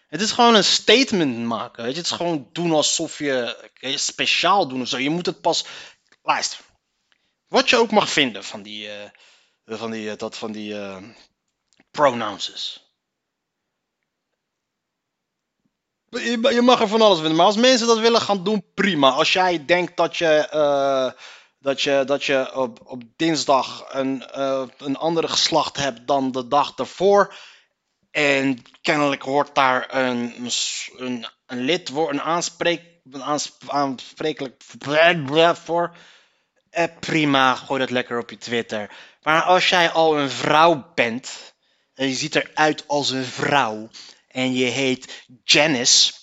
Het 0.07 0.21
is 0.21 0.31
gewoon 0.31 0.55
een 0.55 0.63
statement 0.63 1.37
maken. 1.37 1.83
Weet 1.83 1.93
je? 1.93 1.97
Het 1.97 2.11
is 2.11 2.17
gewoon 2.17 2.49
doen 2.51 2.71
alsof 2.71 3.19
je 3.19 3.69
speciaal 3.95 4.67
doen 4.67 4.81
of 4.81 4.87
zo. 4.87 4.97
Je 4.97 5.09
moet 5.09 5.25
het 5.25 5.41
pas. 5.41 5.65
Luister. 6.23 6.59
Wat 7.47 7.69
je 7.69 7.77
ook 7.77 7.91
mag 7.91 8.09
vinden 8.09 8.43
van 8.43 8.61
die. 8.61 8.87
Uh, 8.87 9.77
van 9.77 9.91
die, 9.91 10.09
uh, 10.09 10.17
dat 10.17 10.37
van 10.37 10.51
die. 10.51 10.75
Pronouns. 11.95 12.83
Je, 16.09 16.61
mag 16.63 16.81
er 16.81 16.87
van 16.87 17.01
alles 17.01 17.17
vinden, 17.17 17.35
maar 17.35 17.45
als 17.45 17.55
mensen 17.55 17.87
dat 17.87 17.99
willen 17.99 18.21
gaan 18.21 18.43
doen, 18.43 18.65
prima. 18.73 19.09
Als 19.09 19.33
jij 19.33 19.65
denkt 19.65 19.97
dat 19.97 20.17
je, 20.17 20.49
uh, 20.53 21.21
dat 21.59 21.81
je, 21.81 22.03
dat 22.05 22.23
je 22.23 22.55
op, 22.55 22.79
op 22.83 23.03
dinsdag 23.15 23.85
een, 23.89 24.23
uh, 24.37 24.63
een 24.77 24.97
andere 24.97 25.27
geslacht 25.27 25.77
hebt 25.77 26.07
dan 26.07 26.31
de 26.31 26.47
dag 26.47 26.73
daarvoor. 26.73 27.35
En 28.11 28.61
kennelijk 28.81 29.21
hoort 29.21 29.55
daar 29.55 29.95
een, 29.95 30.49
een, 30.97 31.27
een 31.45 31.59
lidwoord, 31.59 32.13
een, 32.13 32.21
aanspreek, 32.21 32.81
een 33.11 33.23
aansprekelijk 33.67 34.63
voor. 35.55 35.95
Eh, 36.69 36.83
prima, 36.99 37.55
gooi 37.55 37.79
dat 37.79 37.89
lekker 37.89 38.19
op 38.19 38.29
je 38.29 38.37
Twitter. 38.37 38.91
Maar 39.21 39.41
als 39.41 39.69
jij 39.69 39.91
al 39.91 40.19
een 40.19 40.29
vrouw 40.29 40.91
bent 40.93 41.54
en 41.95 42.07
je 42.07 42.15
ziet 42.15 42.35
eruit 42.35 42.87
als 42.87 43.09
een 43.09 43.25
vrouw 43.25 43.89
en 44.27 44.53
je 44.53 44.65
heet 44.65 45.25
Janice, 45.43 46.13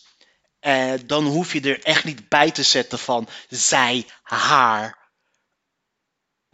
eh, 0.59 0.93
dan 1.07 1.27
hoef 1.27 1.53
je 1.53 1.61
er 1.61 1.83
echt 1.83 2.05
niet 2.05 2.29
bij 2.29 2.51
te 2.51 2.63
zetten 2.63 2.99
van 2.99 3.29
zij, 3.49 4.07
haar. 4.23 5.11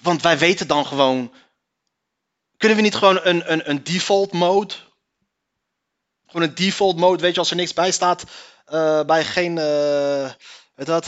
Want 0.03 0.23
wij 0.23 0.39
weten 0.39 0.67
dan 0.67 0.87
gewoon. 0.87 1.35
Kunnen 2.57 2.77
we 2.77 2.83
niet 2.83 2.95
gewoon 2.95 3.21
een, 3.23 3.53
een, 3.53 3.71
een 3.71 3.85
default 3.85 4.33
mode? 4.33 4.75
Gewoon 6.27 6.49
een 6.49 6.55
default 6.55 6.97
mode, 6.97 7.23
weet 7.23 7.35
je, 7.35 7.41
als 7.41 7.51
er 7.51 7.57
niks 7.57 7.73
bij 7.75 7.93
staat, 7.93 8.25
uh, 8.69 9.05
bij 9.05 9.25
geen. 9.25 9.57
Uh, 9.57 10.31
dat? 10.75 11.07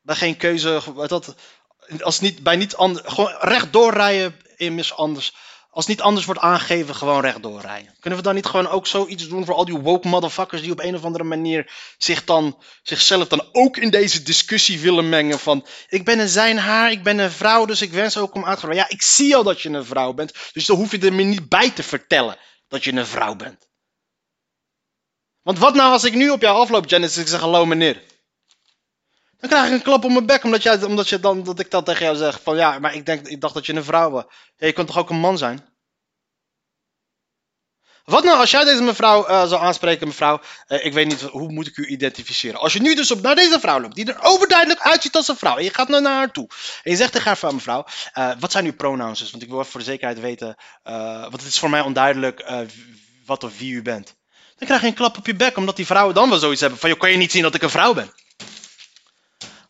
Bij 0.00 0.16
geen 0.16 0.36
keuze, 0.36 0.94
weet 0.94 1.08
dat? 1.08 1.34
Als 2.00 2.20
niet, 2.20 2.42
bij 2.42 2.56
niet 2.56 2.74
anders. 2.74 3.06
Gewoon 3.08 3.36
rechtdoor 3.38 3.92
rijden, 3.92 4.40
immers 4.56 4.94
anders 4.94 5.34
Als 5.74 5.86
niet 5.86 6.00
anders 6.00 6.26
wordt 6.26 6.40
aangegeven, 6.40 6.94
gewoon 6.94 7.20
rechtdoor 7.20 7.60
rijden. 7.60 7.94
Kunnen 8.00 8.18
we 8.18 8.24
dan 8.24 8.34
niet 8.34 8.46
gewoon 8.46 8.68
ook 8.68 8.86
zoiets 8.86 9.28
doen 9.28 9.44
voor 9.44 9.54
al 9.54 9.64
die 9.64 9.78
woke 9.78 10.08
motherfuckers 10.08 10.62
die 10.62 10.72
op 10.72 10.80
een 10.80 10.94
of 10.94 11.04
andere 11.04 11.24
manier 11.24 11.72
zich 11.98 12.24
dan, 12.24 12.62
zichzelf 12.82 13.28
dan 13.28 13.48
ook 13.52 13.76
in 13.76 13.90
deze 13.90 14.22
discussie 14.22 14.80
willen 14.80 15.08
mengen 15.08 15.38
van 15.38 15.66
ik 15.88 16.04
ben 16.04 16.18
een 16.18 16.28
zijn 16.28 16.58
haar, 16.58 16.90
ik 16.90 17.02
ben 17.02 17.18
een 17.18 17.30
vrouw, 17.30 17.64
dus 17.64 17.82
ik 17.82 17.92
wens 17.92 18.16
ook 18.16 18.34
om 18.34 18.44
uitgebreid. 18.44 18.80
Ja, 18.80 18.88
ik 18.88 19.02
zie 19.02 19.36
al 19.36 19.42
dat 19.42 19.60
je 19.60 19.68
een 19.68 19.84
vrouw 19.84 20.12
bent, 20.12 20.32
dus 20.52 20.66
dan 20.66 20.76
hoef 20.76 20.90
je 20.90 20.98
er 20.98 21.12
me 21.12 21.22
niet 21.22 21.48
bij 21.48 21.70
te 21.70 21.82
vertellen 21.82 22.36
dat 22.68 22.84
je 22.84 22.92
een 22.92 23.06
vrouw 23.06 23.34
bent. 23.34 23.68
Want 25.42 25.58
wat 25.58 25.74
nou 25.74 25.92
als 25.92 26.04
ik 26.04 26.14
nu 26.14 26.30
op 26.30 26.40
jou 26.40 26.58
afloop, 26.58 26.88
Janice, 26.88 27.16
en 27.16 27.22
ik 27.22 27.28
zeg 27.28 27.40
hallo 27.40 27.66
meneer? 27.66 28.02
Dan 29.42 29.50
krijg 29.50 29.66
ik 29.66 29.72
een 29.72 29.82
klap 29.82 30.04
op 30.04 30.10
mijn 30.10 30.26
bek 30.26 30.44
omdat, 30.44 30.62
jij, 30.62 30.82
omdat 30.82 31.08
je 31.08 31.20
dan, 31.20 31.42
dat 31.42 31.58
ik 31.58 31.70
dat 31.70 31.84
tegen 31.84 32.04
jou 32.04 32.16
zeg. 32.16 32.40
Van 32.42 32.56
ja, 32.56 32.78
maar 32.78 32.94
ik, 32.94 33.06
denk, 33.06 33.26
ik 33.26 33.40
dacht 33.40 33.54
dat 33.54 33.66
je 33.66 33.74
een 33.74 33.84
vrouw 33.84 34.10
was. 34.10 34.24
Je 34.56 34.72
kunt 34.72 34.86
toch 34.86 34.98
ook 34.98 35.10
een 35.10 35.16
man 35.16 35.38
zijn? 35.38 35.70
Wat 38.04 38.24
nou 38.24 38.38
als 38.38 38.50
jij 38.50 38.64
deze 38.64 38.82
mevrouw 38.82 39.28
uh, 39.28 39.46
zou 39.46 39.62
aanspreken, 39.62 40.06
mevrouw, 40.06 40.40
uh, 40.68 40.84
ik 40.84 40.92
weet 40.92 41.06
niet, 41.06 41.20
hoe 41.20 41.52
moet 41.52 41.66
ik 41.66 41.76
u 41.76 41.86
identificeren? 41.86 42.60
Als 42.60 42.72
je 42.72 42.80
nu 42.80 42.94
dus 42.94 43.10
op 43.10 43.20
naar 43.20 43.34
deze 43.34 43.60
vrouw 43.60 43.80
loopt, 43.80 43.94
die 43.94 44.12
er 44.12 44.22
overduidelijk 44.22 44.80
uitziet 44.80 45.16
als 45.16 45.28
een 45.28 45.36
vrouw, 45.36 45.56
en 45.56 45.64
je 45.64 45.74
gaat 45.74 45.88
naar 45.88 46.02
haar 46.02 46.32
toe, 46.32 46.48
en 46.82 46.90
je 46.90 46.96
zegt 46.96 47.12
tegen 47.12 47.26
haar 47.26 47.36
van, 47.36 47.54
mevrouw, 47.54 47.84
uh, 48.14 48.32
wat 48.38 48.52
zijn 48.52 48.64
uw 48.64 48.74
pronouns? 48.74 49.30
Want 49.30 49.42
ik 49.42 49.48
wil 49.48 49.64
voor 49.64 49.80
de 49.80 49.86
zekerheid 49.86 50.20
weten, 50.20 50.56
want 50.82 51.32
het 51.32 51.44
is 51.44 51.58
voor 51.58 51.70
mij 51.70 51.80
onduidelijk 51.80 52.52
wat 53.26 53.44
of 53.44 53.58
wie 53.58 53.72
u 53.72 53.82
bent. 53.82 54.14
Dan 54.56 54.66
krijg 54.66 54.80
je 54.80 54.86
een 54.86 54.94
klap 54.94 55.16
op 55.18 55.26
je 55.26 55.34
bek, 55.34 55.56
omdat 55.56 55.76
die 55.76 55.86
vrouwen 55.86 56.14
dan 56.14 56.28
wel 56.28 56.38
zoiets 56.38 56.60
hebben 56.60 56.78
van, 56.78 56.88
joh, 56.88 56.98
kan 56.98 57.10
je 57.10 57.16
niet 57.16 57.32
zien 57.32 57.42
dat 57.42 57.54
ik 57.54 57.62
een 57.62 57.70
vrouw 57.70 57.94
ben? 57.94 58.12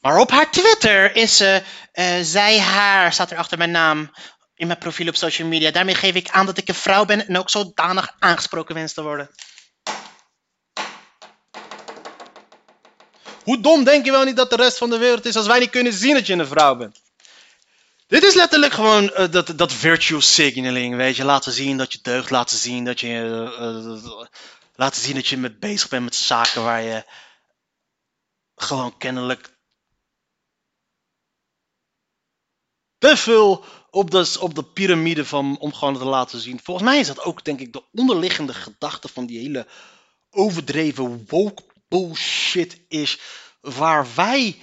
Maar 0.03 0.19
op 0.19 0.31
haar 0.31 0.51
Twitter 0.51 1.17
is 1.17 1.37
ze, 1.37 1.63
uh, 1.95 2.15
zij, 2.23 2.61
haar, 2.61 3.13
staat 3.13 3.31
er 3.31 3.37
achter 3.37 3.59
mijn 3.59 3.71
naam 3.71 4.11
in 4.55 4.67
mijn 4.67 4.79
profiel 4.79 5.09
op 5.09 5.17
social 5.17 5.49
media. 5.49 5.71
Daarmee 5.71 5.95
geef 5.95 6.15
ik 6.15 6.31
aan 6.31 6.47
dat 6.47 6.59
ik 6.59 6.69
een 6.69 6.75
vrouw 6.75 7.05
ben 7.05 7.27
en 7.27 7.39
ook 7.39 7.51
zodanig 7.51 8.15
aangesproken 8.19 8.75
wens 8.75 8.93
te 8.93 9.03
worden. 9.03 9.31
Hoe 13.45 13.61
dom 13.61 13.85
denk 13.85 14.05
je 14.05 14.11
wel 14.11 14.25
niet 14.25 14.37
dat 14.37 14.51
de 14.51 14.57
rest 14.57 14.79
van 14.79 14.91
de 14.91 14.99
wereld 14.99 15.27
is 15.27 15.37
als 15.37 15.47
wij 15.47 15.59
niet 15.59 15.71
kunnen 15.71 15.93
zien 15.93 16.15
dat 16.15 16.27
je 16.27 16.33
een 16.33 16.47
vrouw 16.47 16.77
bent? 16.77 17.01
Dit 18.07 18.23
is 18.23 18.35
letterlijk 18.35 18.73
gewoon 18.73 19.05
uh, 19.05 19.31
dat, 19.31 19.53
dat 19.57 19.73
virtue 19.73 20.21
signaling, 20.21 20.97
weet 20.97 21.17
je. 21.17 21.25
Laten 21.25 21.53
zien 21.53 21.77
dat 21.77 21.93
je 21.93 21.99
deugt, 22.03 22.31
laten 22.31 22.57
zien 22.57 22.85
dat 22.85 23.01
je... 23.01 23.09
Uh, 23.61 24.27
laten 24.75 25.03
zien 25.03 25.15
dat 25.15 25.27
je 25.27 25.37
met 25.37 25.61
bezig 25.61 25.89
bent 25.89 26.05
met 26.05 26.15
zaken 26.15 26.63
waar 26.63 26.83
je 26.83 27.05
gewoon 28.57 28.97
kennelijk 28.99 29.52
te 33.03 33.17
veel 33.17 33.65
op 33.91 34.11
de, 34.11 34.37
op 34.41 34.55
de 34.55 34.63
piramide 34.63 35.25
van 35.25 35.57
om 35.59 35.73
gewoon 35.73 35.99
te 35.99 36.05
laten 36.05 36.41
zien. 36.41 36.61
Volgens 36.63 36.87
mij 36.89 36.99
is 36.99 37.07
dat 37.07 37.25
ook, 37.25 37.45
denk 37.45 37.61
ik, 37.61 37.73
de 37.73 37.83
onderliggende 37.93 38.55
gedachte 38.55 39.09
van 39.09 39.27
die 39.27 39.39
hele 39.39 39.67
overdreven 40.31 41.25
woke 41.29 41.63
bullshit 41.89 42.81
is. 42.89 43.19
Waar 43.61 44.07
wij, 44.15 44.63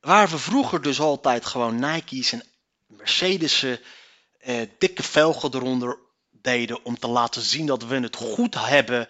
waar 0.00 0.28
we 0.28 0.38
vroeger 0.38 0.82
dus 0.82 1.00
altijd 1.00 1.46
gewoon 1.46 1.78
Nike's 1.78 2.32
en 2.32 2.44
Mercedes'en, 2.86 3.80
eh, 4.38 4.68
dikke 4.78 5.02
velgen 5.02 5.54
eronder 5.54 5.98
deden 6.30 6.84
om 6.84 6.98
te 6.98 7.08
laten 7.08 7.42
zien 7.42 7.66
dat 7.66 7.84
we 7.84 8.00
het 8.00 8.16
goed 8.16 8.54
hebben. 8.54 9.08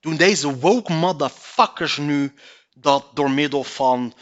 Doen 0.00 0.16
deze 0.16 0.58
woke 0.58 0.92
motherfuckers 0.92 1.96
nu 1.96 2.34
dat 2.74 3.04
door 3.14 3.30
middel 3.30 3.64
van 3.64 4.14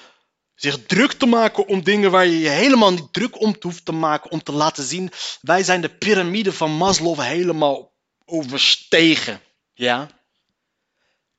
zich 0.61 0.87
druk 0.87 1.13
te 1.13 1.27
maken 1.27 1.67
om 1.67 1.83
dingen 1.83 2.11
waar 2.11 2.27
je 2.27 2.39
je 2.39 2.49
helemaal 2.49 2.91
niet 2.91 3.13
druk 3.13 3.41
om 3.41 3.57
hoeft 3.61 3.85
te 3.85 3.93
maken. 3.93 4.31
Om 4.31 4.43
te 4.43 4.53
laten 4.53 4.85
zien, 4.85 5.13
wij 5.41 5.63
zijn 5.63 5.81
de 5.81 5.89
piramide 5.89 6.53
van 6.53 6.71
Maslow 6.71 7.21
helemaal 7.21 7.93
overstegen. 8.25 9.41
Ja? 9.73 10.09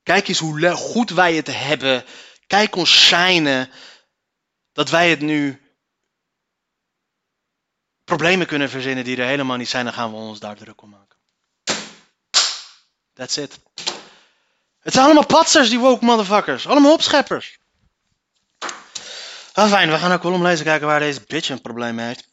Kijk 0.04 0.28
eens 0.28 0.40
hoe 0.40 0.72
goed 0.72 1.10
wij 1.10 1.36
het 1.36 1.48
hebben. 1.48 2.06
Kijk 2.48 2.76
ons 2.76 3.06
schijnen. 3.06 3.70
Dat 4.74 4.90
wij 4.90 5.10
het 5.10 5.22
nu 5.22 5.62
problemen 8.04 8.48
kunnen 8.48 8.70
verzinnen 8.70 9.04
die 9.04 9.18
er 9.18 9.28
helemaal 9.28 9.58
niet 9.58 9.70
zijn. 9.70 9.86
Dan 9.86 9.94
gaan 9.94 10.12
we 10.12 10.18
ons 10.18 10.40
daar 10.40 10.56
druk 10.56 10.82
om 10.82 10.90
maken. 10.90 11.18
That's 13.14 13.38
it. 13.38 13.60
Het 14.80 14.94
zijn 14.94 15.06
allemaal 15.06 15.26
patsers, 15.26 15.70
die 15.70 15.80
woke 15.80 16.06
motherfuckers. 16.06 16.68
Allemaal 16.68 16.94
opscheppers. 16.94 17.59
Ah, 19.60 19.70
fijn, 19.70 19.90
we 19.90 19.98
gaan 19.98 20.12
ook 20.12 20.24
wel 20.24 20.34
omlezen 20.34 20.66
kijken 20.66 20.88
waar 20.88 21.00
deze 21.00 21.22
bitch 21.28 21.50
een 21.50 21.62
probleem 21.62 21.98
heeft. 21.98 22.28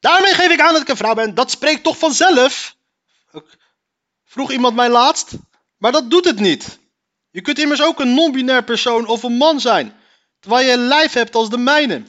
Daarmee 0.00 0.34
geef 0.34 0.52
ik 0.52 0.60
aan 0.60 0.72
dat 0.72 0.82
ik 0.82 0.88
een 0.88 0.96
vrouw 0.96 1.14
ben. 1.14 1.34
Dat 1.34 1.50
spreekt 1.50 1.82
toch 1.82 1.98
vanzelf? 1.98 2.76
Vroeg 4.24 4.50
iemand 4.50 4.74
mij 4.76 4.88
laatst. 4.88 5.32
Maar 5.76 5.92
dat 5.92 6.10
doet 6.10 6.24
het 6.24 6.38
niet. 6.38 6.78
Je 7.30 7.40
kunt 7.40 7.58
immers 7.58 7.82
ook 7.82 8.00
een 8.00 8.14
non-binair 8.14 8.64
persoon 8.64 9.06
of 9.06 9.22
een 9.22 9.36
man 9.36 9.60
zijn. 9.60 9.96
Terwijl 10.40 10.66
je 10.66 10.72
een 10.72 10.88
lijf 10.88 11.12
hebt 11.12 11.34
als 11.34 11.50
de 11.50 11.58
mijne. 11.58 12.02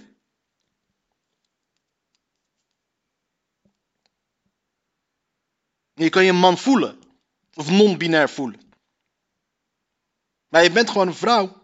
Je 5.93 6.09
kan 6.09 6.25
je 6.25 6.33
man 6.33 6.57
voelen. 6.57 6.99
Of 7.53 7.69
non-binair 7.69 8.29
voelen. 8.29 8.73
Maar 10.47 10.63
je 10.63 10.71
bent 10.71 10.89
gewoon 10.89 11.07
een 11.07 11.13
vrouw. 11.13 11.60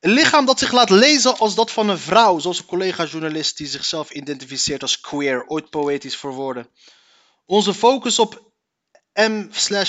Een 0.00 0.10
lichaam 0.10 0.44
dat 0.46 0.58
zich 0.58 0.72
laat 0.72 0.90
lezen 0.90 1.38
als 1.38 1.54
dat 1.54 1.70
van 1.70 1.88
een 1.88 1.98
vrouw, 1.98 2.38
zoals 2.38 2.58
een 2.58 2.66
collega-journalist 2.66 3.56
die 3.56 3.66
zichzelf 3.66 4.10
identificeert 4.10 4.82
als 4.82 5.00
queer, 5.00 5.46
ooit 5.46 5.70
poëtisch 5.70 6.16
verwoorden. 6.16 6.70
Onze 7.44 7.74
focus 7.74 8.18
op 8.18 8.52
M 9.14 9.46
V 9.50 9.84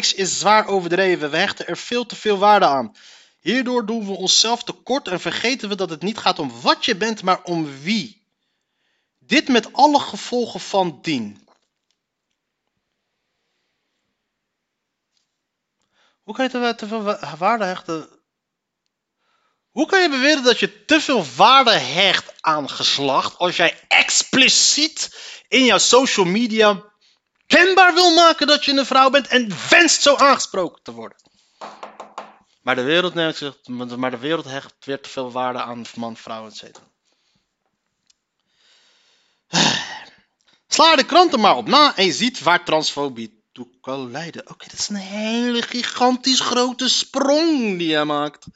X 0.00 0.14
is 0.14 0.38
zwaar 0.38 0.66
overdreven. 0.66 1.30
We 1.30 1.36
hechten 1.36 1.66
er 1.66 1.76
veel 1.76 2.06
te 2.06 2.16
veel 2.16 2.38
waarde 2.38 2.66
aan. 2.66 2.96
Hierdoor 3.40 3.86
doen 3.86 4.06
we 4.06 4.12
onszelf 4.12 4.64
tekort 4.64 5.08
en 5.08 5.20
vergeten 5.20 5.68
we 5.68 5.74
dat 5.74 5.90
het 5.90 6.02
niet 6.02 6.18
gaat 6.18 6.38
om 6.38 6.60
wat 6.60 6.84
je 6.84 6.96
bent, 6.96 7.22
maar 7.22 7.42
om 7.42 7.80
wie. 7.80 8.26
Dit 9.18 9.48
met 9.48 9.72
alle 9.72 10.00
gevolgen 10.00 10.60
van 10.60 10.98
dien. 11.02 11.48
Hoe 16.22 16.34
kan 16.34 16.44
je 16.44 16.74
te 16.74 16.86
veel 16.86 17.02
waarde 17.38 17.64
hechten 17.64 18.21
hoe 19.72 19.86
kan 19.86 20.02
je 20.02 20.08
beweren 20.08 20.42
dat 20.42 20.58
je 20.58 20.84
te 20.84 21.00
veel 21.00 21.24
waarde 21.36 21.70
hecht 21.70 22.32
aan 22.40 22.70
geslacht 22.70 23.38
als 23.38 23.56
jij 23.56 23.80
expliciet 23.88 25.16
in 25.48 25.64
jouw 25.64 25.78
social 25.78 26.26
media 26.26 26.82
kenbaar 27.46 27.94
wil 27.94 28.14
maken 28.14 28.46
dat 28.46 28.64
je 28.64 28.72
een 28.72 28.86
vrouw 28.86 29.10
bent 29.10 29.26
en 29.26 29.52
wenst 29.70 30.02
zo 30.02 30.16
aangesproken 30.16 30.82
te 30.82 30.92
worden? 30.92 31.18
Maar 32.62 32.74
de 32.74 32.82
wereld, 32.82 33.14
nee, 33.14 33.34
maar 33.96 34.10
de 34.10 34.18
wereld 34.18 34.44
hecht 34.44 34.74
weer 34.84 35.00
te 35.00 35.08
veel 35.08 35.32
waarde 35.32 35.62
aan 35.62 35.84
man, 35.94 36.16
vrouw, 36.16 36.46
etc. 36.46 36.62
Sla 40.68 40.96
de 40.96 41.04
kranten 41.04 41.40
maar 41.40 41.56
op 41.56 41.66
na 41.66 41.96
en 41.96 42.04
je 42.04 42.12
ziet 42.12 42.42
waar 42.42 42.64
transfobie 42.64 43.42
toe 43.52 43.68
kan 43.80 44.10
leiden. 44.10 44.50
Oké, 44.50 44.66
dat 44.70 44.78
is 44.78 44.88
een 44.88 44.96
hele 44.96 45.62
gigantisch 45.62 46.40
grote 46.40 46.88
sprong 46.88 47.78
die 47.78 47.94
hij 47.94 48.04
maakt. 48.04 48.46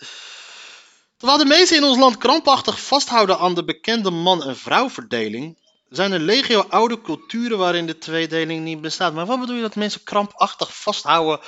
Terwijl 1.17 1.39
de 1.39 1.47
meesten 1.47 1.77
in 1.77 1.85
ons 1.85 1.99
land 1.99 2.17
krampachtig 2.17 2.81
vasthouden 2.81 3.39
aan 3.39 3.55
de 3.55 3.65
bekende 3.65 4.11
man- 4.11 4.45
en 4.45 4.57
vrouwverdeling, 4.57 5.59
zijn 5.89 6.13
er 6.13 6.21
legio 6.21 6.61
oude 6.61 7.01
culturen 7.01 7.59
waarin 7.59 7.87
de 7.87 7.99
tweedeling 7.99 8.65
niet 8.65 8.81
bestaat. 8.81 9.15
Maar 9.15 9.27
wat 9.27 9.41
bedoel 9.41 9.57
je 9.57 9.63
dat 9.63 9.75
mensen 9.75 10.03
krampachtig 10.03 10.77
vasthouden 10.77 11.41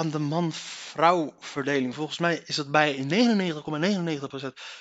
aan 0.00 0.10
de 0.10 0.18
man-vrouw 0.18 1.32
verdeling. 1.38 1.94
Volgens 1.94 2.18
mij 2.18 2.42
is 2.46 2.56
het 2.56 2.70
bij 2.70 2.96
99,99% 2.96 3.04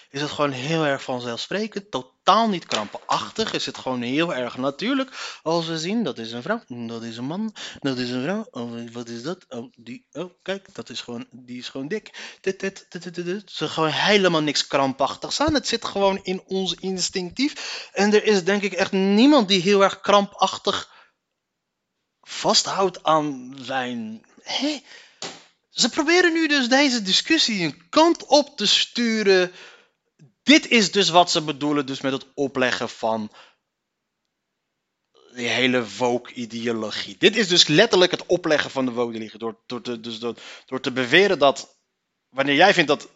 is 0.10 0.22
het 0.22 0.30
gewoon 0.30 0.52
heel 0.52 0.86
erg 0.86 1.04
vanzelfsprekend. 1.04 1.92
Totaal 1.92 2.50
niet 2.50 2.66
krampenachtig. 2.66 3.54
Is 3.54 3.66
het 3.66 3.78
gewoon 3.78 4.02
heel 4.02 4.36
erg 4.36 4.58
natuurlijk. 4.58 5.40
Als 5.44 5.68
we 5.68 5.78
zien, 5.78 6.04
dat 6.04 6.18
is 6.18 6.32
een 6.32 6.42
vrouw, 6.42 6.62
dat 6.68 7.04
is 7.04 7.18
een 7.18 7.26
man, 7.26 7.56
dat 7.80 7.98
is 7.98 8.10
een 8.10 8.24
vrouw. 8.24 8.48
Oh, 8.52 8.92
wat 8.92 9.08
is 9.08 9.24
dat? 9.24 9.46
Oh, 9.50 9.72
die, 9.76 10.06
oh 10.12 10.32
kijk, 10.42 10.76
dat 10.76 10.90
is 10.90 11.02
gewoon, 11.02 11.28
die 11.32 11.58
is 11.58 11.70
gewoon 11.70 11.88
dik. 11.88 12.38
Dit, 12.42 12.60
dit, 12.60 12.88
is 13.46 13.60
gewoon 13.60 13.90
helemaal 13.90 14.42
niks 14.42 14.68
krampachtigs 14.68 15.42
aan. 15.42 15.54
Het 15.54 15.68
zit 15.68 15.86
gewoon 15.86 16.20
in 16.24 16.44
ons 16.46 16.74
instinctief. 16.74 17.90
En 17.94 18.14
er 18.14 18.24
is 18.24 18.44
denk 18.44 18.62
ik 18.62 18.74
echt 18.74 18.92
niemand 18.92 19.48
die 19.48 19.62
heel 19.62 19.84
erg 19.84 20.00
krampachtig 20.00 20.98
vasthoudt 22.22 23.04
aan 23.04 23.56
zijn 23.62 24.28
Hé, 24.50 24.82
ze 25.80 25.90
proberen 25.90 26.34
nu 26.34 26.48
dus 26.48 26.70
deze 26.70 27.02
discussie 27.02 27.64
een 27.64 27.90
kant 27.90 28.26
op 28.26 28.58
te 28.58 28.66
sturen. 28.66 29.52
Dit 30.44 30.68
is 30.68 30.92
dus 30.92 31.10
wat 31.10 31.32
ze 31.32 31.42
bedoelen 31.42 31.86
dus 31.86 32.02
met 32.02 32.12
het 32.12 32.26
opleggen 32.34 32.90
van 32.90 33.32
die 35.34 35.48
hele 35.48 35.86
woke-ideologie. 35.98 37.16
Dit 37.18 37.36
is 37.36 37.48
dus 37.48 37.68
letterlijk 37.68 38.12
het 38.12 38.26
opleggen 38.26 38.72
van 38.72 38.86
de 38.86 38.92
woke-ideologie. 38.92 39.40
Door, 39.40 39.58
door, 39.66 39.82
te, 39.82 40.00
dus 40.00 40.20
door, 40.66 40.80
te 40.82 40.92
beweren 40.92 41.40
dat 41.40 41.78
wanneer 42.30 42.56
jij 42.56 42.74
vindt 42.74 42.90
dat 42.90 43.10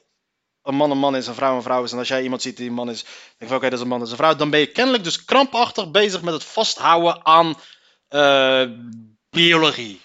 een 0.61 0.75
man 0.75 0.91
een 0.91 0.97
man 0.97 1.15
is, 1.15 1.27
een 1.27 1.35
vrouw 1.35 1.55
een 1.55 1.61
vrouw 1.61 1.83
is. 1.83 1.91
En 1.91 1.97
als 1.97 2.07
jij 2.07 2.23
iemand 2.23 2.41
ziet 2.41 2.57
die 2.57 2.67
een 2.67 2.73
man 2.73 2.89
is, 2.89 3.05
denk 3.37 3.51
oké, 3.51 3.63
dat 3.63 3.73
is 3.73 3.79
een 3.79 3.87
man, 3.87 3.99
dat 3.99 4.07
is 4.07 4.13
vrouw. 4.15 4.35
Dan 4.35 4.49
ben 4.49 4.59
je 4.59 4.71
kennelijk 4.71 5.03
dus 5.03 5.25
krampachtig 5.25 5.91
bezig 5.91 6.21
met 6.21 6.33
het 6.33 6.43
vasthouden 6.43 7.25
aan 7.25 7.55
eh, 8.07 8.69
biologie. 9.29 10.01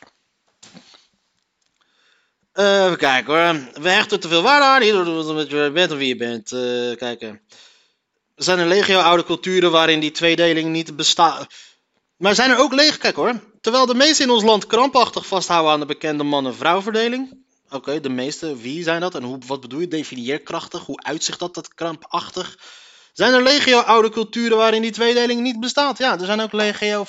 Eh, 2.58 2.84
even 2.84 2.96
kijken 2.96 3.34
hoor. 3.34 3.82
We 3.82 3.88
hechten 3.88 4.20
te 4.20 4.28
veel 4.28 4.42
waarde 4.42 4.64
aan. 4.64 4.84
Je 4.84 5.70
bent 5.72 5.92
of 5.92 5.98
wie 5.98 6.08
je 6.08 6.16
bent. 6.16 6.52
Eh, 6.52 6.96
kijken. 6.96 7.40
Er 8.34 8.44
zijn 8.44 8.58
een 8.58 8.68
legio 8.68 8.98
oude 8.98 9.24
culturen 9.24 9.70
waarin 9.70 10.00
die 10.00 10.10
tweedeling 10.10 10.70
niet 10.70 10.96
bestaat. 10.96 11.46
Maar 12.16 12.34
zijn 12.34 12.50
er 12.50 12.58
ook 12.58 12.72
lege... 12.72 12.98
Kijk 12.98 13.16
hoor. 13.16 13.40
Terwijl 13.60 13.86
de 13.86 13.94
meesten 13.94 14.24
in 14.24 14.30
ons 14.30 14.42
land 14.42 14.66
krampachtig 14.66 15.26
vasthouden 15.26 15.72
aan 15.72 15.80
de 15.80 15.86
bekende 15.86 16.24
man-en-vrouw 16.24 16.82
verdeling. 16.82 17.44
Oké, 17.70 18.00
de 18.00 18.08
meeste. 18.08 18.56
Wie 18.56 18.82
zijn 18.82 19.00
dat? 19.00 19.14
En 19.14 19.22
hoe, 19.22 19.38
wat 19.46 19.60
bedoel 19.60 19.80
je? 19.80 19.88
Definieer 19.88 20.40
krachtig. 20.40 20.84
Hoe 20.84 21.02
uitzicht 21.02 21.38
dat, 21.38 21.54
dat 21.54 21.74
krampachtig? 21.74 22.58
Zijn 23.12 23.34
er 23.34 23.42
legio 23.42 23.78
oude 23.78 24.10
culturen 24.10 24.56
waarin 24.56 24.82
die 24.82 24.90
tweedeling 24.90 25.40
niet 25.40 25.60
bestaat? 25.60 25.98
Ja, 25.98 26.18
er 26.18 26.26
zijn 26.26 26.40
ook 26.40 26.52
legio 26.52 27.00
uh, 27.00 27.06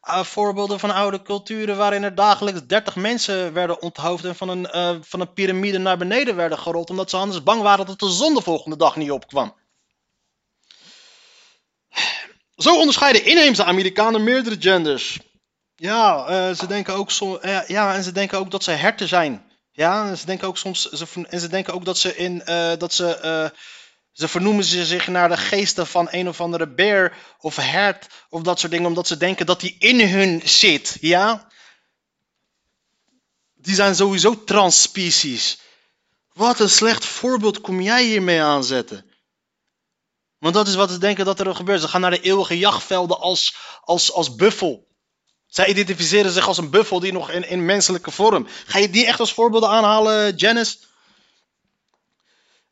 voorbeelden 0.00 0.80
van 0.80 0.90
oude 0.90 1.22
culturen 1.22 1.76
waarin 1.76 2.02
er 2.02 2.14
dagelijks 2.14 2.60
30 2.66 2.96
mensen 2.96 3.52
werden 3.52 3.82
onthoofd 3.82 4.24
en 4.24 4.36
van 4.36 4.48
een, 4.48 4.68
uh, 4.74 4.96
van 5.00 5.20
een 5.20 5.32
piramide 5.32 5.78
naar 5.78 5.98
beneden 5.98 6.36
werden 6.36 6.58
gerold, 6.58 6.90
omdat 6.90 7.10
ze 7.10 7.16
anders 7.16 7.42
bang 7.42 7.62
waren 7.62 7.86
dat 7.86 7.98
de 7.98 8.10
zon 8.10 8.34
de 8.34 8.42
volgende 8.42 8.76
dag 8.76 8.96
niet 8.96 9.10
opkwam. 9.10 9.54
Zo 12.56 12.76
onderscheiden 12.76 13.24
inheemse 13.24 13.64
Amerikanen 13.64 14.24
meerdere 14.24 14.56
genders. 14.58 15.18
Ja, 15.76 16.30
uh, 16.30 16.54
ze 16.54 16.66
denken 16.66 16.94
ook 16.94 17.10
som, 17.10 17.38
ja, 17.66 17.94
en 17.94 18.02
ze 18.02 18.12
denken 18.12 18.38
ook 18.38 18.50
dat 18.50 18.64
ze 18.64 18.70
herten 18.70 19.08
zijn. 19.08 19.46
Ja, 19.72 20.08
en 20.08 20.18
ze 20.18 20.26
denken 20.26 20.48
ook 20.48 20.58
soms, 20.58 20.90
ze, 20.90 21.06
en 21.28 21.40
ze 21.40 21.48
denken 21.48 21.74
ook 21.74 21.84
dat 21.84 21.98
ze 21.98 22.16
in, 22.16 22.42
dat 22.78 22.92
ze 22.92 23.52
ze 24.18 24.28
vernoemen 24.28 24.64
ze 24.64 24.86
zich 24.86 25.06
naar 25.06 25.28
de 25.28 25.36
geesten 25.36 25.86
van 25.86 26.08
een 26.10 26.28
of 26.28 26.40
andere 26.40 26.66
beer 26.66 27.16
of 27.40 27.56
hert 27.56 28.06
of 28.28 28.42
dat 28.42 28.58
soort 28.58 28.72
dingen, 28.72 28.86
omdat 28.86 29.06
ze 29.06 29.16
denken 29.16 29.46
dat 29.46 29.60
die 29.60 29.76
in 29.78 30.08
hun 30.08 30.40
zit. 30.44 30.96
Ja? 31.00 31.48
Die 33.54 33.74
zijn 33.74 33.94
sowieso 33.94 34.44
transspecies. 34.44 35.58
Wat 36.32 36.60
een 36.60 36.70
slecht 36.70 37.04
voorbeeld 37.04 37.60
kom 37.60 37.80
jij 37.80 38.04
hiermee 38.04 38.42
aanzetten. 38.42 39.10
Want 40.38 40.54
dat 40.54 40.68
is 40.68 40.74
wat 40.74 40.90
ze 40.90 40.98
denken 40.98 41.24
dat 41.24 41.40
er 41.40 41.54
gebeurt. 41.54 41.80
Ze 41.80 41.88
gaan 41.88 42.00
naar 42.00 42.10
de 42.10 42.20
eeuwige 42.20 42.58
jachtvelden 42.58 43.20
als, 43.20 43.56
als, 43.84 44.12
als 44.12 44.34
buffel. 44.34 44.86
Zij 45.46 45.66
identificeren 45.66 46.30
zich 46.30 46.46
als 46.46 46.58
een 46.58 46.70
buffel 46.70 47.00
die 47.00 47.12
nog 47.12 47.30
in, 47.30 47.48
in 47.48 47.64
menselijke 47.64 48.10
vorm. 48.10 48.46
Ga 48.66 48.78
je 48.78 48.90
die 48.90 49.06
echt 49.06 49.20
als 49.20 49.32
voorbeelden 49.32 49.68
aanhalen, 49.68 50.36
Janice? 50.36 50.87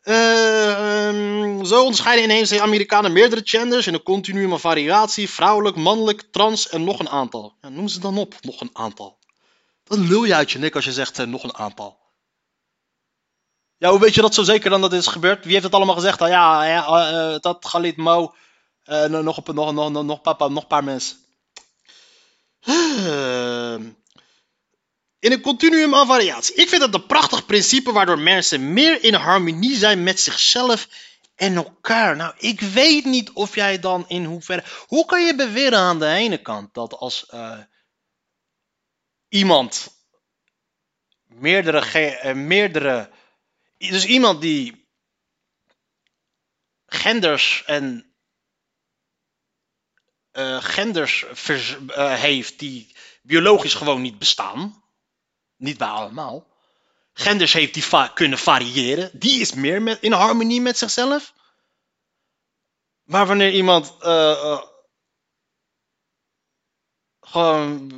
Uh, 0.08 1.64
zo 1.64 1.82
onderscheiden 1.82 2.24
ineens 2.24 2.48
de 2.48 2.60
Amerikanen 2.60 3.12
meerdere 3.12 3.40
genders 3.44 3.86
in 3.86 3.94
een 3.94 4.02
continuum 4.02 4.48
van 4.48 4.60
variatie, 4.60 5.30
vrouwelijk, 5.30 5.76
mannelijk, 5.76 6.22
trans 6.30 6.68
en 6.68 6.84
nog 6.84 6.98
een 6.98 7.08
aantal. 7.08 7.56
Ja, 7.60 7.68
noem 7.68 7.88
ze 7.88 8.00
dan 8.00 8.18
op, 8.18 8.34
nog 8.40 8.60
een 8.60 8.70
aantal. 8.72 9.18
Dan 9.84 10.08
lul 10.08 10.24
je 10.24 10.34
uit 10.34 10.50
je 10.50 10.58
nek 10.58 10.74
als 10.74 10.84
je 10.84 10.92
zegt 10.92 11.18
uh, 11.18 11.26
nog 11.26 11.42
een 11.42 11.54
aantal. 11.54 11.98
Ja, 13.76 13.90
hoe 13.90 14.00
weet 14.00 14.14
je 14.14 14.20
dat 14.20 14.34
zo 14.34 14.42
zeker 14.42 14.70
dan 14.70 14.80
dat 14.80 14.90
dit 14.90 15.00
is 15.00 15.06
gebeurd? 15.06 15.44
Wie 15.44 15.52
heeft 15.52 15.64
het 15.64 15.74
allemaal 15.74 15.94
gezegd? 15.94 16.20
Ah, 16.20 16.28
ja, 16.28 16.64
ja 16.64 17.12
uh, 17.32 17.38
dat 17.40 17.66
Galit 17.66 17.96
Mo, 17.96 18.34
nog, 18.84 19.24
nog, 19.24 19.44
nog, 19.54 19.90
nog, 19.90 20.04
nog, 20.04 20.20
papa, 20.20 20.48
nog 20.48 20.62
een 20.62 20.68
paar 20.68 20.84
mensen. 20.84 21.16
In 25.18 25.32
een 25.32 25.40
continuum 25.40 25.94
aan 25.94 26.06
variatie. 26.06 26.54
Ik 26.54 26.68
vind 26.68 26.80
dat 26.80 26.94
een 26.94 27.06
prachtig 27.06 27.46
principe 27.46 27.92
waardoor 27.92 28.18
mensen 28.18 28.72
meer 28.72 29.04
in 29.04 29.14
harmonie 29.14 29.76
zijn 29.76 30.02
met 30.02 30.20
zichzelf 30.20 30.88
en 31.34 31.54
elkaar. 31.54 32.16
Nou, 32.16 32.34
ik 32.38 32.60
weet 32.60 33.04
niet 33.04 33.30
of 33.30 33.54
jij 33.54 33.78
dan 33.78 34.08
in 34.08 34.24
hoeverre. 34.24 34.64
Hoe 34.86 35.04
kan 35.04 35.26
je 35.26 35.34
beweren 35.34 35.78
aan 35.78 35.98
de 35.98 36.08
ene 36.08 36.42
kant 36.42 36.74
dat 36.74 36.94
als 36.94 37.26
uh, 37.34 37.58
iemand 39.28 39.96
meerdere, 41.24 42.20
uh, 42.24 42.32
meerdere. 42.32 43.10
Dus 43.76 44.04
iemand 44.04 44.40
die 44.40 44.88
genders 46.86 47.62
en 47.66 48.14
uh, 50.32 50.62
genders 50.62 51.24
heeft 51.96 52.58
die 52.58 52.96
biologisch 53.22 53.74
gewoon 53.74 54.00
niet 54.00 54.18
bestaan. 54.18 54.84
Niet 55.56 55.78
bij 55.78 55.88
allemaal. 55.88 56.46
Genders 57.12 57.52
heeft 57.52 57.74
die 57.74 58.12
kunnen 58.14 58.38
variëren. 58.38 59.10
Die 59.12 59.40
is 59.40 59.52
meer 59.52 60.02
in 60.02 60.12
harmonie 60.12 60.60
met 60.60 60.78
zichzelf. 60.78 61.32
Maar 63.02 63.26
wanneer 63.26 63.52
iemand 63.52 63.94
uh, 64.00 64.62
gewoon 67.20 67.92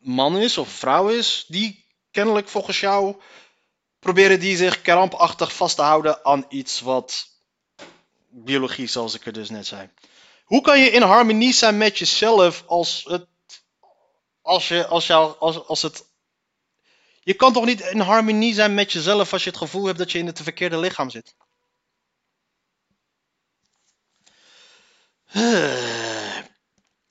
man 0.00 0.36
is 0.36 0.58
of 0.58 0.68
vrouw 0.68 1.08
is, 1.08 1.44
die 1.48 1.86
kennelijk 2.10 2.48
volgens 2.48 2.80
jou 2.80 3.16
proberen 3.98 4.40
die 4.40 4.56
zich 4.56 4.82
krampachtig 4.82 5.54
vast 5.54 5.76
te 5.76 5.82
houden 5.82 6.24
aan 6.24 6.44
iets 6.48 6.80
wat 6.80 7.28
biologie, 8.28 8.86
zoals 8.86 9.14
ik 9.14 9.26
er 9.26 9.32
dus 9.32 9.50
net 9.50 9.66
zei. 9.66 9.90
Hoe 10.44 10.60
kan 10.60 10.80
je 10.80 10.90
in 10.90 11.02
harmonie 11.02 11.52
zijn 11.52 11.76
met 11.76 11.98
jezelf 11.98 12.64
als 12.66 13.04
het, 13.08 13.26
als 14.42 14.68
je, 14.68 14.86
als 14.86 15.06
jou, 15.06 15.34
als, 15.38 15.66
als 15.66 15.82
het 15.82 16.10
je 17.24 17.34
kan 17.34 17.52
toch 17.52 17.64
niet 17.64 17.80
in 17.80 18.00
harmonie 18.00 18.54
zijn 18.54 18.74
met 18.74 18.92
jezelf 18.92 19.32
als 19.32 19.44
je 19.44 19.50
het 19.50 19.58
gevoel 19.58 19.84
hebt 19.84 19.98
dat 19.98 20.12
je 20.12 20.18
in 20.18 20.26
het 20.26 20.42
verkeerde 20.42 20.78
lichaam 20.78 21.10
zit? 21.10 21.34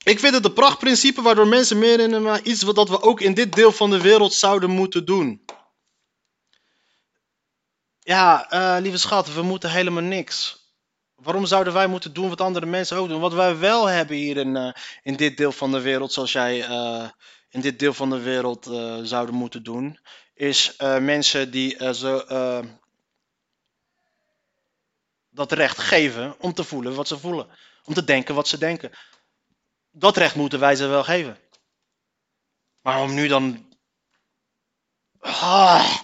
Ik 0.04 0.20
vind 0.20 0.34
het 0.34 0.46
een 0.46 0.54
prachtprincipe 0.54 1.22
waardoor 1.22 1.48
mensen 1.48 1.80
meer 1.80 2.00
in 2.00 2.14
een, 2.14 2.50
iets 2.50 2.62
wat 2.62 2.90
we 2.90 3.02
ook 3.02 3.22
in 3.22 3.34
dit 3.34 3.54
deel 3.54 3.72
van 3.72 3.90
de 3.90 4.02
wereld 4.02 4.34
zouden 4.34 4.70
moeten 4.70 5.06
doen. 5.06 5.46
Ja, 8.00 8.54
uh, 8.54 8.82
lieve 8.82 8.98
schat, 8.98 9.34
we 9.34 9.42
moeten 9.42 9.72
helemaal 9.72 10.04
niks. 10.04 10.60
Waarom 11.16 11.46
zouden 11.46 11.74
wij 11.74 11.88
moeten 11.88 12.14
doen 12.14 12.30
wat 12.30 12.42
andere 12.42 12.66
mensen 12.66 12.98
ook 12.98 13.08
doen? 13.08 13.20
Wat 13.20 13.34
wij 13.34 13.58
wel 13.58 13.86
hebben 13.86 14.16
hier 14.16 14.38
in, 14.38 14.56
uh, 14.56 14.74
in 15.04 15.16
dit 15.16 15.38
deel 15.38 15.52
van 15.52 15.72
de 15.72 15.82
wereld, 15.82 16.14
zoals 16.14 16.32
jij 16.32 16.70
uh, 16.70 17.10
in 17.52 17.62
dit 17.62 17.80
deel 17.80 17.94
van 17.94 18.10
de 18.10 18.20
wereld 18.20 18.68
uh, 18.68 19.00
zouden 19.04 19.36
moeten 19.36 19.64
doen, 19.64 20.00
is 20.34 20.76
uh, 20.78 20.98
mensen 20.98 21.52
die 21.52 21.80
uh, 21.80 21.92
zo, 21.92 22.24
dat 25.30 25.52
recht 25.52 25.78
geven 25.78 26.36
om 26.40 26.54
te 26.54 26.64
voelen 26.64 26.96
wat 26.96 27.08
ze 27.08 27.20
voelen, 27.20 27.48
om 27.84 27.94
te 27.94 28.04
denken 28.04 28.36
wat 28.36 28.48
ze 28.48 28.58
denken. 28.58 28.92
Dat 29.92 30.18
recht 30.18 30.36
moeten 30.36 30.60
wij 30.60 30.76
ze 30.76 30.88
wel 30.88 31.04
geven. 31.04 31.38
Maar 32.82 33.02
om 33.02 33.14
nu 33.14 33.28
dan. 33.28 33.66
Ah. 35.20 36.00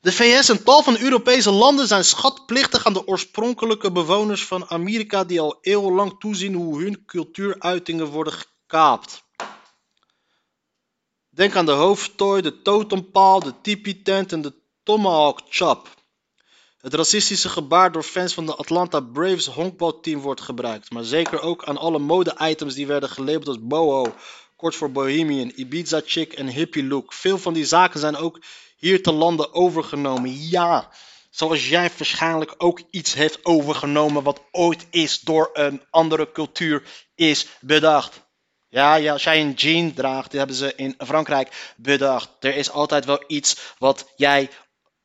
De 0.00 0.12
VS 0.12 0.48
en 0.48 0.64
tal 0.64 0.82
van 0.82 0.98
Europese 0.98 1.50
landen 1.50 1.86
zijn 1.86 2.04
schatplichtig 2.04 2.86
aan 2.86 2.92
de 2.92 3.06
oorspronkelijke 3.06 3.92
bewoners 3.92 4.44
van 4.44 4.70
Amerika 4.70 5.24
die 5.24 5.40
al 5.40 5.58
eeuwenlang 5.60 6.20
toezien 6.20 6.54
hoe 6.54 6.82
hun 6.82 7.04
cultuuruitingen 7.04 8.06
worden 8.06 8.32
gekaapt. 8.32 9.24
Denk 11.40 11.56
aan 11.56 11.66
de 11.66 11.72
hoofdtooi, 11.72 12.42
de 12.42 12.62
totempaal, 12.62 13.40
de 13.40 13.54
tipi-tent 13.62 14.32
en 14.32 14.42
de 14.42 14.52
tomahawk 14.82 15.40
chop. 15.48 15.88
Het 16.80 16.94
racistische 16.94 17.48
gebaar 17.48 17.92
door 17.92 18.02
fans 18.02 18.34
van 18.34 18.46
de 18.46 18.54
Atlanta 18.54 19.00
Braves 19.00 19.46
honkbalteam 19.46 20.20
wordt 20.20 20.40
gebruikt, 20.40 20.90
maar 20.90 21.04
zeker 21.04 21.40
ook 21.40 21.64
aan 21.64 21.76
alle 21.76 21.98
mode-items 21.98 22.74
die 22.74 22.86
werden 22.86 23.08
gelabeld 23.08 23.46
als 23.46 23.58
boho, 23.60 24.14
kort 24.56 24.74
voor 24.74 24.92
bohemian, 24.92 25.52
Ibiza 25.54 26.00
chic 26.04 26.32
en 26.32 26.46
hippie 26.46 26.86
look. 26.86 27.12
Veel 27.12 27.38
van 27.38 27.52
die 27.52 27.64
zaken 27.64 28.00
zijn 28.00 28.16
ook 28.16 28.40
hier 28.76 29.02
te 29.02 29.12
landen 29.12 29.54
overgenomen. 29.54 30.48
Ja, 30.48 30.90
zoals 31.30 31.68
jij 31.68 31.90
waarschijnlijk 31.96 32.54
ook 32.58 32.80
iets 32.90 33.14
heeft 33.14 33.44
overgenomen 33.44 34.22
wat 34.22 34.42
ooit 34.50 34.86
is 34.90 35.20
door 35.20 35.50
een 35.52 35.82
andere 35.90 36.32
cultuur 36.32 36.82
is 37.14 37.46
bedacht. 37.60 38.28
Ja, 38.70 39.12
als 39.12 39.22
jij 39.22 39.40
een 39.40 39.52
jean 39.52 39.94
draagt, 39.94 40.30
die 40.30 40.38
hebben 40.38 40.56
ze 40.56 40.74
in 40.74 40.94
Frankrijk 40.98 41.74
bedacht. 41.76 42.28
Er 42.40 42.56
is 42.56 42.70
altijd 42.70 43.04
wel 43.04 43.24
iets 43.26 43.56
wat 43.78 44.06
jij 44.16 44.50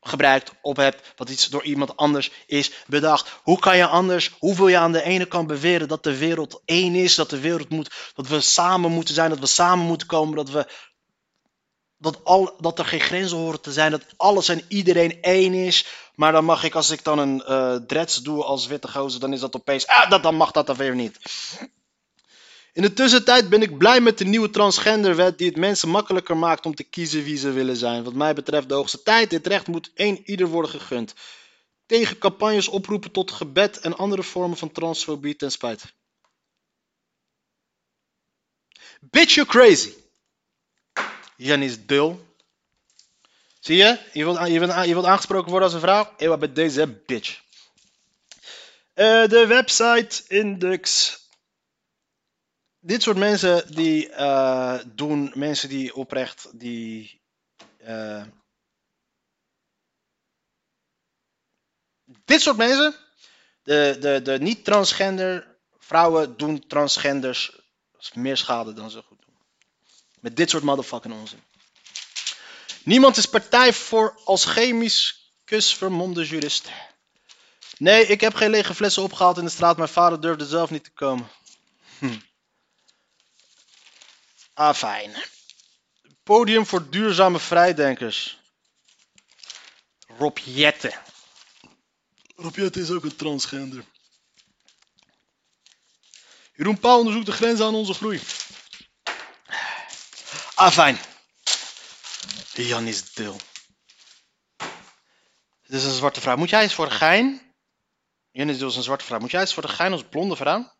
gebruikt, 0.00 0.52
op 0.62 0.76
hebt, 0.76 1.12
wat 1.16 1.28
iets 1.28 1.48
door 1.48 1.64
iemand 1.64 1.96
anders 1.96 2.30
is 2.46 2.72
bedacht. 2.86 3.40
Hoe 3.42 3.58
kan 3.58 3.76
je 3.76 3.86
anders, 3.86 4.30
hoe 4.38 4.56
wil 4.56 4.68
je 4.68 4.78
aan 4.78 4.92
de 4.92 5.02
ene 5.02 5.26
kant 5.26 5.46
beweren 5.46 5.88
dat 5.88 6.02
de 6.02 6.18
wereld 6.18 6.62
één 6.64 6.94
is, 6.94 7.14
dat 7.14 7.30
de 7.30 7.40
wereld 7.40 7.68
moet, 7.68 8.12
dat 8.14 8.28
we 8.28 8.40
samen 8.40 8.90
moeten 8.90 9.14
zijn, 9.14 9.30
dat 9.30 9.38
we 9.38 9.46
samen 9.46 9.86
moeten 9.86 10.06
komen, 10.06 10.36
dat 10.36 10.50
we 10.50 10.66
dat, 11.98 12.24
al, 12.24 12.54
dat 12.58 12.78
er 12.78 12.84
geen 12.84 13.00
grenzen 13.00 13.38
horen 13.38 13.60
te 13.60 13.72
zijn, 13.72 13.90
dat 13.90 14.02
alles 14.16 14.48
en 14.48 14.62
iedereen 14.68 15.22
één 15.22 15.54
is. 15.54 15.86
Maar 16.14 16.32
dan 16.32 16.44
mag 16.44 16.64
ik, 16.64 16.74
als 16.74 16.90
ik 16.90 17.04
dan 17.04 17.18
een 17.18 17.42
uh, 17.48 17.74
dreads 17.74 18.22
doe 18.22 18.44
als 18.44 18.66
witte 18.66 18.88
gozer, 18.88 19.20
dan 19.20 19.32
is 19.32 19.40
dat 19.40 19.56
opeens, 19.56 19.86
ah, 19.86 20.10
dat, 20.10 20.22
dan 20.22 20.34
mag 20.34 20.50
dat 20.50 20.66
dan 20.66 20.76
weer 20.76 20.94
niet. 20.94 21.18
In 22.76 22.82
de 22.82 22.92
tussentijd 22.92 23.48
ben 23.48 23.62
ik 23.62 23.78
blij 23.78 24.00
met 24.00 24.18
de 24.18 24.24
nieuwe 24.24 24.50
transgenderwet 24.50 25.38
die 25.38 25.46
het 25.46 25.56
mensen 25.56 25.88
makkelijker 25.88 26.36
maakt 26.36 26.66
om 26.66 26.74
te 26.74 26.82
kiezen 26.82 27.22
wie 27.22 27.36
ze 27.36 27.50
willen 27.50 27.76
zijn. 27.76 28.04
Wat 28.04 28.12
mij 28.12 28.34
betreft 28.34 28.68
de 28.68 28.74
hoogste 28.74 29.02
tijd, 29.02 29.30
dit 29.30 29.46
recht 29.46 29.66
moet 29.66 29.90
één 29.94 30.22
ieder 30.24 30.46
worden 30.46 30.70
gegund. 30.70 31.14
tegen 31.86 32.18
campagnes 32.18 32.68
oproepen 32.68 33.10
tot 33.10 33.30
gebed 33.30 33.78
en 33.78 33.96
andere 33.96 34.22
vormen 34.22 34.56
van 34.56 34.72
transfobie 34.72 35.36
ten 35.36 35.50
spijt. 35.50 35.84
Bitch, 39.00 39.34
you 39.34 39.46
crazy. 39.46 39.92
Janis 41.36 41.86
Dul. 41.86 42.26
Zie 43.60 43.76
je? 43.76 43.98
Je 44.12 44.24
wilt, 44.24 44.48
je, 44.48 44.58
wilt, 44.58 44.84
je 44.86 44.92
wilt 44.92 45.06
aangesproken 45.06 45.50
worden 45.50 45.68
als 45.68 45.74
een 45.74 45.88
vrouw? 45.88 46.12
Ewa 46.16 46.36
bij 46.36 46.52
deze 46.52 46.86
bitch. 47.06 47.40
Eh, 48.94 49.26
de 49.26 49.46
website 49.46 50.22
index. 50.28 51.14
Dit 52.86 53.02
soort 53.02 53.16
mensen 53.16 53.74
die 53.74 54.10
eh, 54.10 54.78
doen, 54.86 55.32
mensen 55.34 55.68
die 55.68 55.94
oprecht, 55.94 56.48
die. 56.52 57.20
eh, 57.78 58.22
dit 62.24 62.40
soort 62.40 62.56
mensen, 62.56 62.94
de, 63.62 63.96
de, 64.00 64.20
de 64.22 64.38
niet-transgender 64.38 65.56
vrouwen 65.78 66.36
doen 66.36 66.66
transgenders 66.66 67.60
meer 68.14 68.36
schade 68.36 68.72
dan 68.72 68.90
ze 68.90 69.02
goed 69.02 69.22
doen. 69.26 69.36
Met 70.20 70.36
dit 70.36 70.50
soort 70.50 70.62
motherfucking 70.62 71.14
onzin. 71.14 71.42
Niemand 72.84 73.16
is 73.16 73.26
partij 73.26 73.72
voor 73.72 74.20
als 74.24 74.44
chemisch 74.44 75.32
jurist. 76.24 76.70
Nee, 77.78 78.06
ik 78.06 78.20
heb 78.20 78.34
geen 78.34 78.50
lege 78.50 78.74
flessen 78.74 79.02
opgehaald 79.02 79.38
in 79.38 79.44
de 79.44 79.50
straat. 79.50 79.76
Mijn 79.76 79.88
vader 79.88 80.20
durfde 80.20 80.46
zelf 80.46 80.70
niet 80.70 80.84
te 80.84 80.92
komen. 80.92 81.28
Hm. 81.98 82.18
Ah, 84.56 84.74
fijn. 84.74 85.14
Podium 86.22 86.66
voor 86.66 86.90
duurzame 86.90 87.38
vrijdenkers. 87.38 88.38
Rob 90.06 90.38
Jette. 90.38 90.92
Rob 92.36 92.56
Jette 92.56 92.80
is 92.80 92.90
ook 92.90 93.04
een 93.04 93.16
transgender. 93.16 93.84
Jeroen 96.52 96.78
Pauw 96.78 96.98
onderzoekt 96.98 97.26
de 97.26 97.32
grenzen 97.32 97.66
aan 97.66 97.74
onze 97.74 97.94
groei. 97.94 98.20
Ah, 100.54 100.70
fijn. 100.70 100.98
Jan 102.52 102.86
is 102.86 103.12
dil. 103.12 103.40
Dit 105.62 105.80
is 105.80 105.84
een 105.84 105.92
zwarte 105.92 106.20
vrouw. 106.20 106.36
Moet 106.36 106.50
jij 106.50 106.62
eens 106.62 106.74
voor 106.74 106.88
de 106.88 106.94
gein? 106.94 107.54
Jan 108.30 108.48
is 108.48 108.58
dus 108.58 108.76
een 108.76 108.82
zwarte 108.82 109.04
vrouw. 109.04 109.18
Moet 109.18 109.30
jij 109.30 109.40
eens 109.40 109.54
voor 109.54 109.66
de 109.66 109.68
gein 109.68 109.92
als 109.92 110.04
blonde 110.04 110.36
vrouw? 110.36 110.74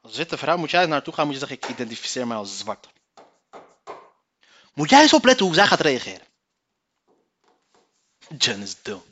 Als 0.00 0.16
witte 0.16 0.38
vrouw, 0.38 0.56
moet 0.56 0.70
jij 0.70 0.80
eens 0.80 0.90
naartoe 0.90 1.14
gaan? 1.14 1.24
Moet 1.24 1.34
je 1.34 1.46
zeggen, 1.46 1.56
ik 1.56 1.68
identificeer 1.68 2.26
mij 2.26 2.36
als 2.36 2.58
zwart. 2.58 2.94
Moet 4.76 4.90
jij 4.90 5.02
eens 5.02 5.12
opletten 5.12 5.46
hoe 5.46 5.54
zij 5.54 5.66
gaat 5.66 5.80
reageren? 5.80 6.26
Jan 8.38 8.62
is 8.62 8.76
dil. 8.82 9.06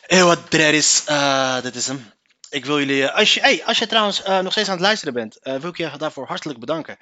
Hé, 0.00 0.22
wat 0.22 0.52
is. 0.54 1.02
eh 1.06 1.62
dit 1.62 1.74
is 1.74 1.86
hem. 1.86 2.12
Ik 2.50 2.64
wil 2.64 2.78
jullie. 2.78 3.06
eh, 3.08 3.16
Als 3.16 3.34
je, 3.34 3.40
hey, 3.40 3.64
als 3.64 3.78
je 3.78 3.86
trouwens 3.86 4.22
eh, 4.22 4.38
nog 4.38 4.52
steeds 4.52 4.68
aan 4.68 4.74
het 4.74 4.84
luisteren 4.84 5.14
bent, 5.14 5.38
wil 5.42 5.70
ik 5.70 5.76
je 5.76 5.90
daarvoor 5.98 6.26
hartelijk 6.26 6.58
bedanken. 6.60 6.98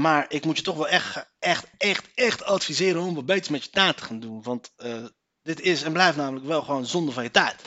Maar 0.00 0.24
ik 0.28 0.44
moet 0.44 0.56
je 0.56 0.62
toch 0.62 0.76
wel 0.76 0.88
echt, 0.88 1.26
echt, 1.38 1.64
echt, 1.78 2.04
echt 2.14 2.44
adviseren 2.44 3.02
om 3.02 3.14
wat 3.14 3.26
beters 3.26 3.48
met 3.48 3.64
je 3.64 3.70
tijd 3.70 3.96
te 3.96 4.02
gaan 4.04 4.20
doen. 4.20 4.42
Want 4.42 4.72
dit 5.42 5.60
is 5.60 5.82
en 5.82 5.92
blijft 5.92 6.16
namelijk 6.16 6.46
wel 6.46 6.62
gewoon 6.62 6.86
zonde 6.86 7.12
van 7.12 7.22
je 7.22 7.30
tijd. 7.30 7.62